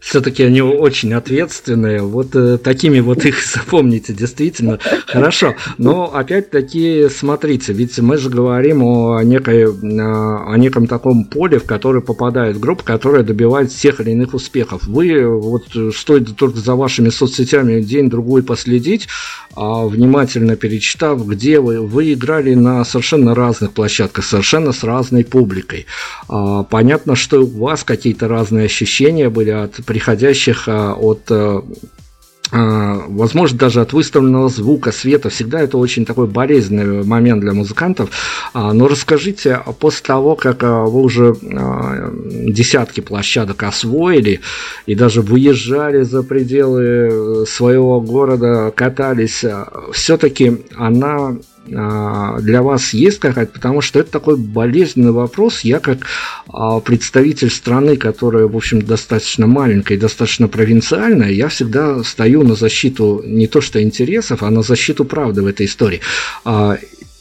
Все-таки 0.03 0.43
они 0.43 0.61
очень 0.61 1.15
ответственные. 1.15 2.03
Вот 2.03 2.35
э, 2.35 2.59
такими 2.59 2.99
вот 2.99 3.25
их 3.25 3.37
запомните, 3.55 4.13
действительно. 4.13 4.81
Хорошо. 5.07 5.55
Но 5.79 6.13
опять-таки, 6.13 7.07
смотрите, 7.09 7.73
ведь 7.73 7.97
мы 8.01 8.19
же 8.19 8.29
говорим 8.29 8.83
о, 8.83 9.23
некой, 9.23 9.65
о 9.65 10.55
неком 10.57 10.89
таком 10.89 11.25
поле, 11.25 11.61
в 11.61 11.65
которое 11.65 12.01
попадает 12.01 12.59
группа, 12.59 12.83
которая 12.83 13.23
добивает 13.23 13.71
тех 13.71 14.01
или 14.01 14.11
иных 14.11 14.35
успехов. 14.35 14.83
Вы, 14.89 15.25
вот 15.25 15.67
стоит 15.95 16.35
только 16.37 16.59
за 16.59 16.75
вашими 16.75 17.09
соцсетями 17.09 17.81
день-другой 17.81 18.43
последить, 18.43 19.07
а, 19.55 19.87
внимательно 19.87 20.57
перечитав, 20.57 21.27
где 21.27 21.61
вы, 21.61 21.81
вы 21.81 22.15
играли 22.15 22.55
на 22.55 22.85
совершенно 22.85 23.35
разных 23.35 23.73
площадках, 23.73 24.25
совершенно 24.25 24.73
с 24.73 24.83
разной 24.83 25.25
публикой. 25.25 25.87
А, 26.29 26.65
понятно, 26.65 27.17
что 27.17 27.43
у 27.43 27.47
вас 27.47 27.85
какие-то 27.85 28.29
разные 28.29 28.65
ощущения 28.65 29.29
были 29.29 29.51
от 29.51 29.85
приходящих 29.93 30.69
а, 30.69 30.95
от 30.95 31.31
а, 31.31 33.05
возможно, 33.09 33.59
даже 33.59 33.83
от 33.83 33.93
выставленного 33.93 34.49
звука, 34.49 34.91
света. 34.91 35.29
Всегда 35.29 35.61
это 35.61 35.77
очень 35.77 36.07
такой 36.07 36.27
болезненный 36.27 37.05
момент 37.05 37.43
для 37.43 37.53
музыкантов. 37.53 38.09
А, 38.55 38.73
но 38.73 38.89
расскажите, 38.89 39.61
после 39.81 40.07
того, 40.07 40.35
как 40.35 40.63
вы 40.63 41.03
уже 41.03 41.35
десятки 41.43 43.01
площадок 43.01 43.63
освоили 43.65 44.41
и 44.87 44.95
даже 44.95 45.21
выезжали 45.21 46.03
за 46.03 46.23
пределы 46.23 47.45
своего 47.47 48.01
города, 48.01 48.73
катались, 48.75 49.45
все-таки 49.93 50.65
она 50.75 51.37
для 51.67 52.63
вас 52.63 52.93
есть 52.93 53.21
какая-то, 53.21 53.53
потому 53.53 53.81
что 53.81 54.01
это 54.01 54.11
такой 54.11 54.37
болезненный 54.37 55.13
вопрос. 55.13 55.61
Я 55.61 55.79
как 55.79 56.07
а, 56.49 56.81
представитель 56.81 57.51
страны, 57.51 57.97
которая, 57.97 58.47
в 58.47 58.57
общем, 58.57 58.83
достаточно 58.83 59.47
маленькая 59.47 59.95
и 59.95 59.99
достаточно 59.99 60.49
провинциальная, 60.49 61.31
я 61.31 61.49
всегда 61.49 62.03
стою 62.03 62.43
на 62.43 62.55
защиту 62.55 63.23
не 63.25 63.47
то 63.47 63.61
что 63.61 63.83
интересов, 63.83 64.43
а 64.43 64.51
на 64.51 64.63
защиту 64.63 65.05
правды 65.05 65.43
в 65.43 65.47
этой 65.47 65.67
истории. 65.67 66.01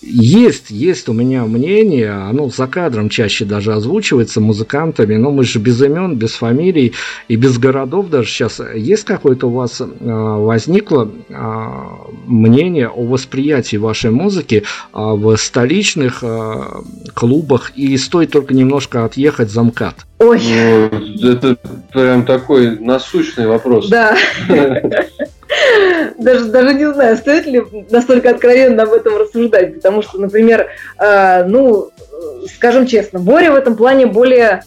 Есть, 0.01 0.71
есть 0.71 1.09
у 1.09 1.13
меня 1.13 1.45
мнение, 1.45 2.09
оно 2.09 2.49
за 2.49 2.65
кадром 2.65 3.07
чаще 3.09 3.45
даже 3.45 3.73
озвучивается 3.73 4.41
музыкантами, 4.41 5.15
но 5.15 5.29
мы 5.29 5.43
же 5.43 5.59
без 5.59 5.79
имен, 5.79 6.15
без 6.15 6.31
фамилий 6.33 6.93
и 7.27 7.35
без 7.35 7.59
городов 7.59 8.09
даже 8.09 8.27
сейчас. 8.27 8.61
Есть 8.75 9.05
какое-то 9.05 9.47
у 9.47 9.51
вас 9.51 9.79
э, 9.79 9.85
возникло 9.99 11.11
э, 11.29 11.33
мнение 12.25 12.87
о 12.87 13.03
восприятии 13.05 13.77
вашей 13.77 14.09
музыки 14.09 14.63
э, 14.63 14.63
в 14.93 15.35
столичных 15.37 16.23
э, 16.23 16.61
клубах 17.13 17.71
и 17.75 17.95
стоит 17.97 18.31
только 18.31 18.55
немножко 18.55 19.05
отъехать 19.05 19.51
за 19.51 19.61
МКАД? 19.61 19.95
Ой. 20.17 20.39
Ну, 21.19 21.29
это 21.31 21.57
прям 21.93 22.25
такой 22.25 22.79
насущный 22.79 23.47
вопрос. 23.47 23.89
Да. 23.89 24.17
даже, 26.17 26.45
даже 26.45 26.73
не 26.73 26.93
знаю, 26.93 27.17
стоит 27.17 27.45
ли 27.45 27.63
настолько 27.89 28.29
откровенно 28.29 28.83
об 28.83 28.93
этом 28.93 29.17
рассуждать, 29.17 29.75
потому 29.75 30.01
что, 30.01 30.19
например, 30.19 30.67
э, 30.99 31.43
ну, 31.45 31.91
скажем 32.55 32.87
честно, 32.87 33.19
Боря 33.19 33.51
в 33.51 33.55
этом 33.55 33.75
плане 33.75 34.05
более 34.05 34.63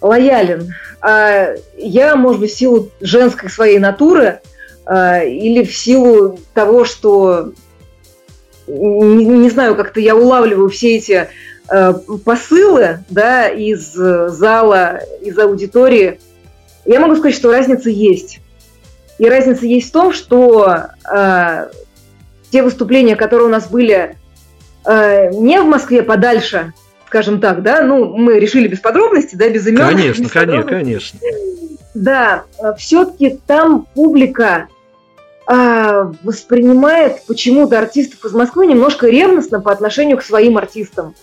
лоялен. 0.00 0.74
А 1.00 1.54
я, 1.76 2.16
может 2.16 2.40
быть, 2.40 2.52
в 2.52 2.56
силу 2.56 2.90
женской 3.00 3.48
своей 3.48 3.78
натуры 3.78 4.40
э, 4.86 5.28
или 5.28 5.64
в 5.64 5.74
силу 5.74 6.38
того, 6.54 6.84
что 6.84 7.52
не, 8.66 9.24
не 9.24 9.50
знаю, 9.50 9.74
как-то 9.74 10.00
я 10.00 10.14
улавливаю 10.14 10.68
все 10.68 10.96
эти 10.96 11.28
э, 11.68 11.92
посылы 12.24 13.00
да, 13.08 13.48
из 13.48 13.92
зала, 13.92 15.00
из 15.22 15.38
аудитории, 15.38 16.20
я 16.84 17.00
могу 17.00 17.16
сказать, 17.16 17.34
что 17.34 17.50
разница 17.50 17.90
есть. 17.90 18.40
И 19.20 19.28
разница 19.28 19.66
есть 19.66 19.90
в 19.90 19.92
том, 19.92 20.14
что 20.14 20.86
э, 21.12 21.66
те 22.50 22.62
выступления, 22.62 23.16
которые 23.16 23.48
у 23.48 23.50
нас 23.50 23.68
были 23.68 24.16
э, 24.86 25.30
не 25.32 25.60
в 25.60 25.66
Москве, 25.66 26.02
подальше, 26.02 26.72
скажем 27.06 27.38
так, 27.38 27.62
да, 27.62 27.82
ну, 27.82 28.16
мы 28.16 28.40
решили 28.40 28.66
без 28.66 28.80
подробностей, 28.80 29.36
да, 29.36 29.50
без 29.50 29.66
имен. 29.66 29.86
Конечно, 29.86 30.22
без 30.22 30.30
конечно, 30.30 30.62
конечно. 30.62 31.20
Да, 31.92 32.44
все-таки 32.78 33.38
там 33.46 33.86
публика 33.94 34.68
э, 35.46 36.12
воспринимает 36.22 37.26
почему-то 37.26 37.78
артистов 37.78 38.24
из 38.24 38.32
Москвы 38.32 38.66
немножко 38.68 39.06
ревностно 39.06 39.60
по 39.60 39.70
отношению 39.70 40.16
к 40.16 40.22
своим 40.22 40.56
артистам. 40.56 41.14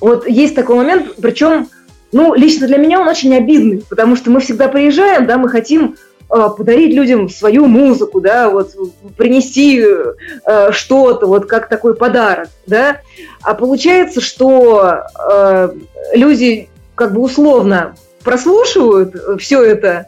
Вот 0.00 0.26
есть 0.26 0.54
такой 0.54 0.76
момент, 0.76 1.16
причем, 1.20 1.68
ну, 2.10 2.32
лично 2.32 2.66
для 2.66 2.78
меня 2.78 3.02
он 3.02 3.08
очень 3.08 3.36
обидный, 3.36 3.84
потому 3.86 4.16
что 4.16 4.30
мы 4.30 4.40
всегда 4.40 4.68
приезжаем, 4.68 5.26
да, 5.26 5.36
мы 5.36 5.50
хотим 5.50 5.96
подарить 6.28 6.94
людям 6.94 7.28
свою 7.28 7.66
музыку, 7.66 8.20
да, 8.20 8.50
вот 8.50 8.74
принести 9.16 9.82
э, 9.82 10.72
что-то, 10.72 11.26
вот 11.26 11.46
как 11.46 11.68
такой 11.68 11.94
подарок, 11.94 12.48
да. 12.66 13.00
А 13.42 13.54
получается, 13.54 14.20
что 14.20 15.04
э, 15.30 15.70
люди 16.12 16.68
как 16.94 17.14
бы 17.14 17.22
условно 17.22 17.94
прослушивают 18.24 19.40
все 19.40 19.62
это. 19.62 20.06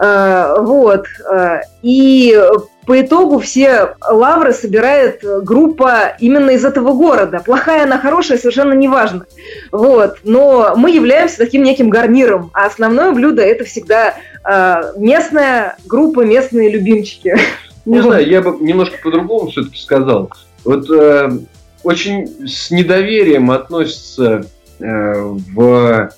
Э, 0.00 0.56
вот. 0.58 1.06
Э, 1.30 1.60
и 1.82 2.36
по 2.86 3.00
итогу 3.00 3.38
все 3.38 3.94
лавры 4.00 4.52
собирает 4.52 5.22
группа 5.42 6.16
именно 6.18 6.50
из 6.50 6.64
этого 6.64 6.92
города. 6.94 7.40
Плохая 7.44 7.84
она, 7.84 7.98
хорошая, 7.98 8.38
совершенно 8.38 8.72
неважно. 8.72 9.26
Вот. 9.70 10.18
Но 10.24 10.74
мы 10.76 10.90
являемся 10.90 11.38
таким 11.38 11.62
неким 11.62 11.90
гарниром, 11.90 12.50
а 12.52 12.66
основное 12.66 13.12
блюдо 13.12 13.42
это 13.42 13.64
всегда 13.64 14.14
э, 14.44 14.92
местная 14.96 15.76
группа, 15.86 16.24
местные 16.24 16.70
любимчики. 16.70 17.36
Не 17.84 18.00
знаю, 18.00 18.28
я 18.28 18.42
бы 18.42 18.56
немножко 18.60 18.98
по-другому 19.02 19.48
все-таки 19.50 19.78
сказал. 19.78 20.30
Вот 20.64 20.90
э, 20.90 21.30
очень 21.84 22.48
с 22.48 22.70
недоверием 22.70 23.50
относятся 23.50 24.44
э, 24.80 25.14
в, 25.14 26.10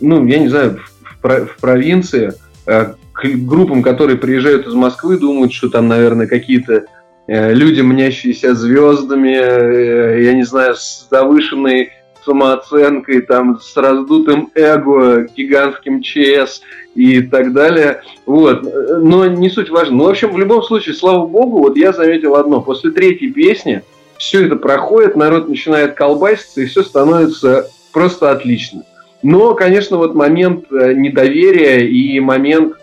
ну, 0.00 0.26
я 0.26 0.38
не 0.38 0.48
знаю, 0.48 0.80
в, 1.02 1.22
в, 1.22 1.46
в 1.46 1.56
провинции 1.58 2.32
э, 2.66 2.94
к 3.14 3.26
группам, 3.26 3.82
которые 3.82 4.18
приезжают 4.18 4.66
из 4.66 4.74
Москвы, 4.74 5.18
думают, 5.18 5.52
что 5.52 5.70
там, 5.70 5.88
наверное, 5.88 6.26
какие-то 6.26 6.84
э, 7.28 7.54
люди, 7.54 7.80
мнящиеся 7.80 8.54
звездами, 8.54 9.36
э, 9.36 10.24
я 10.24 10.34
не 10.34 10.42
знаю, 10.42 10.74
с 10.74 11.06
завышенной 11.08 11.92
самооценкой, 12.24 13.20
там, 13.22 13.60
с 13.60 13.76
раздутым 13.76 14.50
эго, 14.54 15.28
гигантским 15.36 16.02
ЧС 16.02 16.62
и 16.94 17.20
так 17.20 17.52
далее. 17.52 18.02
Вот. 18.26 18.62
Но 19.02 19.26
не 19.26 19.48
суть 19.48 19.70
важно. 19.70 19.96
Ну, 19.96 20.04
в 20.04 20.08
общем, 20.08 20.32
в 20.32 20.38
любом 20.38 20.62
случае, 20.62 20.94
слава 20.94 21.26
богу, 21.26 21.58
вот 21.58 21.76
я 21.76 21.92
заметил 21.92 22.34
одно. 22.34 22.62
После 22.62 22.90
третьей 22.90 23.30
песни 23.30 23.82
все 24.18 24.46
это 24.46 24.56
проходит, 24.56 25.16
народ 25.16 25.48
начинает 25.48 25.94
колбаситься, 25.94 26.62
и 26.62 26.66
все 26.66 26.82
становится 26.82 27.68
просто 27.92 28.30
отлично. 28.30 28.82
Но, 29.22 29.54
конечно, 29.54 29.98
вот 29.98 30.14
момент 30.14 30.66
э, 30.72 30.94
недоверия 30.94 31.86
и 31.86 32.18
момент 32.20 32.74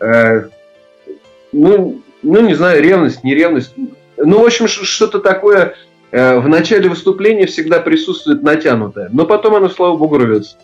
Э, 0.00 0.48
ну, 1.52 2.00
ну, 2.22 2.40
не 2.40 2.54
знаю, 2.54 2.82
ревность, 2.82 3.24
не 3.24 3.34
ревность. 3.34 3.74
Ну, 4.16 4.42
в 4.42 4.44
общем, 4.44 4.68
что-то 4.68 5.20
такое 5.20 5.74
э, 6.10 6.38
в 6.38 6.48
начале 6.48 6.88
выступления 6.88 7.46
всегда 7.46 7.80
присутствует 7.80 8.42
натянутое, 8.42 9.08
но 9.12 9.26
потом 9.26 9.54
оно, 9.54 9.68
слава 9.68 9.96
богу, 9.96 10.18
рвется. 10.18 10.56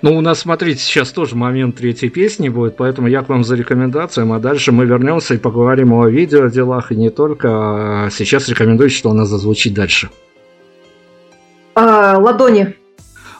Ну, 0.00 0.16
у 0.16 0.20
нас, 0.20 0.40
смотрите, 0.40 0.80
сейчас 0.80 1.10
тоже 1.10 1.34
момент 1.34 1.76
третьей 1.76 2.08
песни 2.08 2.48
будет, 2.48 2.76
поэтому 2.76 3.08
я 3.08 3.22
к 3.22 3.28
вам 3.28 3.42
за 3.42 3.56
рекомендациям, 3.56 4.32
а 4.32 4.38
дальше 4.38 4.70
мы 4.70 4.86
вернемся 4.86 5.34
и 5.34 5.38
поговорим 5.38 5.92
о 5.92 6.06
видео 6.08 6.46
делах 6.46 6.92
и 6.92 6.96
не 6.96 7.10
только. 7.10 7.48
А 7.50 8.10
сейчас 8.10 8.48
рекомендую, 8.48 8.90
что 8.90 9.10
у 9.10 9.12
нас 9.12 9.28
зазвучит 9.28 9.74
дальше. 9.74 10.08
А, 11.74 12.16
ладони. 12.18 12.76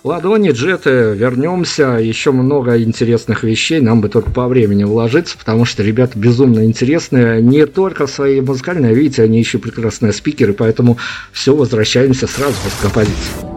Ладони, 0.08 0.52
джеты, 0.52 1.12
вернемся. 1.14 1.98
Еще 2.00 2.32
много 2.32 2.82
интересных 2.82 3.44
вещей. 3.44 3.78
Нам 3.80 4.00
бы 4.00 4.08
только 4.08 4.30
по 4.30 4.48
времени 4.48 4.84
вложиться, 4.84 5.36
потому 5.36 5.66
что 5.66 5.82
ребята 5.82 6.18
безумно 6.18 6.64
интересные. 6.64 7.42
Не 7.42 7.66
только 7.66 8.06
в 8.06 8.10
своей 8.10 8.40
музыкальной, 8.40 8.88
а 8.88 8.94
видите, 8.94 9.22
они 9.22 9.38
еще 9.38 9.58
прекрасные 9.58 10.14
спикеры, 10.14 10.54
поэтому 10.54 10.96
все, 11.30 11.54
возвращаемся 11.54 12.26
сразу 12.26 12.54
после 12.64 12.80
композиции. 12.80 13.47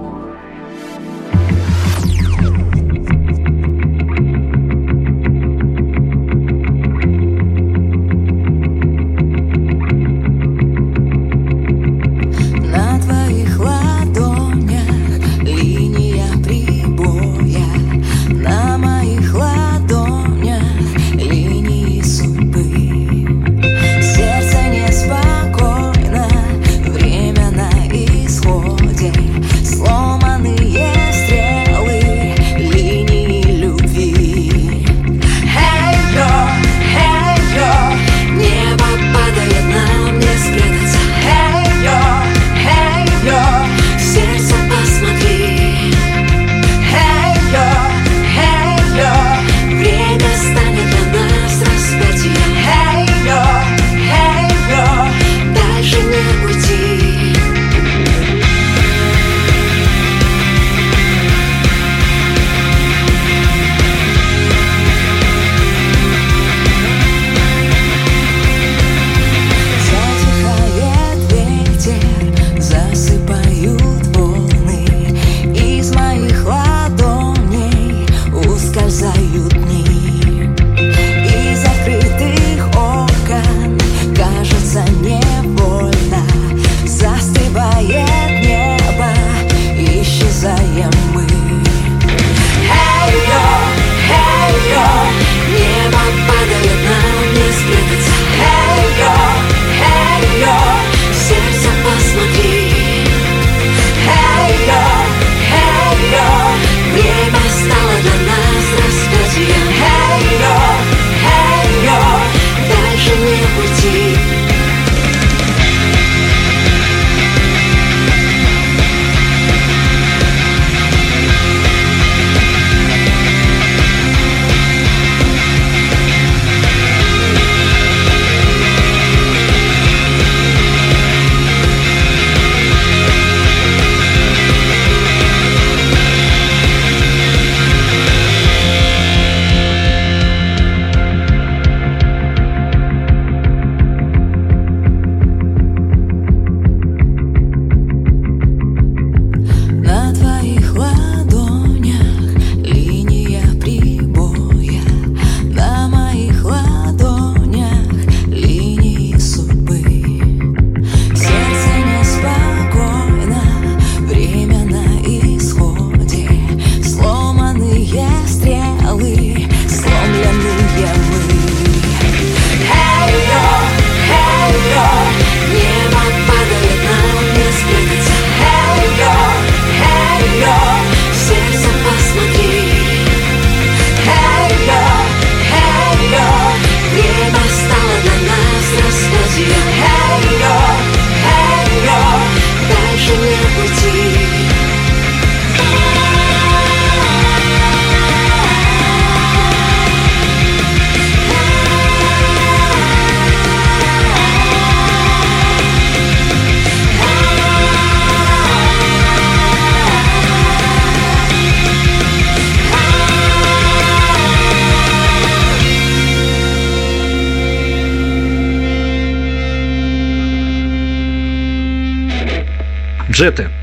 Джеты. 223.22 223.61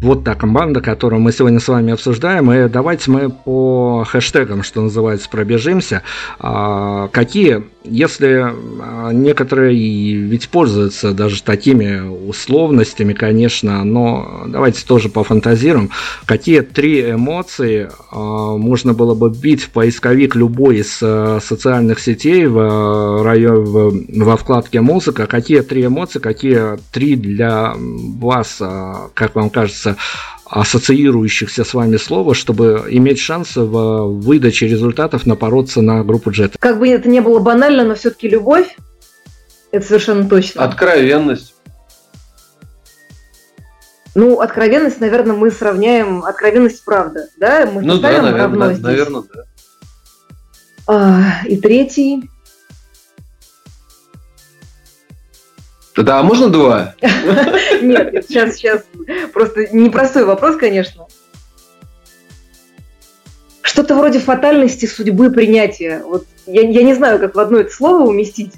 Вот 0.00 0.24
та 0.24 0.34
команда, 0.34 0.80
которую 0.80 1.20
мы 1.20 1.30
сегодня 1.30 1.60
с 1.60 1.68
вами 1.68 1.92
обсуждаем. 1.92 2.50
И 2.50 2.68
давайте 2.70 3.10
мы 3.10 3.28
по 3.28 4.02
хэштегам, 4.08 4.62
что 4.62 4.80
называется, 4.80 5.28
пробежимся. 5.28 6.02
А, 6.38 7.08
какие, 7.08 7.64
если 7.84 8.46
а, 8.80 9.10
некоторые 9.10 9.74
ведь 10.14 10.48
пользуются 10.48 11.12
даже 11.12 11.42
такими 11.42 12.00
условностями, 12.00 13.12
конечно, 13.12 13.84
но 13.84 14.44
давайте 14.46 14.86
тоже 14.86 15.10
пофантазируем. 15.10 15.90
Какие 16.24 16.60
три 16.62 17.10
эмоции 17.10 17.90
а, 18.10 18.56
можно 18.56 18.94
было 18.94 19.14
бы 19.14 19.28
бить 19.28 19.64
в 19.64 19.68
поисковик 19.68 20.34
любой 20.34 20.78
из 20.78 20.96
социальных 21.44 22.00
сетей 22.00 22.46
в 22.46 23.22
районе, 23.22 24.24
во 24.24 24.38
вкладке 24.38 24.80
музыка? 24.80 25.26
Какие 25.26 25.60
три 25.60 25.84
эмоции, 25.84 26.20
какие 26.20 26.78
три 26.90 27.16
для 27.16 27.74
вас, 27.76 28.62
как 29.12 29.34
вам 29.34 29.50
кажется, 29.50 29.89
кажется, 29.94 30.40
ассоциирующихся 30.50 31.64
с 31.64 31.74
вами 31.74 31.96
слова, 31.96 32.34
чтобы 32.34 32.86
иметь 32.90 33.20
шанс 33.20 33.54
в 33.54 34.20
выдаче 34.20 34.66
результатов 34.66 35.24
напороться 35.24 35.80
на 35.80 36.02
группу 36.02 36.32
джет. 36.32 36.56
Как 36.58 36.78
бы 36.78 36.88
это 36.88 37.08
не 37.08 37.20
было 37.20 37.38
банально, 37.38 37.84
но 37.84 37.94
все-таки 37.94 38.28
любовь, 38.28 38.76
это 39.70 39.86
совершенно 39.86 40.28
точно. 40.28 40.64
Откровенность. 40.64 41.54
Ну, 44.16 44.40
откровенность, 44.40 45.00
наверное, 45.00 45.36
мы 45.36 45.52
сравняем 45.52 46.24
откровенность 46.24 46.84
правда, 46.84 47.28
да? 47.38 47.70
Мы 47.72 47.82
ну 47.82 47.98
да, 47.98 48.20
наверное, 48.20 48.74
да, 48.74 48.88
наверное, 48.88 49.22
да. 49.32 49.44
А, 50.88 51.46
и 51.46 51.56
третий. 51.58 52.28
Да, 55.96 56.22
можно 56.22 56.48
два? 56.48 56.94
Нет, 57.82 58.24
сейчас, 58.28 58.56
сейчас. 58.56 58.84
Просто 59.32 59.74
непростой 59.74 60.24
вопрос, 60.24 60.56
конечно. 60.56 61.06
Что-то 63.62 63.94
вроде 63.94 64.18
фатальности 64.18 64.86
судьбы 64.86 65.30
принятия. 65.30 66.02
Вот 66.04 66.26
я, 66.46 66.62
я 66.62 66.82
не 66.82 66.94
знаю, 66.94 67.18
как 67.18 67.34
в 67.34 67.38
одно 67.38 67.58
это 67.58 67.72
слово 67.72 68.04
уместить. 68.04 68.54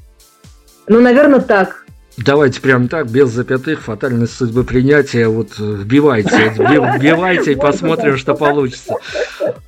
Но, 0.87 1.01
наверное, 1.01 1.41
так. 1.41 1.82
Давайте 2.19 2.61
прям 2.61 2.89
так, 2.89 3.11
без 3.11 3.31
запятых, 3.31 3.81
фатальность 3.81 4.37
судьбы 4.37 4.65
принятия, 4.65 5.29
вот 5.29 5.59
вбивайте, 5.59 6.53
вбивайте 6.57 7.53
и 7.53 7.57
посмотрим, 7.57 8.19
что 8.19 8.35
получится. 8.35 8.97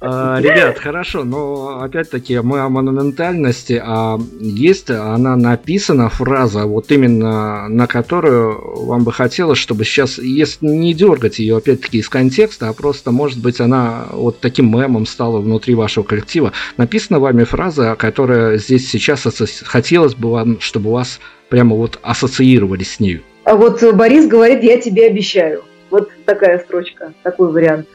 А, 0.01 0.39
ребят, 0.41 0.79
хорошо, 0.79 1.25
но 1.25 1.81
опять-таки 1.81 2.41
мы 2.41 2.61
о 2.61 2.69
монументальности, 2.69 3.83
а 3.83 4.19
есть 4.39 4.91
она 4.91 5.37
написана, 5.37 6.11
фраза, 6.11 6.67
вот 6.67 6.93
именно 6.93 7.67
на 7.69 7.87
которую 7.87 8.85
вам 8.85 9.05
бы 9.05 9.13
хотелось, 9.13 9.59
чтобы 9.59 9.85
сейчас, 9.85 10.19
если 10.19 10.67
не 10.67 10.93
дергать 10.93 11.39
ее 11.39 11.57
опять-таки 11.57 11.99
из 11.99 12.11
контекста, 12.11 12.69
а 12.69 12.75
просто, 12.75 13.11
может 13.11 13.39
быть, 13.39 13.59
она 13.63 14.05
вот 14.13 14.41
таким 14.41 14.71
мемом 14.71 15.07
стала 15.07 15.41
внутри 15.41 15.75
вашего 15.75 16.05
коллектива, 16.05 16.53
написана 16.77 17.19
вами 17.19 17.45
фраза, 17.45 17.97
которая 17.99 18.59
здесь 18.59 18.91
сейчас 18.91 19.27
хотелось 19.65 20.15
бы 20.15 20.31
вам, 20.31 20.61
чтобы 20.61 20.91
у 20.91 20.93
вас 20.93 21.21
прямо 21.55 21.77
вот 21.77 22.01
ассоциировались 22.03 22.95
с 22.95 22.99
ней. 22.99 23.23
А 23.45 23.55
вот 23.55 23.81
Борис 23.95 24.27
говорит, 24.27 24.65
я 24.65 24.81
тебе 24.81 25.07
обещаю. 25.07 25.63
Вот 25.89 26.11
такая 26.25 26.59
строчка, 26.59 27.15
такой 27.23 27.53
вариант. 27.53 27.87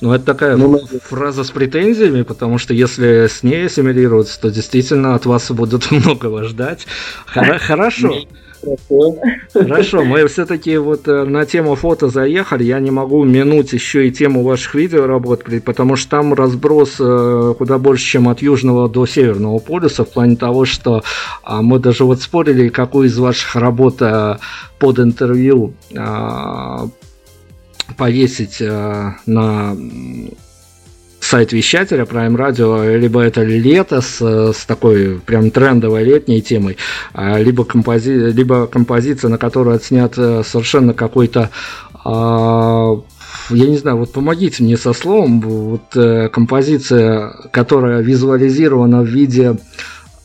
Ну, 0.00 0.12
это 0.12 0.24
такая 0.24 0.56
ну, 0.56 0.80
фраза 1.04 1.44
с 1.44 1.50
претензиями, 1.50 2.22
потому 2.22 2.58
что 2.58 2.74
если 2.74 3.26
с 3.28 3.42
ней 3.42 3.66
ассимилироваться, 3.66 4.40
то 4.40 4.50
действительно 4.50 5.14
от 5.14 5.26
вас 5.26 5.50
будут 5.50 5.90
многого 5.90 6.44
ждать. 6.44 6.86
Хорошо. 7.26 8.14
Хорошо, 9.52 10.04
мы 10.04 10.26
все-таки 10.28 10.76
вот 10.76 11.08
э, 11.08 11.24
на 11.24 11.44
тему 11.46 11.74
фото 11.74 12.08
заехали. 12.08 12.62
Я 12.62 12.78
не 12.78 12.90
могу 12.90 13.24
минуть 13.24 13.72
еще 13.72 14.06
и 14.06 14.12
тему 14.12 14.44
ваших 14.44 14.74
видеоработ, 14.74 15.44
потому 15.64 15.96
что 15.96 16.10
там 16.10 16.32
разброс 16.32 16.96
э, 17.00 17.54
куда 17.58 17.78
больше, 17.78 18.04
чем 18.04 18.28
от 18.28 18.40
южного 18.40 18.88
до 18.88 19.04
северного 19.06 19.58
полюса, 19.58 20.04
в 20.04 20.10
плане 20.10 20.36
того, 20.36 20.64
что 20.64 21.02
а, 21.42 21.62
мы 21.62 21.80
даже 21.80 22.04
вот 22.04 22.22
спорили, 22.22 22.68
какую 22.68 23.08
из 23.08 23.18
ваших 23.18 23.56
работ 23.56 23.96
э, 24.00 24.36
под 24.78 25.00
интервью 25.00 25.74
а, 25.96 26.88
повесить 27.96 28.60
на 28.60 29.76
сайт 31.20 31.52
вещателя 31.52 32.04
Prime 32.04 32.36
Radio, 32.36 32.98
либо 32.98 33.22
это 33.22 33.42
лето 33.42 34.00
с, 34.00 34.20
с 34.52 34.64
такой 34.66 35.20
прям 35.24 35.50
трендовой 35.50 36.04
летней 36.04 36.42
темой, 36.42 36.76
а, 37.14 37.38
либо, 37.38 37.64
компози, 37.64 38.10
либо 38.10 38.66
композиция, 38.66 39.30
на 39.30 39.38
которую 39.38 39.76
отснят 39.76 40.12
э, 40.18 40.42
совершенно 40.44 40.94
какой-то 40.94 41.50
а, 42.04 43.00
я 43.50 43.66
не 43.66 43.76
знаю, 43.76 43.98
вот 43.98 44.12
помогите 44.12 44.62
мне 44.62 44.76
со 44.76 44.92
словом, 44.92 45.40
вот 45.40 45.96
э, 45.96 46.28
композиция, 46.28 47.30
которая 47.50 48.00
визуализирована 48.00 49.02
в 49.02 49.06
виде, 49.06 49.56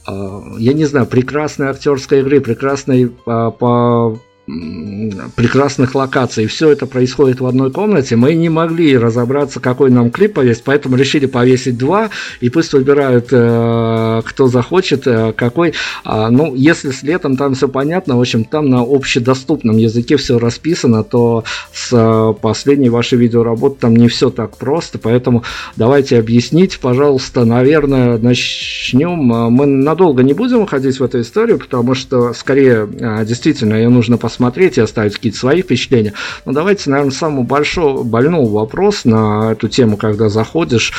э, 0.07 0.41
я 0.57 0.73
не 0.73 0.85
знаю, 0.85 1.05
прекрасной 1.05 1.67
актерской 1.67 2.19
игры, 2.19 2.41
прекрасной 2.41 3.05
э, 3.05 3.09
по 3.25 4.19
прекрасных 4.47 5.93
локаций. 5.93 6.47
Все 6.47 6.71
это 6.71 6.85
происходит 6.85 7.41
в 7.41 7.45
одной 7.45 7.69
комнате. 7.69 8.15
Мы 8.15 8.33
не 8.33 8.47
могли 8.47 8.97
разобраться, 8.97 9.59
какой 9.59 9.91
нам 9.91 10.09
клип 10.09 10.35
повесить, 10.35 10.63
поэтому 10.63 10.95
решили 10.95 11.25
повесить 11.25 11.77
два, 11.77 12.09
и 12.39 12.49
пусть 12.49 12.71
выбирают, 12.71 13.27
э, 13.31 14.21
кто 14.23 14.47
захочет, 14.47 15.05
э, 15.05 15.33
какой. 15.33 15.73
А, 16.05 16.29
ну, 16.29 16.55
если 16.55 16.91
с 16.91 17.03
летом 17.03 17.35
там 17.35 17.55
все 17.55 17.67
понятно, 17.67 18.15
в 18.15 18.21
общем, 18.21 18.45
там 18.45 18.69
на 18.69 18.83
общедоступном 18.83 19.75
языке 19.75 20.15
все 20.15 20.39
расписано, 20.39 21.03
то 21.03 21.43
с 21.73 21.89
э, 21.91 22.33
последней 22.41 22.89
вашей 22.89 23.17
видеоработы 23.17 23.75
там 23.81 23.97
не 23.97 24.07
все 24.07 24.29
так 24.29 24.55
просто, 24.55 24.97
поэтому 24.97 25.43
давайте 25.75 26.17
объяснить, 26.17 26.79
пожалуйста, 26.79 27.43
наверное, 27.43 28.17
начнем. 28.17 29.17
Мы 29.17 29.65
надолго 29.65 30.23
не 30.23 30.33
будем 30.33 30.61
уходить 30.61 31.01
в 31.01 31.03
эту 31.03 31.19
историю, 31.19 31.59
потому 31.59 31.95
что, 31.95 32.31
скорее, 32.33 32.87
действительно, 33.25 33.73
ее 33.73 33.89
нужно 33.89 34.17
посмотреть 34.17 34.36
посмотреть 34.37 34.77
и 34.77 34.81
оставить 34.81 35.15
какие-то 35.15 35.39
свои 35.39 35.63
впечатления. 35.63 36.13
Но 36.45 36.51
давайте, 36.51 36.91
наверное, 36.91 37.11
самый 37.11 37.43
большой, 37.43 38.03
больной 38.03 38.47
вопрос 38.47 39.03
на 39.03 39.51
эту 39.51 39.67
тему, 39.67 39.97
когда 39.97 40.29
заходишь, 40.29 40.93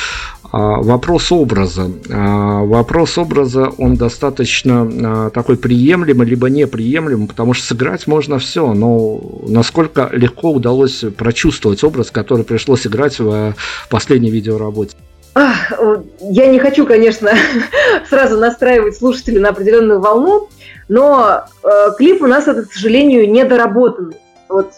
а, 0.51 0.81
Вопрос 0.81 1.31
образа. 1.31 1.91
А, 2.09 2.63
вопрос 2.63 3.17
образа, 3.17 3.69
он 3.77 3.95
достаточно 3.95 4.89
а, 4.91 5.29
такой 5.29 5.57
приемлемый, 5.57 6.27
либо 6.27 6.49
неприемлемый, 6.49 7.27
потому 7.27 7.53
что 7.53 7.67
сыграть 7.67 8.07
можно 8.07 8.39
все, 8.39 8.73
но 8.73 9.21
насколько 9.47 10.09
легко 10.11 10.51
удалось 10.51 11.05
прочувствовать 11.15 11.83
образ, 11.83 12.09
который 12.09 12.43
пришлось 12.43 12.87
играть 12.87 13.19
в 13.19 13.53
последней 13.89 14.31
видеоработе? 14.31 14.95
Я 15.35 16.47
не 16.47 16.59
хочу, 16.59 16.85
конечно, 16.87 17.31
сразу 18.09 18.37
настраивать 18.37 18.97
слушателей 18.97 19.39
на 19.39 19.49
определенную 19.49 20.01
волну, 20.01 20.49
но 20.89 21.45
э, 21.63 21.67
клип 21.97 22.21
у 22.21 22.27
нас, 22.27 22.47
это, 22.47 22.63
к 22.63 22.73
сожалению, 22.73 23.31
недоработанный. 23.31 24.17
Вот 24.49 24.73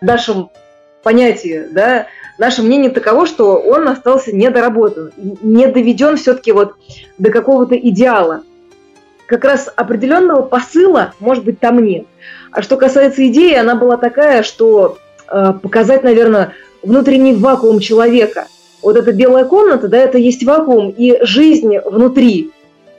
в 0.00 0.04
нашем 0.04 0.50
понятии, 1.02 1.66
да, 1.70 2.06
наше 2.38 2.62
мнение 2.62 2.90
таково, 2.90 3.26
что 3.26 3.56
он 3.56 3.88
остался 3.88 4.36
недоработан, 4.36 5.10
не 5.16 5.66
доведен 5.66 6.16
все-таки 6.16 6.52
вот 6.52 6.74
до 7.18 7.30
какого-то 7.30 7.76
идеала. 7.76 8.42
Как 9.26 9.44
раз 9.44 9.72
определенного 9.74 10.42
посыла, 10.42 11.14
может 11.18 11.44
быть, 11.44 11.58
там 11.58 11.82
нет. 11.82 12.06
А 12.50 12.60
что 12.60 12.76
касается 12.76 13.26
идеи, 13.28 13.54
она 13.54 13.74
была 13.74 13.96
такая, 13.96 14.42
что 14.42 14.98
э, 15.26 15.54
показать, 15.62 16.02
наверное, 16.02 16.52
внутренний 16.82 17.34
вакуум 17.34 17.80
человека. 17.80 18.46
Вот 18.82 18.96
эта 18.96 19.12
белая 19.12 19.46
комната, 19.46 19.88
да, 19.88 19.96
это 19.96 20.18
есть 20.18 20.44
вакуум 20.44 20.90
и 20.90 21.24
жизнь 21.24 21.78
внутри. 21.78 22.51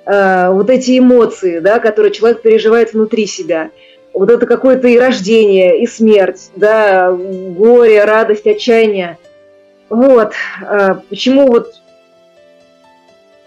Э, 0.05 0.49
вот 0.51 0.69
эти 0.69 0.99
эмоции, 0.99 1.59
да, 1.59 1.79
которые 1.79 2.11
человек 2.11 2.41
переживает 2.41 2.93
внутри 2.93 3.25
себя. 3.25 3.71
Вот 4.13 4.29
это 4.29 4.45
какое-то 4.45 4.87
и 4.87 4.99
рождение, 4.99 5.81
и 5.81 5.87
смерть, 5.87 6.51
да, 6.55 7.11
горе, 7.11 8.03
радость, 8.03 8.45
отчаяние. 8.45 9.17
Вот. 9.89 10.33
Э, 10.61 10.95
почему 11.09 11.47
вот 11.47 11.73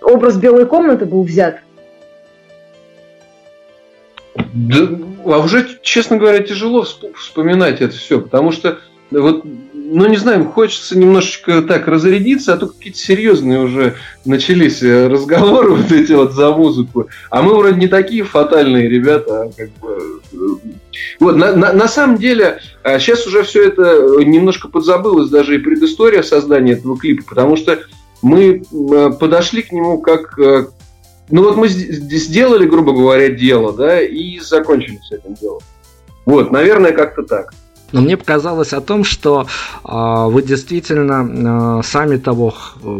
образ 0.00 0.36
белой 0.36 0.66
комнаты 0.66 1.04
был 1.04 1.22
взят? 1.24 1.60
Да, 4.34 4.88
а 5.26 5.38
уже, 5.38 5.66
честно 5.82 6.16
говоря, 6.16 6.42
тяжело 6.42 6.86
вспоминать 7.14 7.80
это 7.80 7.94
все, 7.94 8.20
потому 8.20 8.52
что 8.52 8.78
вот 9.10 9.44
ну, 9.88 10.06
не 10.06 10.16
знаю, 10.16 10.46
хочется 10.46 10.98
немножечко 10.98 11.62
так 11.62 11.86
разрядиться, 11.86 12.52
а 12.52 12.56
то 12.56 12.66
какие-то 12.66 12.98
серьезные 12.98 13.60
уже 13.60 13.94
начались 14.24 14.82
э, 14.82 15.06
разговоры 15.06 15.70
вот 15.74 15.92
эти 15.92 16.12
вот 16.12 16.32
за 16.32 16.50
музыку. 16.50 17.08
А 17.30 17.42
мы 17.42 17.56
вроде 17.56 17.78
не 17.78 17.88
такие 17.88 18.24
фатальные 18.24 18.88
ребята, 18.88 19.42
а 19.42 19.50
как 19.56 19.70
бы... 19.78 20.20
Э, 20.32 20.68
вот, 21.20 21.36
на, 21.36 21.54
на, 21.54 21.72
на 21.72 21.88
самом 21.88 22.18
деле, 22.18 22.60
сейчас 22.84 23.26
а 23.26 23.28
уже 23.28 23.42
все 23.44 23.64
это 23.64 24.24
немножко 24.24 24.68
подзабылось, 24.68 25.30
даже 25.30 25.54
и 25.54 25.58
предыстория 25.58 26.22
создания 26.22 26.72
этого 26.72 26.98
клипа, 26.98 27.24
потому 27.28 27.56
что 27.56 27.78
мы 28.22 28.62
э, 28.62 29.10
подошли 29.18 29.62
к 29.62 29.72
нему 29.72 29.98
как... 29.98 30.38
Ну 31.28 31.42
вот 31.42 31.56
мы 31.56 31.68
сделали, 31.68 32.66
грубо 32.68 32.92
говоря, 32.92 33.28
дело, 33.30 33.72
да, 33.72 34.00
и 34.00 34.38
закончили 34.38 35.00
с 35.02 35.10
этим 35.10 35.34
делом. 35.34 35.60
Вот, 36.24 36.52
наверное, 36.52 36.92
как-то 36.92 37.22
так. 37.22 37.52
Но 37.92 38.00
мне 38.00 38.16
показалось 38.16 38.72
о 38.72 38.80
том, 38.80 39.04
что 39.04 39.46
э, 39.84 40.26
вы 40.28 40.42
действительно, 40.42 41.78
э, 41.80 41.82
сами 41.84 42.16
того 42.16 42.54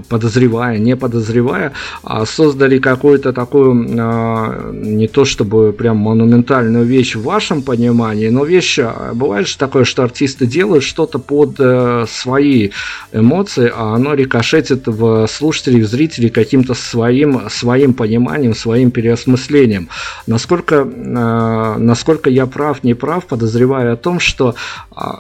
подозревая, 0.09 0.79
не 0.79 0.97
подозревая, 0.97 1.73
э, 2.05 2.25
создали 2.25 2.79
какую-то 2.79 3.33
такую, 3.33 3.85
э, 3.89 4.71
не 4.73 5.09
то 5.09 5.25
чтобы 5.25 5.73
прям 5.73 5.97
монументальную 5.97 6.85
вещь 6.85 7.17
в 7.17 7.23
вашем 7.23 7.63
понимании, 7.63 8.29
но 8.29 8.45
вещь, 8.45 8.79
бывает 9.15 9.49
же 9.49 9.59
такое, 9.59 9.85
что 9.85 10.05
артисты 10.05 10.47
делают 10.47 10.85
что-то 10.85 11.19
под 11.19 11.57
э, 11.59 12.07
свои 12.09 12.71
эмоции, 13.13 13.73
а 13.75 13.95
оно 13.95 14.15
рикошетит 14.15 14.87
в 14.87 15.27
слушателей, 15.27 15.83
в 15.83 15.87
зрителей 15.89 16.29
каким-то 16.29 16.75
своим, 16.75 17.51
своим 17.51 17.93
пониманием, 17.93 18.55
своим 18.55 18.93
переосмыслением. 18.93 19.89
Насколько, 20.29 20.87
э, 20.87 21.79
насколько 21.79 22.31
я 22.31 22.47
прав, 22.47 22.85
не 22.85 22.95
прав, 22.95 23.27
подозревая 23.27 23.95
о 23.95 23.97
том, 23.97 24.21
что 24.21 24.47
а, 24.51 24.76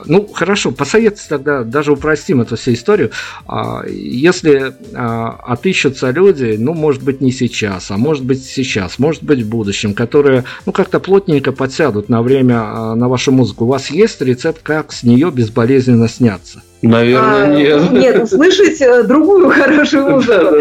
ну, 0.06 0.26
хорошо, 0.26 0.70
посоветуйте 0.70 1.24
тогда, 1.28 1.62
даже 1.62 1.92
упростим 1.92 2.40
эту 2.40 2.56
всю 2.56 2.72
историю. 2.72 3.10
А, 3.46 3.84
если 3.86 4.74
а, 4.94 5.38
отыщутся 5.46 6.10
люди, 6.10 6.56
ну, 6.58 6.72
может 6.74 7.02
быть, 7.02 7.20
не 7.20 7.32
сейчас, 7.32 7.90
а 7.90 7.96
может 7.96 8.24
быть, 8.24 8.44
сейчас, 8.44 8.98
может 8.98 9.22
быть, 9.22 9.42
в 9.42 9.48
будущем, 9.48 9.94
которые, 9.94 10.44
ну, 10.64 10.72
как-то 10.72 11.00
плотненько 11.00 11.52
подсядут 11.52 12.08
на 12.08 12.22
время 12.22 12.94
на 12.94 13.08
вашу 13.08 13.32
музыку, 13.32 13.64
у 13.64 13.68
вас 13.68 13.90
есть 13.90 14.20
рецепт, 14.20 14.60
как 14.62 14.92
с 14.92 15.02
нее 15.02 15.30
безболезненно 15.30 16.08
сняться? 16.08 16.62
Наверное, 16.82 17.44
а, 17.44 17.46
нет. 17.48 17.90
Нет, 17.92 18.22
услышать 18.22 18.80
э, 18.80 19.02
другую 19.02 19.50
хорошую 19.50 20.10
музыку. 20.10 20.56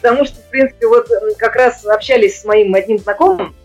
Потому 0.00 0.24
что, 0.24 0.36
в 0.36 0.50
принципе, 0.50 0.86
вот 0.86 1.08
как 1.38 1.56
раз 1.56 1.84
общались 1.86 2.40
с 2.40 2.44
моим 2.44 2.74
одним 2.74 2.98
знакомым, 2.98 3.54
а, 3.54 3.59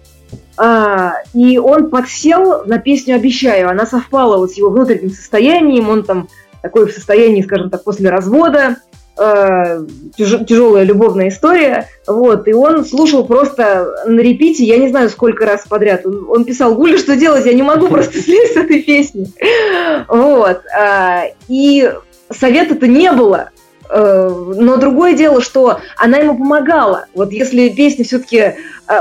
и 1.33 1.57
он 1.57 1.89
подсел 1.89 2.63
на 2.65 2.77
песню 2.77 3.15
«Обещаю». 3.15 3.69
Она 3.69 3.85
совпала 3.85 4.37
вот 4.37 4.51
с 4.51 4.57
его 4.57 4.69
внутренним 4.69 5.11
состоянием. 5.11 5.89
Он 5.89 6.03
там 6.03 6.29
такой 6.61 6.87
в 6.87 6.91
состоянии, 6.91 7.41
скажем 7.41 7.69
так, 7.69 7.83
после 7.83 8.09
развода. 8.09 8.77
Э, 9.17 9.85
тяжелая 10.17 10.83
любовная 10.83 11.29
история. 11.29 11.87
Вот. 12.05 12.47
И 12.49 12.53
он 12.53 12.83
слушал 12.83 13.25
просто 13.25 14.03
на 14.05 14.19
репите, 14.19 14.65
я 14.65 14.77
не 14.77 14.89
знаю, 14.89 15.09
сколько 15.09 15.45
раз 15.45 15.65
подряд. 15.67 16.05
Он, 16.05 16.25
он 16.29 16.43
писал, 16.43 16.75
Гуля, 16.75 16.97
что 16.97 17.15
делать? 17.15 17.45
Я 17.45 17.53
не 17.53 17.63
могу 17.63 17.87
просто 17.87 18.21
слезть 18.21 18.53
с 18.53 18.57
этой 18.57 18.81
песни. 18.81 19.27
Вот. 20.07 20.61
А, 20.77 21.23
и 21.47 21.91
совета-то 22.29 22.87
не 22.87 23.11
было. 23.11 23.51
Э, 23.89 24.29
но 24.55 24.77
другое 24.77 25.13
дело, 25.13 25.41
что 25.41 25.79
она 25.97 26.17
ему 26.17 26.37
помогала. 26.37 27.05
Вот 27.13 27.31
если 27.31 27.69
песня 27.69 28.05
все-таки 28.05 28.37
э, 28.37 28.55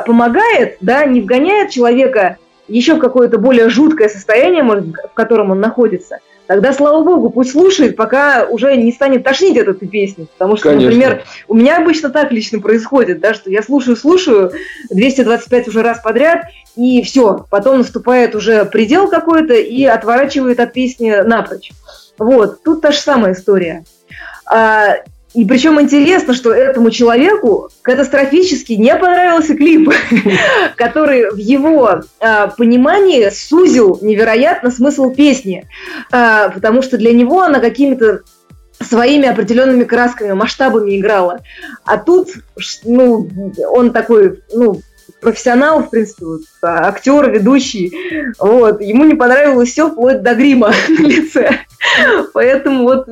помогает, 0.07 0.77
да, 0.81 1.05
не 1.05 1.21
вгоняет 1.21 1.71
человека 1.71 2.39
еще 2.69 2.95
в 2.95 2.99
какое-то 2.99 3.39
более 3.39 3.69
жуткое 3.69 4.09
состояние, 4.09 4.63
может, 4.63 4.87
в 4.87 5.15
котором 5.15 5.51
он 5.51 5.61
находится, 5.61 6.19
тогда, 6.47 6.73
слава 6.73 7.03
богу, 7.05 7.31
пусть 7.31 7.53
слушает, 7.53 7.97
пока 7.97 8.47
уже 8.49 8.77
не 8.77 8.93
станет 8.93 9.25
тошнить 9.25 9.59
от 9.59 9.69
этой 9.69 9.89
песни. 9.89 10.27
Потому 10.37 10.57
что, 10.57 10.71
Конечно. 10.71 10.91
например, 10.91 11.25
у 11.49 11.55
меня 11.55 11.79
обычно 11.79 12.11
так 12.11 12.33
лично 12.33 12.61
происходит, 12.61 13.21
да, 13.21 13.35
что 13.35 13.51
я 13.51 13.63
слушаю-слушаю 13.63 14.53
225 14.91 15.69
уже 15.69 15.83
раз 15.83 16.01
подряд, 16.01 16.47
и 16.77 17.03
все, 17.03 17.47
потом 17.51 17.79
наступает 17.79 18.35
уже 18.35 18.65
предел 18.65 19.09
какой-то 19.09 19.55
и 19.55 19.85
отворачивает 19.85 20.61
от 20.61 20.73
песни 20.73 21.23
напрочь. 21.25 21.71
Вот, 22.19 22.63
тут 22.63 22.81
та 22.81 22.93
же 22.93 22.99
самая 22.99 23.33
история. 23.33 23.85
А, 24.47 24.97
и 25.35 25.45
причем 25.45 25.81
интересно, 25.81 26.33
что 26.33 26.53
этому 26.53 26.91
человеку 26.91 27.69
катастрофически 27.83 28.75
не 28.75 28.95
понравился 28.95 29.57
клип, 29.57 29.91
который 30.77 31.31
в 31.31 31.37
его 31.37 32.03
а, 32.21 32.47
понимании 32.49 33.29
сузил 33.31 33.99
невероятно 34.01 34.71
смысл 34.71 35.13
песни, 35.13 35.69
а, 36.13 36.51
потому 36.51 36.83
что 36.83 36.99
для 36.99 37.13
него 37.13 37.43
она 37.43 37.59
какими-то 37.59 38.23
своими 38.81 39.29
определенными 39.29 39.85
красками, 39.85 40.33
масштабами 40.33 40.99
играла. 40.99 41.41
А 41.85 41.99
тут, 41.99 42.29
ну, 42.85 43.29
он 43.71 43.93
такой, 43.93 44.41
ну, 44.53 44.81
профессионал, 45.21 45.83
в 45.83 45.91
принципе, 45.91 46.27
вот, 46.27 46.43
актер, 46.63 47.31
ведущий, 47.31 47.93
вот, 48.39 48.81
ему 48.81 49.05
не 49.05 49.15
понравилось 49.15 49.71
все 49.71 49.91
вплоть 49.91 50.23
до 50.23 50.35
грима 50.35 50.73
на 50.89 51.03
лице. 51.03 51.59
Поэтому 52.33 52.85
вот 52.85 53.09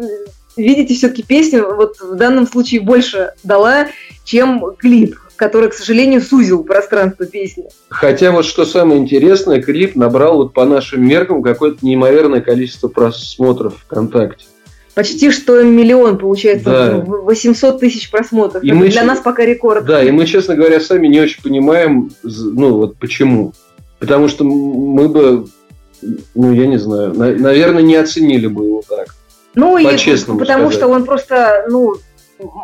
видите, 0.56 0.94
все-таки 0.94 1.22
песня 1.22 1.62
вот 1.62 2.00
в 2.00 2.16
данном 2.16 2.46
случае 2.46 2.80
больше 2.80 3.32
дала, 3.42 3.88
чем 4.24 4.64
клип 4.78 5.16
который, 5.42 5.70
к 5.70 5.74
сожалению, 5.74 6.20
сузил 6.20 6.62
пространство 6.62 7.26
песни. 7.26 7.64
Хотя 7.88 8.30
вот 8.30 8.44
что 8.44 8.64
самое 8.64 9.00
интересное, 9.00 9.60
клип 9.60 9.96
набрал 9.96 10.36
вот 10.36 10.52
по 10.52 10.64
нашим 10.64 11.04
меркам 11.04 11.42
какое-то 11.42 11.84
неимоверное 11.84 12.40
количество 12.40 12.86
просмотров 12.86 13.74
ВКонтакте. 13.84 14.46
Почти 14.94 15.32
что 15.32 15.60
миллион, 15.62 16.18
получается, 16.18 16.64
да. 16.64 16.96
800 16.98 17.80
тысяч 17.80 18.10
просмотров. 18.10 18.62
И 18.62 18.68
Это 18.68 18.76
мы, 18.76 18.88
для 18.88 19.02
нас 19.02 19.20
пока 19.20 19.44
рекорд. 19.44 19.84
Да, 19.84 20.00
и 20.00 20.12
мы, 20.12 20.26
честно 20.26 20.54
говоря, 20.54 20.80
сами 20.80 21.08
не 21.08 21.20
очень 21.20 21.42
понимаем, 21.42 22.12
ну 22.22 22.76
вот 22.76 22.98
почему. 22.98 23.52
Потому 23.98 24.28
что 24.28 24.44
мы 24.44 25.08
бы, 25.08 25.46
ну 26.34 26.52
я 26.52 26.66
не 26.66 26.78
знаю, 26.78 27.14
наверное, 27.14 27.82
не 27.82 27.96
оценили 27.96 28.46
бы 28.46 28.66
его 28.66 28.82
так. 28.86 29.14
Ну, 29.54 29.76
и 29.76 29.84
потому 29.84 30.38
сказать. 30.38 30.72
что 30.72 30.88
он 30.88 31.04
просто, 31.04 31.66
ну, 31.68 31.94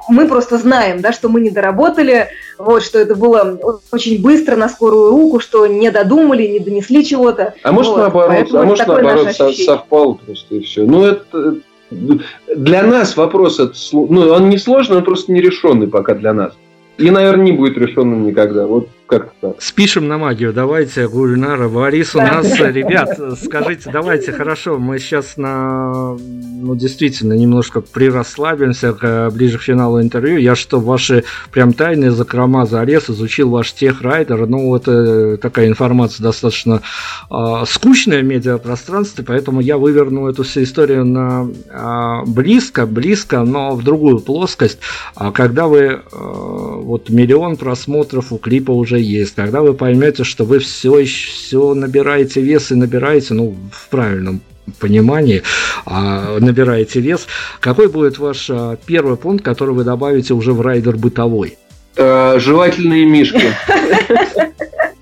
мы 0.09 0.27
просто 0.27 0.59
знаем, 0.59 1.01
да, 1.01 1.13
что 1.13 1.29
мы 1.29 1.41
не 1.41 1.51
доработали, 1.51 2.29
вот, 2.59 2.83
что 2.83 2.99
это 2.99 3.15
было 3.15 3.59
очень 3.93 4.21
быстро, 4.21 4.57
на 4.57 4.69
скорую 4.69 5.11
руку, 5.11 5.41
что 5.41 5.67
не 5.67 5.91
додумали, 5.91 6.47
не 6.47 6.59
донесли 6.59 7.05
чего-то. 7.05 7.55
А 7.63 7.73
может, 7.73 7.93
вот, 7.93 7.99
наоборот, 7.99 8.49
а 8.53 8.63
может, 8.63 8.87
наоборот, 8.87 9.33
совпало 9.35 10.15
просто 10.15 10.55
и 10.55 10.61
все. 10.61 10.85
Ну, 10.85 11.05
это 11.05 11.57
для 11.91 12.83
нас 12.83 13.17
вопрос, 13.17 13.61
это, 13.61 13.75
ну, 13.93 14.29
он 14.31 14.49
не 14.49 14.59
сложный, 14.59 14.99
он 14.99 15.05
просто 15.05 15.33
нерешенный 15.33 15.89
пока 15.89 16.15
для 16.15 16.33
нас. 16.33 16.53
И, 16.99 17.11
наверное, 17.11 17.45
не 17.45 17.53
будет 17.53 17.79
решенным 17.79 18.27
никогда. 18.27 18.67
Вот 18.67 18.89
как 19.09 19.33
так. 19.41 19.57
Спишем 19.61 20.07
на 20.07 20.19
магию. 20.19 20.53
Давайте, 20.53 21.09
Гульнара, 21.09 21.69
Борис 21.69 22.15
у 22.15 22.19
нас, 22.19 22.47
ребят, 22.61 23.19
скажите, 23.43 23.91
давайте, 23.91 24.33
хорошо, 24.33 24.79
мы 24.79 24.99
сейчас 24.99 25.37
на, 25.37 26.15
ну, 26.15 26.77
действительно, 26.77 27.33
немножко 27.33 27.81
прирасслабимся 27.81 28.93
к, 28.93 29.31
ближе 29.31 29.59
к 29.59 29.63
финалу 29.63 30.01
интервью. 30.01 30.37
Я 30.37 30.55
что, 30.55 30.79
ваши 30.79 31.25
прям 31.51 31.73
тайные 31.73 32.11
закрома 32.11 32.67
зарез, 32.67 33.09
изучил 33.09 33.51
ваш 33.51 33.73
техрайдер, 33.73 34.47
ну, 34.47 34.77
это 34.77 35.39
такая 35.39 35.69
информация 35.69 36.23
достаточно 36.23 36.83
э, 37.31 37.65
скучная 37.67 38.21
в 38.21 38.25
медиапространстве, 38.25 39.25
поэтому 39.25 39.61
я 39.61 39.79
выверну 39.79 40.29
эту 40.29 40.43
всю 40.43 40.65
историю 40.65 41.07
на 41.07 41.49
э, 41.71 42.31
близко, 42.31 42.87
близко, 42.87 43.43
но 43.43 43.75
в 43.75 43.83
другую 43.83 44.21
плоскость. 44.21 44.79
А 45.15 45.33
когда 45.33 45.67
вы 45.67 45.79
э, 45.79 46.01
вот 46.13 47.09
миллион 47.09 47.57
просмотров 47.57 48.33
у 48.33 48.39
клипа 48.39 48.73
уже 48.73 48.98
есть, 49.01 49.35
тогда 49.35 49.63
вы 49.63 49.75
поймете, 49.75 50.25
что 50.25 50.45
вы 50.45 50.59
все 50.59 50.99
еще 50.99 51.31
все 51.31 51.75
набираете 51.75 52.41
вес 52.41 52.71
и 52.71 52.75
набираете, 52.75 53.35
ну, 53.35 53.57
в 53.73 53.89
правильном 53.89 54.41
понимании, 54.79 55.43
а, 55.87 56.39
набираете 56.41 57.01
вес. 57.01 57.27
Какой 57.61 57.89
будет 57.89 58.19
ваш 58.19 58.51
а, 58.51 58.77
первый 58.87 59.17
пункт, 59.17 59.45
который 59.45 59.75
вы 59.75 59.85
добавите 59.85 60.35
уже 60.35 60.53
в 60.53 60.61
райдер 60.61 60.97
бытовой? 60.97 61.57
Э, 61.97 62.39
жевательные 62.39 63.07
мишки. 63.07 63.53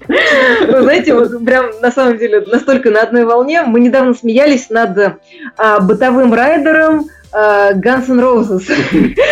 Вы 0.09 0.82
знаете, 0.82 1.14
вот 1.14 1.44
прям 1.44 1.66
на 1.82 1.90
самом 1.90 2.16
деле 2.18 2.40
настолько 2.40 2.90
на 2.90 3.03
одной 3.03 3.24
волне. 3.24 3.62
Мы 3.62 3.80
недавно 3.80 4.14
смеялись 4.14 4.70
над 4.70 5.18
а, 5.57 5.80
бытовым 5.80 6.32
райдером, 6.32 7.07
Guns 7.33 8.09
N' 8.09 8.20
Roses, 8.20 8.70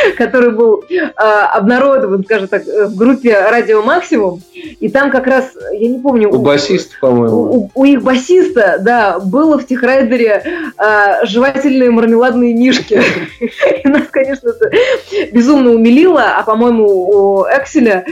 который 0.17 0.51
был 0.51 0.85
э, 0.89 0.97
обнародован, 1.17 2.25
скажем 2.25 2.49
так, 2.49 2.65
в 2.65 2.97
группе 2.97 3.39
Радио 3.49 3.83
Максимум. 3.83 4.43
И 4.81 4.89
там 4.89 5.11
как 5.11 5.27
раз, 5.27 5.53
я 5.73 5.89
не 5.89 5.99
помню... 5.99 6.31
У, 6.31 6.37
у 6.37 6.43
басиста, 6.43 6.95
по-моему. 7.01 7.37
У, 7.37 7.71
у 7.75 7.85
их 7.85 8.03
басиста, 8.03 8.79
да, 8.81 9.19
было 9.19 9.59
в 9.59 9.67
техрайдере 9.67 10.43
э, 10.79 11.27
жевательные 11.27 11.91
мармеладные 11.91 12.55
мишки. 12.55 13.01
И 13.85 13.89
нас, 13.89 14.09
конечно, 14.11 14.51
это 14.51 14.71
безумно 15.33 15.71
умилило, 15.71 16.37
а, 16.37 16.43
по-моему, 16.43 16.87
у 16.87 17.45
Экселя 17.45 18.05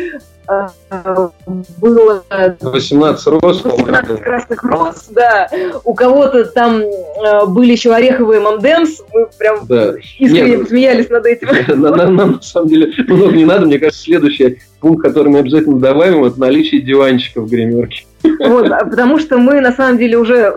было 1.80 2.24
18 2.60 3.26
роз, 3.26 3.64
18 3.64 4.20
красных 4.20 4.62
роз, 4.64 5.06
да. 5.10 5.48
У 5.84 5.94
кого-то 5.94 6.44
там 6.44 6.80
э, 6.80 7.46
были 7.46 7.72
еще 7.72 7.94
ореховые 7.94 8.40
мамдемс, 8.40 9.02
мы 9.12 9.28
прям 9.38 9.66
да. 9.66 9.94
искренне 10.18 10.56
Нет, 10.56 10.68
смеялись 10.68 11.10
над 11.10 11.26
этим. 11.26 11.48
Нам, 11.80 11.96
нам, 11.96 12.16
нам, 12.16 12.32
на 12.32 12.42
самом 12.42 12.68
деле 12.68 12.92
много 13.06 13.36
не 13.36 13.44
надо, 13.44 13.66
мне 13.66 13.78
кажется, 13.78 14.02
следующий 14.02 14.58
пункт, 14.80 15.02
который 15.02 15.28
мы 15.28 15.38
обязательно 15.38 15.78
добавим, 15.78 16.24
это 16.24 16.38
наличие 16.40 16.82
диванчика 16.82 17.40
в 17.40 17.48
гримерке. 17.48 18.04
Вот, 18.22 18.70
а 18.70 18.84
потому 18.84 19.18
что 19.18 19.38
мы 19.38 19.60
на 19.60 19.72
самом 19.72 19.98
деле 19.98 20.18
уже 20.18 20.36
э, 20.36 20.52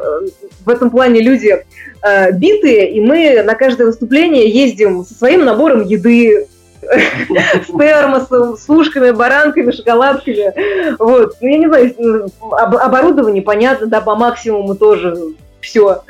в 0.65 0.69
этом 0.69 0.89
плане 0.89 1.21
люди 1.21 1.63
э, 2.03 2.31
битые, 2.31 2.91
и 2.91 3.01
мы 3.01 3.43
на 3.43 3.55
каждое 3.55 3.85
выступление 3.85 4.49
ездим 4.49 5.03
со 5.05 5.13
своим 5.13 5.45
набором 5.45 5.83
еды, 5.83 6.47
с 6.85 7.77
термосом, 7.77 8.57
с 8.57 8.69
ушками, 8.69 9.11
баранками, 9.11 9.71
шоколадками. 9.71 10.97
Вот. 10.97 11.35
Ну, 11.41 11.47
я 11.47 11.57
не 11.57 11.67
знаю, 11.67 12.29
оборудование, 12.51 13.41
понятно, 13.41 13.87
да, 13.87 14.01
по 14.01 14.15
максимуму 14.15 14.75
тоже 14.75 15.15
все. 15.61 16.03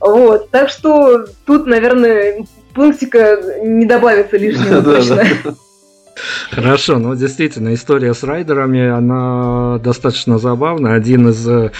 Вот. 0.00 0.50
Так 0.50 0.70
что 0.70 1.26
тут, 1.46 1.66
наверное, 1.66 2.44
пунктика 2.74 3.38
не 3.62 3.86
добавится 3.86 4.36
лишнего 4.36 4.82
точно. 4.96 5.24
Хорошо, 6.50 6.98
ну 6.98 7.14
действительно, 7.14 7.72
история 7.72 8.12
с 8.12 8.22
райдерами, 8.22 8.86
она 8.88 9.78
достаточно 9.78 10.38
забавна. 10.38 10.94
Один 10.94 11.28
из 11.30 11.48
э, 11.48 11.72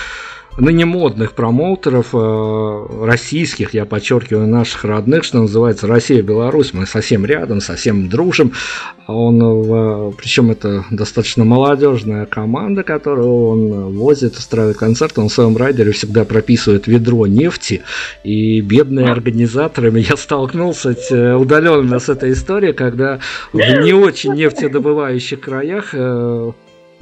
ныне 0.58 0.84
модных 0.84 1.32
промоутеров 1.32 2.08
э, 2.12 2.86
российских, 3.04 3.74
я 3.74 3.84
подчеркиваю, 3.84 4.46
наших 4.46 4.84
родных, 4.84 5.24
что 5.24 5.38
называется, 5.38 5.86
Россия, 5.86 6.22
Беларусь, 6.22 6.74
мы 6.74 6.86
совсем 6.86 7.24
рядом, 7.24 7.60
совсем 7.60 8.08
дружим. 8.08 8.52
Он, 9.06 9.42
в, 9.42 10.12
причем 10.12 10.50
это 10.50 10.84
достаточно 10.90 11.44
молодежная 11.44 12.26
команда, 12.26 12.82
которую 12.82 13.46
он 13.48 13.96
возит, 13.96 14.36
устраивает 14.36 14.76
концерты, 14.76 15.20
он 15.20 15.28
в 15.28 15.32
своем 15.32 15.56
райдере 15.56 15.92
всегда 15.92 16.24
прописывает 16.24 16.86
ведро 16.86 17.26
нефти, 17.26 17.82
и 18.22 18.60
бедные 18.60 19.06
организаторами 19.06 20.00
я 20.00 20.16
столкнулся 20.16 20.94
э, 21.10 21.34
удаленно 21.34 21.98
с 21.98 22.08
этой 22.08 22.32
историей, 22.32 22.72
когда 22.72 23.18
в 23.52 23.58
не 23.58 23.92
очень 23.92 24.34
нефтедобывающих 24.34 25.40
краях 25.40 25.90
э, 25.94 26.52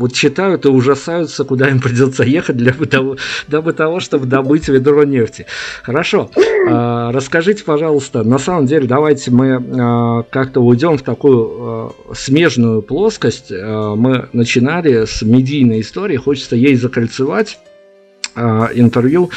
вот 0.00 0.14
читают 0.14 0.64
и 0.64 0.68
ужасаются, 0.68 1.44
куда 1.44 1.68
им 1.68 1.78
придется 1.80 2.24
ехать 2.24 2.56
для 2.56 2.72
того, 2.72 3.16
дабы 3.48 3.74
того, 3.74 4.00
чтобы 4.00 4.26
добыть 4.26 4.66
ведро 4.68 5.04
нефти. 5.04 5.46
Хорошо, 5.82 6.30
а, 6.68 7.12
расскажите, 7.12 7.62
пожалуйста, 7.64 8.24
на 8.24 8.38
самом 8.38 8.66
деле 8.66 8.88
давайте 8.88 9.30
мы 9.30 9.62
а, 9.78 10.22
как-то 10.30 10.60
уйдем 10.60 10.96
в 10.96 11.02
такую 11.02 11.50
а, 11.50 11.92
смежную 12.14 12.80
плоскость. 12.80 13.50
Мы 13.50 14.28
начинали 14.32 15.04
с 15.04 15.22
медийной 15.22 15.82
истории, 15.82 16.16
хочется 16.16 16.56
ей 16.56 16.76
закольцевать 16.76 17.58
интервью 18.36 19.30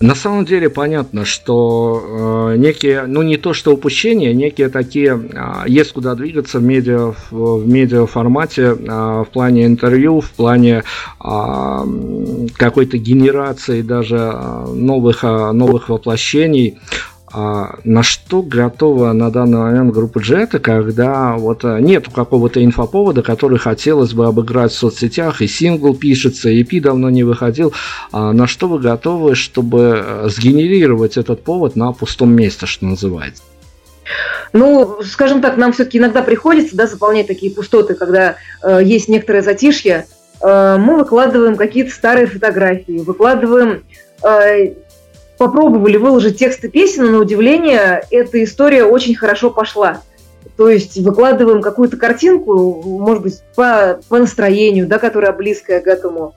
на 0.00 0.14
самом 0.14 0.44
деле 0.44 0.70
понятно, 0.70 1.24
что 1.24 2.52
э, 2.52 2.56
некие, 2.56 3.04
ну 3.06 3.22
не 3.22 3.36
то 3.36 3.52
что 3.52 3.72
упущения, 3.72 4.32
некие 4.32 4.68
такие, 4.68 5.18
э, 5.18 5.64
есть 5.66 5.92
куда 5.92 6.14
двигаться 6.14 6.60
в 6.60 6.62
медиа, 6.62 7.14
в, 7.30 7.62
в 7.62 7.68
медиа 7.68 8.06
формате, 8.06 8.62
э, 8.62 8.74
в 8.76 9.28
плане 9.32 9.66
интервью, 9.66 10.20
в 10.20 10.30
плане 10.30 10.84
э, 11.20 11.86
какой-то 12.56 12.96
генерации 12.96 13.82
даже 13.82 14.16
новых, 14.72 15.24
новых 15.24 15.88
воплощений. 15.88 16.78
А 17.32 17.78
на 17.84 18.02
что 18.02 18.42
готова 18.42 19.12
на 19.12 19.30
данный 19.30 19.58
момент 19.58 19.92
группа 19.92 20.18
Джета, 20.18 20.58
когда 20.58 21.36
вот 21.36 21.64
э, 21.64 21.78
нет 21.80 22.06
какого-то 22.08 22.64
инфоповода, 22.64 23.22
который 23.22 23.58
хотелось 23.58 24.14
бы 24.14 24.26
обыграть 24.26 24.72
в 24.72 24.76
соцсетях, 24.76 25.42
и 25.42 25.46
сингл 25.46 25.94
пишется, 25.94 26.48
и 26.48 26.62
EP 26.62 26.80
давно 26.80 27.10
не 27.10 27.24
выходил. 27.24 27.74
А 28.12 28.32
на 28.32 28.46
что 28.46 28.68
вы 28.68 28.78
готовы, 28.78 29.34
чтобы 29.34 30.02
э, 30.04 30.28
сгенерировать 30.28 31.16
этот 31.18 31.44
повод 31.44 31.76
на 31.76 31.92
пустом 31.92 32.32
месте, 32.32 32.66
что 32.66 32.86
называется? 32.86 33.42
Ну, 34.52 35.02
скажем 35.02 35.42
так, 35.42 35.56
нам 35.56 35.72
все-таки 35.72 35.98
иногда 35.98 36.22
приходится 36.22 36.76
да, 36.76 36.86
заполнять 36.86 37.26
такие 37.26 37.52
пустоты, 37.52 37.94
когда 37.94 38.36
э, 38.62 38.80
есть 38.82 39.08
некоторое 39.08 39.42
затишье. 39.42 40.06
Э, 40.40 40.76
мы 40.78 40.96
выкладываем 40.96 41.56
какие-то 41.56 41.90
старые 41.90 42.26
фотографии, 42.26 43.04
выкладываем 43.04 43.84
э, 44.22 44.74
попробовали 45.38 45.96
выложить 45.96 46.38
тексты 46.38 46.68
песен, 46.68 47.06
но 47.06 47.12
на 47.12 47.18
удивление 47.20 48.02
эта 48.10 48.42
история 48.42 48.84
очень 48.84 49.14
хорошо 49.14 49.50
пошла. 49.50 50.02
То 50.56 50.68
есть 50.68 50.98
выкладываем 50.98 51.62
какую-то 51.62 51.96
картинку, 51.96 52.82
может 52.82 53.22
быть, 53.22 53.42
по, 53.54 54.00
по 54.08 54.18
настроению, 54.18 54.88
да, 54.88 54.98
которая 54.98 55.32
близкая 55.32 55.80
к 55.80 55.86
этому. 55.86 56.34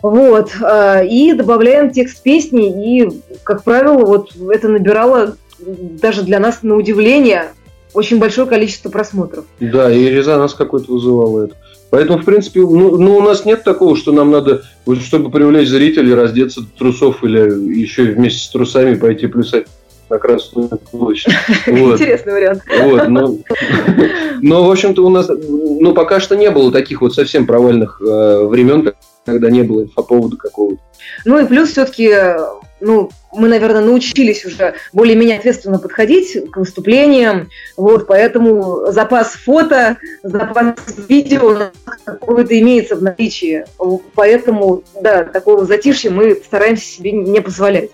Вот. 0.00 0.52
А, 0.62 1.02
и 1.02 1.32
добавляем 1.32 1.90
текст 1.90 2.22
песни, 2.22 3.00
и, 3.00 3.22
как 3.42 3.64
правило, 3.64 4.04
вот 4.04 4.30
это 4.50 4.68
набирало 4.68 5.36
даже 5.58 6.22
для 6.22 6.38
нас 6.38 6.62
на 6.62 6.76
удивление 6.76 7.50
очень 7.94 8.18
большое 8.18 8.46
количество 8.46 8.90
просмотров. 8.90 9.44
Да, 9.60 9.92
и 9.92 10.06
резонанс 10.06 10.54
какой-то 10.54 10.92
вызывало 10.92 11.46
это. 11.46 11.56
Поэтому, 11.92 12.20
в 12.20 12.24
принципе, 12.24 12.60
ну, 12.60 12.96
ну, 12.96 13.18
у 13.18 13.20
нас 13.20 13.44
нет 13.44 13.64
такого, 13.64 13.98
что 13.98 14.12
нам 14.12 14.30
надо, 14.30 14.62
чтобы 15.02 15.30
привлечь 15.30 15.68
зрителей, 15.68 16.14
раздеться 16.14 16.62
до 16.62 16.68
трусов 16.78 17.22
или 17.22 17.40
еще 17.78 18.04
вместе 18.04 18.38
с 18.38 18.48
трусами 18.48 18.94
пойти 18.94 19.26
плясать 19.26 19.66
на 20.08 20.16
Красную 20.16 20.70
площадь. 20.90 21.34
Вот. 21.66 22.00
Интересный 22.00 22.32
вариант. 22.32 22.62
Вот, 22.80 23.08
но, 23.08 23.36
но, 24.40 24.64
в 24.64 24.70
общем-то, 24.70 25.04
у 25.04 25.10
нас 25.10 25.28
ну, 25.28 25.92
пока 25.92 26.18
что 26.18 26.34
не 26.34 26.50
было 26.50 26.72
таких 26.72 27.02
вот 27.02 27.14
совсем 27.14 27.46
провальных 27.46 28.00
э, 28.00 28.46
времен, 28.46 28.94
когда 29.26 29.50
не 29.50 29.62
было 29.62 29.82
инфоповода 29.82 30.38
какого-то. 30.38 30.80
Ну 31.26 31.40
и 31.40 31.46
плюс 31.46 31.72
все-таки 31.72 32.10
ну, 32.80 33.10
мы, 33.32 33.48
наверное, 33.48 33.82
научились 33.82 34.44
уже 34.44 34.74
более-менее 34.92 35.38
ответственно 35.38 35.78
подходить 35.78 36.50
к 36.50 36.56
выступлениям, 36.56 37.48
вот, 37.76 38.06
поэтому 38.06 38.92
запас 38.92 39.32
фото, 39.32 39.96
запас 40.22 40.76
видео 41.08 41.70
какой-то 42.04 42.58
имеется 42.60 42.96
в 42.96 43.02
наличии, 43.02 43.64
поэтому, 44.14 44.84
да, 45.00 45.24
такого 45.24 45.64
затишья 45.64 46.10
мы 46.10 46.34
стараемся 46.34 46.84
себе 46.84 47.12
не 47.12 47.40
позволять. 47.40 47.90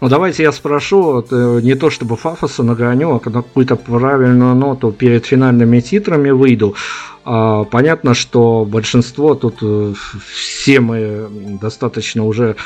Ну, 0.00 0.08
давайте 0.08 0.42
я 0.42 0.52
спрошу, 0.52 1.24
э, 1.30 1.60
не 1.62 1.74
то 1.74 1.90
чтобы 1.90 2.16
фафоса 2.16 2.62
нагоню, 2.62 3.16
а 3.16 3.20
какую-то 3.20 3.76
правильную 3.76 4.54
ноту 4.54 4.92
перед 4.92 5.26
финальными 5.26 5.80
титрами 5.80 6.30
выйду. 6.30 6.74
А, 7.24 7.64
понятно, 7.64 8.14
что 8.14 8.64
большинство 8.64 9.34
тут 9.34 9.58
э, 9.62 9.92
все 10.32 10.80
мы 10.80 11.28
достаточно 11.60 12.24
уже 12.24 12.56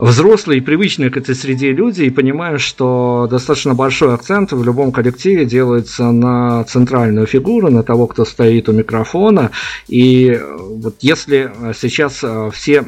взрослые 0.00 0.58
и 0.58 0.62
привычные 0.62 1.10
к 1.10 1.16
этой 1.16 1.34
среде 1.34 1.72
люди 1.72 2.02
и 2.02 2.10
понимаю, 2.10 2.58
что 2.58 3.28
достаточно 3.30 3.74
большой 3.74 4.14
акцент 4.14 4.52
в 4.52 4.64
любом 4.64 4.92
коллективе 4.92 5.44
делается 5.44 6.10
на 6.10 6.64
центральную 6.64 7.26
фигуру, 7.26 7.70
на 7.70 7.82
того, 7.82 8.06
кто 8.06 8.24
стоит 8.24 8.68
у 8.68 8.72
микрофона. 8.72 9.50
И 9.88 10.30
э, 10.30 10.56
вот 10.58 10.96
если 11.00 11.52
сейчас 11.78 12.20
э, 12.22 12.50
все 12.52 12.84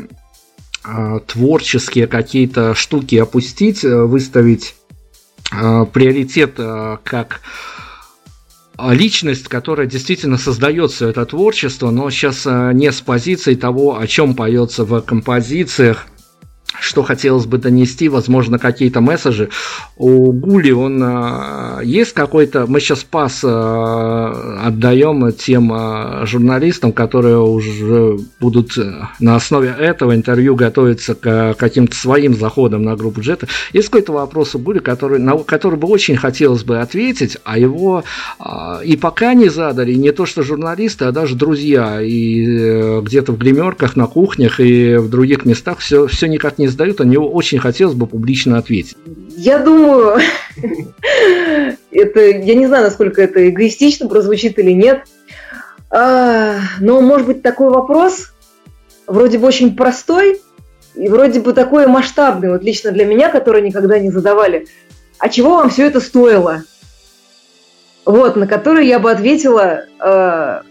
э, 0.84 1.20
творческие 1.26 2.06
какие-то 2.06 2.74
штуки 2.74 3.16
опустить, 3.16 3.82
выставить 3.82 4.74
приоритет 5.50 6.58
как 7.04 7.42
личность, 8.78 9.48
которая 9.48 9.86
действительно 9.86 10.38
создает 10.38 10.90
все 10.90 11.08
это 11.08 11.26
творчество, 11.26 11.90
но 11.90 12.08
сейчас 12.08 12.46
не 12.46 12.90
с 12.90 13.02
позиции 13.02 13.54
того, 13.54 13.98
о 13.98 14.06
чем 14.06 14.34
поется 14.34 14.86
в 14.86 15.02
композициях, 15.02 16.06
что 16.82 17.02
хотелось 17.02 17.46
бы 17.46 17.58
донести, 17.58 18.08
возможно, 18.08 18.58
какие-то 18.58 19.00
месседжи. 19.00 19.48
У 19.96 20.32
Гули 20.32 20.72
он 20.72 21.00
а, 21.02 21.80
есть 21.82 22.12
какой-то, 22.12 22.66
мы 22.66 22.80
сейчас 22.80 23.04
пас 23.04 23.42
а, 23.44 24.62
отдаем 24.66 25.32
тем 25.32 25.72
а, 25.72 26.26
журналистам, 26.26 26.92
которые 26.92 27.38
уже 27.38 28.18
будут 28.40 28.72
на 29.20 29.36
основе 29.36 29.74
этого 29.78 30.14
интервью 30.14 30.56
готовиться 30.56 31.14
к 31.14 31.54
каким-то 31.54 31.94
своим 31.94 32.34
заходам 32.34 32.82
на 32.82 32.96
группу 32.96 33.20
Джета. 33.20 33.46
Есть 33.72 33.88
какой-то 33.88 34.12
вопрос 34.12 34.54
у 34.54 34.58
Гули, 34.58 34.80
который, 34.80 35.18
на 35.18 35.38
который 35.38 35.78
бы 35.78 35.88
очень 35.88 36.16
хотелось 36.16 36.64
бы 36.64 36.80
ответить, 36.80 37.38
а 37.44 37.58
его 37.58 38.04
и 38.84 38.96
пока 38.96 39.34
не 39.34 39.48
задали, 39.48 39.94
не 39.94 40.10
то 40.12 40.26
что 40.26 40.42
журналисты, 40.42 41.04
а 41.04 41.12
даже 41.12 41.36
друзья, 41.36 42.00
и 42.00 42.44
э, 42.46 43.00
где-то 43.02 43.32
в 43.32 43.38
гримерках, 43.38 43.96
на 43.96 44.06
кухнях 44.06 44.60
и 44.60 44.96
в 44.96 45.08
других 45.08 45.44
местах 45.44 45.78
все, 45.78 46.06
все 46.06 46.26
никак 46.26 46.58
не 46.58 46.68
задают, 46.72 47.00
а 47.00 47.04
него 47.04 47.30
очень 47.30 47.58
хотелось 47.58 47.94
бы 47.94 48.06
публично 48.06 48.58
ответить. 48.58 48.96
Я 49.36 49.58
думаю, 49.58 50.20
это, 51.90 52.20
я 52.20 52.54
не 52.54 52.66
знаю, 52.66 52.84
насколько 52.84 53.22
это 53.22 53.48
эгоистично 53.48 54.08
прозвучит 54.08 54.58
или 54.58 54.72
нет, 54.72 55.04
а, 55.90 56.58
но, 56.80 57.00
может 57.00 57.26
быть, 57.26 57.42
такой 57.42 57.70
вопрос, 57.70 58.32
вроде 59.06 59.38
бы 59.38 59.46
очень 59.46 59.76
простой, 59.76 60.40
и 60.94 61.08
вроде 61.08 61.40
бы 61.40 61.52
такой 61.52 61.86
масштабный, 61.86 62.50
вот 62.50 62.62
лично 62.62 62.90
для 62.90 63.04
меня, 63.04 63.30
который 63.30 63.62
никогда 63.62 63.98
не 63.98 64.10
задавали. 64.10 64.66
А 65.18 65.28
чего 65.28 65.56
вам 65.56 65.70
все 65.70 65.86
это 65.86 66.00
стоило? 66.00 66.64
Вот, 68.04 68.36
на 68.36 68.46
который 68.46 68.86
я 68.86 68.98
бы 68.98 69.10
ответила, 69.10 69.84
э, 70.00 70.62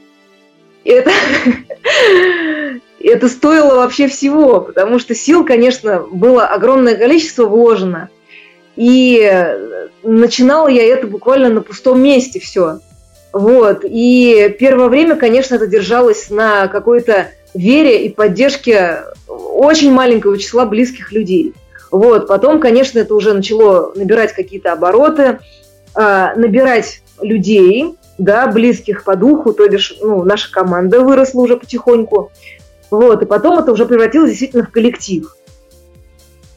это, 0.83 1.11
это 3.07 3.27
стоило 3.27 3.75
вообще 3.75 4.07
всего, 4.07 4.61
потому 4.61 4.99
что 4.99 5.15
сил, 5.15 5.45
конечно, 5.45 6.05
было 6.11 6.45
огромное 6.45 6.95
количество 6.95 7.45
вложено. 7.45 8.09
И 8.75 9.55
начинала 10.03 10.67
я 10.67 10.83
это 10.83 11.07
буквально 11.07 11.49
на 11.49 11.61
пустом 11.61 12.01
месте 12.01 12.39
все. 12.39 12.79
Вот. 13.33 13.83
И 13.83 14.55
первое 14.59 14.87
время, 14.87 15.15
конечно, 15.15 15.55
это 15.55 15.67
держалось 15.67 16.29
на 16.29 16.67
какой-то 16.67 17.27
вере 17.53 18.05
и 18.05 18.09
поддержке 18.09 19.03
очень 19.27 19.91
маленького 19.91 20.37
числа 20.37 20.65
близких 20.65 21.11
людей. 21.11 21.53
Вот. 21.91 22.27
Потом, 22.27 22.59
конечно, 22.59 22.99
это 22.99 23.13
уже 23.15 23.33
начало 23.33 23.91
набирать 23.95 24.33
какие-то 24.33 24.73
обороты, 24.73 25.39
э, 25.95 26.27
набирать 26.35 27.01
людей, 27.21 27.95
да, 28.17 28.47
близких 28.47 29.03
по 29.03 29.15
духу, 29.15 29.53
то 29.53 29.67
бишь, 29.67 29.95
ну, 29.99 30.23
наша 30.23 30.51
команда 30.51 31.01
выросла 31.01 31.41
уже 31.41 31.57
потихоньку. 31.57 32.31
Вот, 32.91 33.23
и 33.23 33.25
потом 33.25 33.57
это 33.57 33.71
уже 33.71 33.85
превратилось 33.85 34.31
действительно 34.31 34.65
в 34.65 34.69
коллектив. 34.69 35.33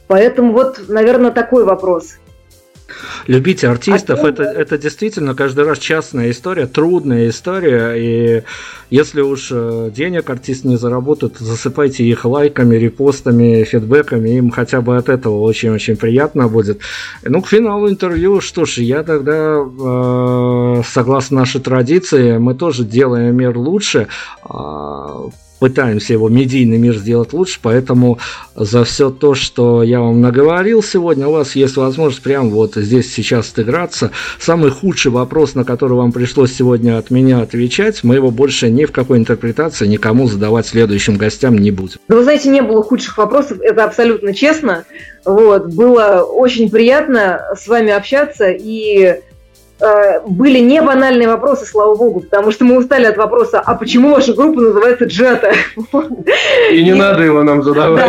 Поэтому 0.07 0.53
вот, 0.53 0.81
наверное, 0.87 1.31
такой 1.31 1.63
вопрос. 1.63 2.17
Любить 3.25 3.63
артистов 3.63 4.23
а 4.23 4.29
это, 4.29 4.43
это 4.43 4.77
действительно 4.77 5.33
каждый 5.33 5.65
раз 5.65 5.79
частная 5.79 6.29
история, 6.29 6.67
трудная 6.67 7.29
история. 7.29 7.95
И 7.95 8.43
если 8.91 9.21
уж 9.21 9.49
э, 9.51 9.89
денег 9.95 10.29
артист 10.29 10.65
не 10.65 10.77
заработает, 10.77 11.37
засыпайте 11.39 12.03
их 12.03 12.25
лайками, 12.25 12.75
репостами, 12.75 13.63
фидбэками. 13.63 14.29
Им 14.29 14.51
хотя 14.51 14.81
бы 14.81 14.97
от 14.97 15.09
этого 15.09 15.41
очень-очень 15.41 15.97
приятно 15.97 16.47
будет. 16.47 16.81
Ну, 17.23 17.41
к 17.41 17.47
финалу 17.47 17.89
интервью, 17.89 18.41
что 18.41 18.65
ж, 18.65 18.77
я 18.77 19.01
тогда, 19.01 19.63
э, 19.63 20.81
согласно 20.87 21.39
нашей 21.39 21.61
традиции, 21.61 22.37
мы 22.37 22.53
тоже 22.53 22.83
делаем 22.83 23.35
мир 23.35 23.57
лучше. 23.57 24.07
Э, 24.47 25.29
пытаемся 25.59 26.13
его 26.13 26.29
медийный 26.29 26.77
мир 26.77 26.95
сделать 26.95 27.33
лучше, 27.33 27.59
поэтому 27.61 28.19
за 28.55 28.83
все 28.83 29.09
то, 29.09 29.35
что 29.35 29.83
я 29.83 29.99
вам 29.99 30.21
наговорил 30.21 30.83
сегодня, 30.83 31.27
у 31.27 31.31
вас 31.31 31.55
есть 31.55 31.77
возможность 31.77 32.23
прямо 32.23 32.49
вот 32.49 32.75
здесь 32.75 33.13
сейчас 33.13 33.51
отыграться. 33.51 34.11
Самый 34.39 34.71
худший 34.71 35.11
вопрос, 35.11 35.55
на 35.55 35.63
который 35.63 35.93
вам 35.93 36.11
пришлось 36.11 36.53
сегодня 36.53 36.97
от 36.97 37.11
меня 37.11 37.41
отвечать, 37.41 38.03
мы 38.03 38.15
его 38.15 38.31
больше 38.31 38.69
ни 38.69 38.85
в 38.85 38.91
какой 38.91 39.17
интерпретации 39.17 39.87
никому 39.87 40.27
задавать 40.27 40.67
следующим 40.67 41.17
гостям 41.17 41.57
не 41.57 41.71
будем. 41.71 41.99
Да 42.07 42.15
вы 42.15 42.23
знаете, 42.23 42.49
не 42.49 42.61
было 42.61 42.83
худших 42.83 43.17
вопросов, 43.17 43.59
это 43.61 43.83
абсолютно 43.83 44.33
честно. 44.33 44.85
Вот, 45.23 45.73
было 45.73 46.21
очень 46.21 46.69
приятно 46.69 47.41
с 47.57 47.67
вами 47.67 47.91
общаться 47.91 48.49
и 48.49 49.21
были 50.25 50.59
не 50.59 50.81
банальные 50.81 51.27
вопросы, 51.27 51.65
слава 51.65 51.95
богу, 51.95 52.21
потому 52.21 52.51
что 52.51 52.63
мы 52.63 52.77
устали 52.77 53.05
от 53.05 53.17
вопроса, 53.17 53.59
а 53.59 53.75
почему 53.75 54.13
ваша 54.13 54.33
группа 54.33 54.61
называется 54.61 55.05
Джета? 55.05 55.53
И 56.71 56.83
не 56.83 56.93
надо 56.93 57.23
его 57.23 57.43
нам 57.43 57.61
задавать. 57.61 58.05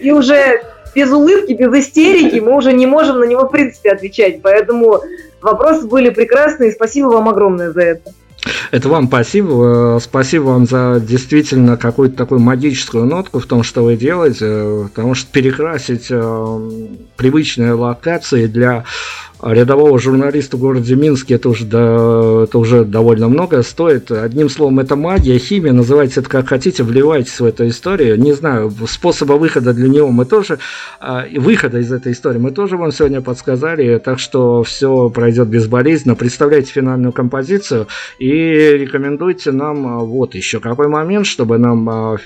И 0.00 0.10
уже 0.10 0.60
без 0.94 1.10
улыбки, 1.10 1.52
без 1.52 1.72
истерики 1.86 2.40
мы 2.40 2.56
уже 2.56 2.72
не 2.72 2.86
можем 2.86 3.20
на 3.20 3.24
него 3.24 3.46
в 3.46 3.50
принципе 3.50 3.92
отвечать. 3.92 4.42
Поэтому 4.42 5.00
вопросы 5.40 5.86
были 5.86 6.10
прекрасные, 6.10 6.72
спасибо 6.72 7.06
вам 7.06 7.28
огромное 7.28 7.70
за 7.70 7.82
это. 7.82 8.12
Это 8.70 8.88
вам 8.88 9.06
спасибо. 9.08 9.96
Э, 9.96 10.00
спасибо 10.00 10.44
вам 10.44 10.66
за 10.66 10.98
действительно 11.00 11.76
какую-то 11.76 12.16
такую 12.16 12.40
магическую 12.40 13.04
нотку 13.04 13.38
в 13.38 13.46
том, 13.46 13.62
что 13.62 13.84
вы 13.84 13.96
делаете, 13.96 14.88
потому 14.88 15.14
что 15.14 15.30
перекрасить 15.30 16.06
э, 16.10 16.70
привычные 17.16 17.72
локации 17.72 18.46
для 18.46 18.84
рядового 19.42 19.98
журналиста 19.98 20.56
в 20.56 20.60
городе 20.60 20.94
Минске 20.94 21.34
это 21.34 21.48
уже, 21.48 21.64
да, 21.64 22.44
это 22.44 22.58
уже 22.58 22.84
довольно 22.84 23.28
много 23.28 23.62
стоит. 23.62 24.10
Одним 24.10 24.48
словом, 24.48 24.80
это 24.80 24.96
магия, 24.96 25.38
химия, 25.38 25.72
называйте 25.72 26.20
это 26.20 26.28
как 26.28 26.48
хотите, 26.48 26.82
вливайтесь 26.82 27.40
в 27.40 27.44
эту 27.44 27.68
историю. 27.68 28.18
Не 28.20 28.32
знаю, 28.32 28.72
способа 28.88 29.34
выхода 29.34 29.72
для 29.72 29.88
него 29.88 30.10
мы 30.10 30.24
тоже, 30.24 30.58
а, 31.00 31.24
выхода 31.36 31.78
из 31.78 31.92
этой 31.92 32.12
истории 32.12 32.38
мы 32.38 32.50
тоже 32.50 32.76
вам 32.76 32.92
сегодня 32.92 33.20
подсказали, 33.20 33.98
так 33.98 34.18
что 34.18 34.62
все 34.62 35.08
пройдет 35.10 35.48
безболезненно. 35.48 36.14
Представляйте 36.14 36.72
финальную 36.72 37.12
композицию 37.12 37.86
и 38.18 38.28
рекомендуйте 38.28 39.52
нам 39.52 39.86
а, 39.86 39.98
вот 40.00 40.34
еще 40.34 40.60
какой 40.60 40.88
момент, 40.88 41.26
чтобы 41.26 41.58
нам 41.58 41.88
а, 41.88 42.16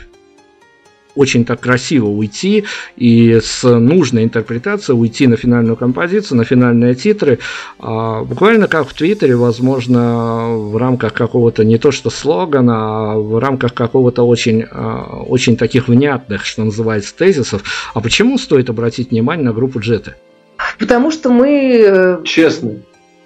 очень 1.15 1.45
так 1.45 1.61
красиво 1.61 2.09
уйти 2.09 2.65
и 2.97 3.41
с 3.43 3.62
нужной 3.62 4.25
интерпретацией 4.25 4.99
уйти 4.99 5.27
на 5.27 5.37
финальную 5.37 5.77
композицию, 5.77 6.39
на 6.39 6.45
финальные 6.45 6.95
титры. 6.95 7.39
А, 7.79 8.23
буквально 8.25 8.69
как 8.69 8.89
в 8.89 8.95
Твиттере, 8.95 9.37
возможно, 9.37 10.57
в 10.57 10.77
рамках 10.77 11.12
какого-то 11.12 11.65
не 11.65 11.79
то 11.79 11.91
что 11.91 12.11
слогана, 12.11 13.12
а 13.12 13.17
в 13.17 13.39
рамках 13.39 13.75
какого-то 13.75 14.27
очень, 14.27 14.65
а, 14.71 15.23
очень 15.27 15.57
таких 15.57 15.89
внятных, 15.89 16.45
что 16.45 16.65
называется, 16.65 17.15
тезисов. 17.17 17.62
А 17.95 18.01
почему 18.01 18.39
стоит 18.39 18.71
обратить 18.71 19.11
внимание 19.11 19.45
на 19.45 19.53
группу 19.53 19.81
Джеты? 19.81 20.15
Потому 20.79 21.11
что 21.11 21.31
мы... 21.31 21.85
Э, 21.87 22.19
честно. 22.25 22.77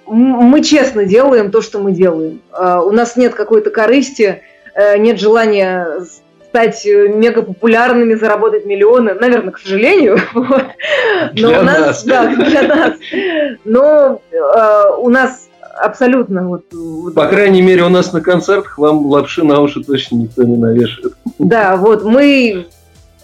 Мы 0.07 0.63
честно 0.63 1.05
делаем 1.05 1.51
то, 1.51 1.61
что 1.61 1.79
мы 1.79 1.91
делаем. 1.91 2.41
А, 2.51 2.81
у 2.81 2.91
нас 2.91 3.15
нет 3.15 3.35
какой-то 3.35 3.69
корысти, 3.69 4.41
э, 4.75 4.97
нет 4.97 5.19
желания 5.19 5.87
стать 6.49 6.85
э, 6.85 7.07
мега 7.07 7.41
популярными, 7.41 8.15
заработать 8.15 8.65
миллионы, 8.65 9.13
наверное, 9.13 9.51
к 9.51 9.59
сожалению. 9.59 10.17
Но 10.33 10.69
для 11.33 11.59
у 11.59 11.63
нас, 11.63 11.79
нас, 11.79 12.03
да, 12.03 12.35
для 12.35 12.63
нас. 12.63 12.93
Но 13.65 14.21
э, 14.31 14.95
у 14.97 15.09
нас 15.09 15.47
абсолютно 15.79 16.47
вот. 16.47 16.65
По 17.15 17.27
крайней 17.27 17.61
мере, 17.61 17.83
у 17.83 17.89
нас 17.89 18.13
на 18.13 18.21
концертах 18.21 18.77
вам 18.77 19.05
лапши 19.05 19.43
на 19.43 19.61
уши 19.61 19.83
точно 19.83 20.15
никто 20.15 20.43
не 20.43 20.57
навешает. 20.57 21.13
Да, 21.37 21.77
вот 21.77 22.03
мы 22.03 22.67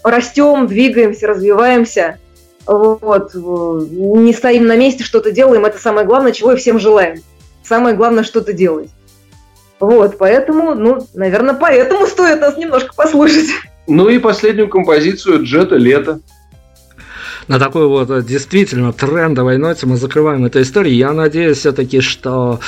растем, 0.02 0.66
двигаемся, 0.66 1.26
развиваемся. 1.26 2.18
Вот, 2.66 3.32
не 3.34 4.32
стоим 4.32 4.66
на 4.66 4.76
месте, 4.76 5.04
что-то 5.04 5.30
делаем. 5.30 5.64
Это 5.64 5.78
самое 5.78 6.04
главное, 6.04 6.32
чего 6.32 6.52
и 6.52 6.56
всем 6.56 6.80
желаем. 6.80 7.22
Самое 7.62 7.94
главное, 7.94 8.24
что-то 8.24 8.52
делать. 8.52 8.90
Вот, 9.78 10.16
поэтому, 10.18 10.74
ну, 10.74 11.06
наверное, 11.14 11.54
поэтому 11.54 12.06
стоит 12.06 12.40
нас 12.40 12.56
немножко 12.56 12.94
послушать. 12.94 13.48
Ну 13.86 14.08
и 14.08 14.18
последнюю 14.18 14.68
композицию 14.68 15.44
«Джета. 15.44 15.76
Лето». 15.76 16.20
На 17.46 17.60
такой 17.60 17.86
вот 17.86 18.10
э, 18.10 18.22
действительно 18.22 18.92
трендовой 18.92 19.58
ноте 19.58 19.86
мы 19.86 19.96
закрываем 19.96 20.44
эту 20.44 20.60
историю. 20.62 20.96
Я 20.96 21.12
надеюсь 21.12 21.58
все-таки, 21.58 22.00
что 22.00 22.58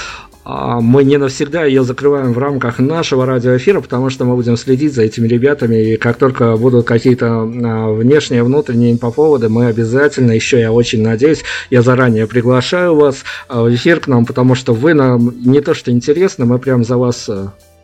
мы 0.49 1.05
не 1.05 1.19
навсегда 1.19 1.65
ее 1.65 1.85
закрываем 1.85 2.33
в 2.33 2.39
рамках 2.39 2.79
нашего 2.79 3.27
радиоэфира, 3.27 3.83
потому 3.83 4.09
что 4.09 4.25
мы 4.25 4.35
будем 4.35 4.57
следить 4.57 4.95
за 4.95 5.03
этими 5.03 5.29
ребятами, 5.29 5.93
и 5.93 5.97
как 5.99 6.17
только 6.17 6.57
будут 6.57 6.87
какие-то 6.87 7.43
а, 7.43 7.93
внешние, 7.93 8.43
внутренние 8.43 8.93
инфоповоды, 8.93 9.51
мы 9.51 9.67
обязательно, 9.67 10.33
еще 10.33 10.59
я 10.59 10.73
очень 10.73 11.03
надеюсь, 11.03 11.45
я 11.69 11.83
заранее 11.83 12.27
приглашаю 12.27 12.95
вас 12.95 13.25
а, 13.49 13.63
в 13.63 13.75
эфир 13.75 14.01
к 14.01 14.07
нам, 14.07 14.25
потому 14.25 14.55
что 14.55 14.73
вы 14.73 14.95
нам 14.95 15.35
не 15.45 15.61
то 15.61 15.75
что 15.75 15.91
интересно, 15.91 16.47
мы 16.47 16.59
прям 16.59 16.83
за 16.83 16.97
вас 16.97 17.29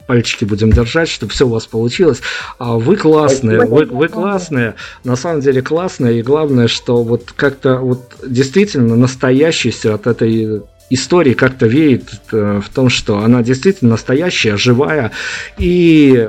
пальчики 0.06 0.46
будем 0.46 0.70
держать, 0.70 1.08
чтобы 1.08 1.32
все 1.32 1.46
у 1.46 1.50
вас 1.50 1.66
получилось. 1.66 2.20
Вы 2.58 2.96
классные, 2.96 3.66
вы, 3.66 3.84
вы 3.86 4.08
классные, 4.08 4.74
на 5.02 5.16
самом 5.16 5.40
деле 5.40 5.60
классные, 5.62 6.20
и 6.20 6.22
главное, 6.22 6.68
что 6.68 7.02
вот 7.02 7.32
как-то 7.36 7.76
вот 7.76 8.14
действительно 8.26 8.96
настоящийся 8.96 9.94
от 9.94 10.06
этой 10.06 10.62
истории 10.90 11.34
как-то 11.34 11.66
веет 11.66 12.04
э, 12.32 12.60
в 12.64 12.68
том, 12.68 12.88
что 12.88 13.18
она 13.18 13.42
действительно 13.42 13.92
настоящая, 13.92 14.56
живая. 14.56 15.12
И, 15.58 16.28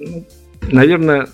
э, 0.00 0.04
наверное, 0.70 1.28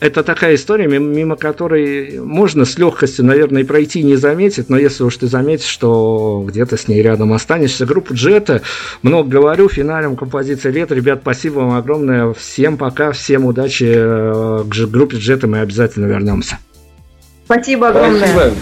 это 0.00 0.22
такая 0.22 0.54
история, 0.54 0.86
мимо 0.86 1.34
которой 1.34 2.20
можно 2.20 2.64
с 2.64 2.78
легкостью, 2.78 3.24
наверное, 3.24 3.62
и 3.62 3.64
пройти 3.64 4.04
не 4.04 4.14
заметить, 4.14 4.68
но 4.68 4.78
если 4.78 5.02
уж 5.02 5.16
ты 5.16 5.26
заметишь, 5.26 5.66
что 5.66 6.44
где-то 6.46 6.76
с 6.76 6.86
ней 6.86 7.02
рядом 7.02 7.32
останешься. 7.32 7.84
Группа 7.84 8.12
Джета, 8.12 8.62
много 9.02 9.28
говорю, 9.28 9.68
финалем 9.68 10.16
композиции 10.16 10.70
лет. 10.70 10.92
Ребят, 10.92 11.20
спасибо 11.22 11.60
вам 11.60 11.72
огромное. 11.72 12.32
Всем 12.34 12.76
пока, 12.76 13.10
всем 13.10 13.44
удачи. 13.44 13.92
Э, 13.92 14.64
к 14.64 14.86
группе 14.86 15.16
Джета 15.16 15.48
мы 15.48 15.60
обязательно 15.60 16.06
вернемся. 16.06 16.58
Спасибо 17.46 17.88
огромное. 17.88 18.20
Спасибо. 18.20 18.54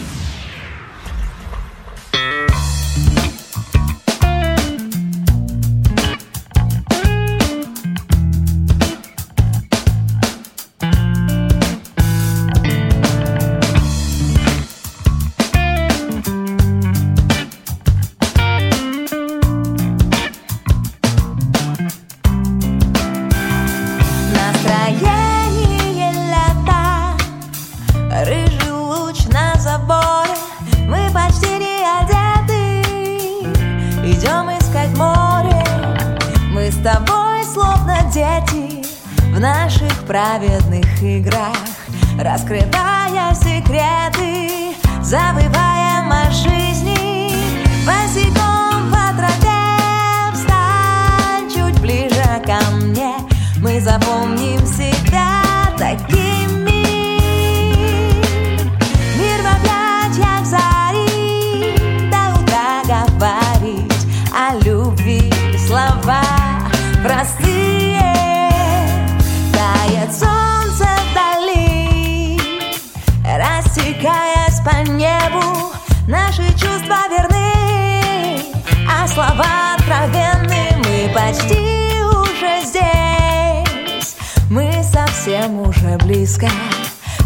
Совсем 85.27 85.61
уже 85.61 85.99
близко. 86.05 86.49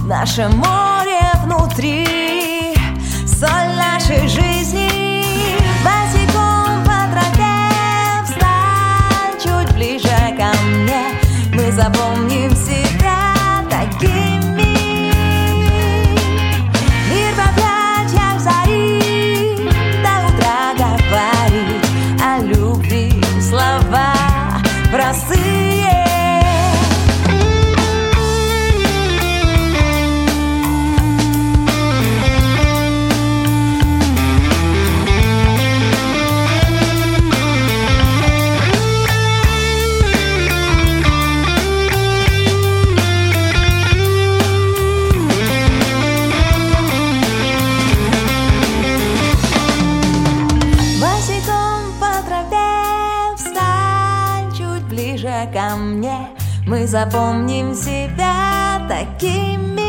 Наше 0.07 0.49
море 0.49 1.21
внутри. 1.45 2.75
Соль 3.27 3.77
нашей 3.77 4.27
жизни 4.27 4.60
запомним 56.91 57.73
себя 57.73 58.83
такими. 58.89 59.81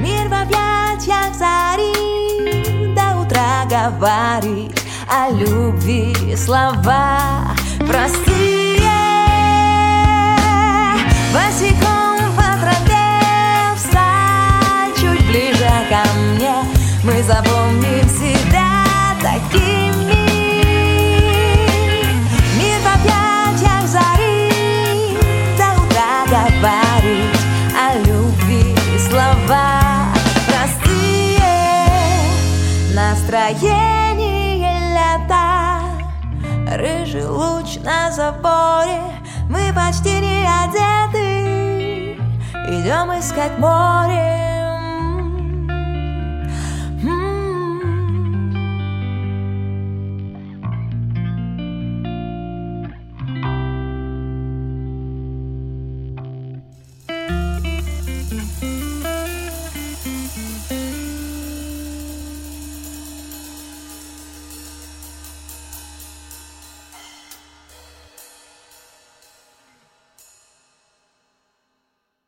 Мир 0.00 0.28
в 0.28 0.32
объятиях 0.32 1.32
зари 1.34 2.92
До 2.96 3.20
утра 3.20 3.64
говорить 3.70 4.82
о 5.08 5.30
любви 5.30 6.34
Слова 6.36 7.54
простые 7.78 8.90
Босиком 11.32 12.34
по 12.34 12.58
траве 12.60 13.20
встань 13.76 14.92
чуть 14.96 15.24
ближе 15.28 15.70
ко 15.88 16.02
мне. 16.18 16.56
Мы 17.04 17.22
запомним 17.22 18.08
себя 18.08 18.35
Настроение 33.36 34.80
лета. 34.96 35.80
Рыжий 36.74 37.26
луч 37.26 37.76
на 37.84 38.10
заборе. 38.10 39.02
Мы 39.50 39.74
почти 39.74 40.20
не 40.20 40.42
одеты. 40.42 42.16
Идем 42.66 43.12
искать 43.12 43.58
море 43.58 44.55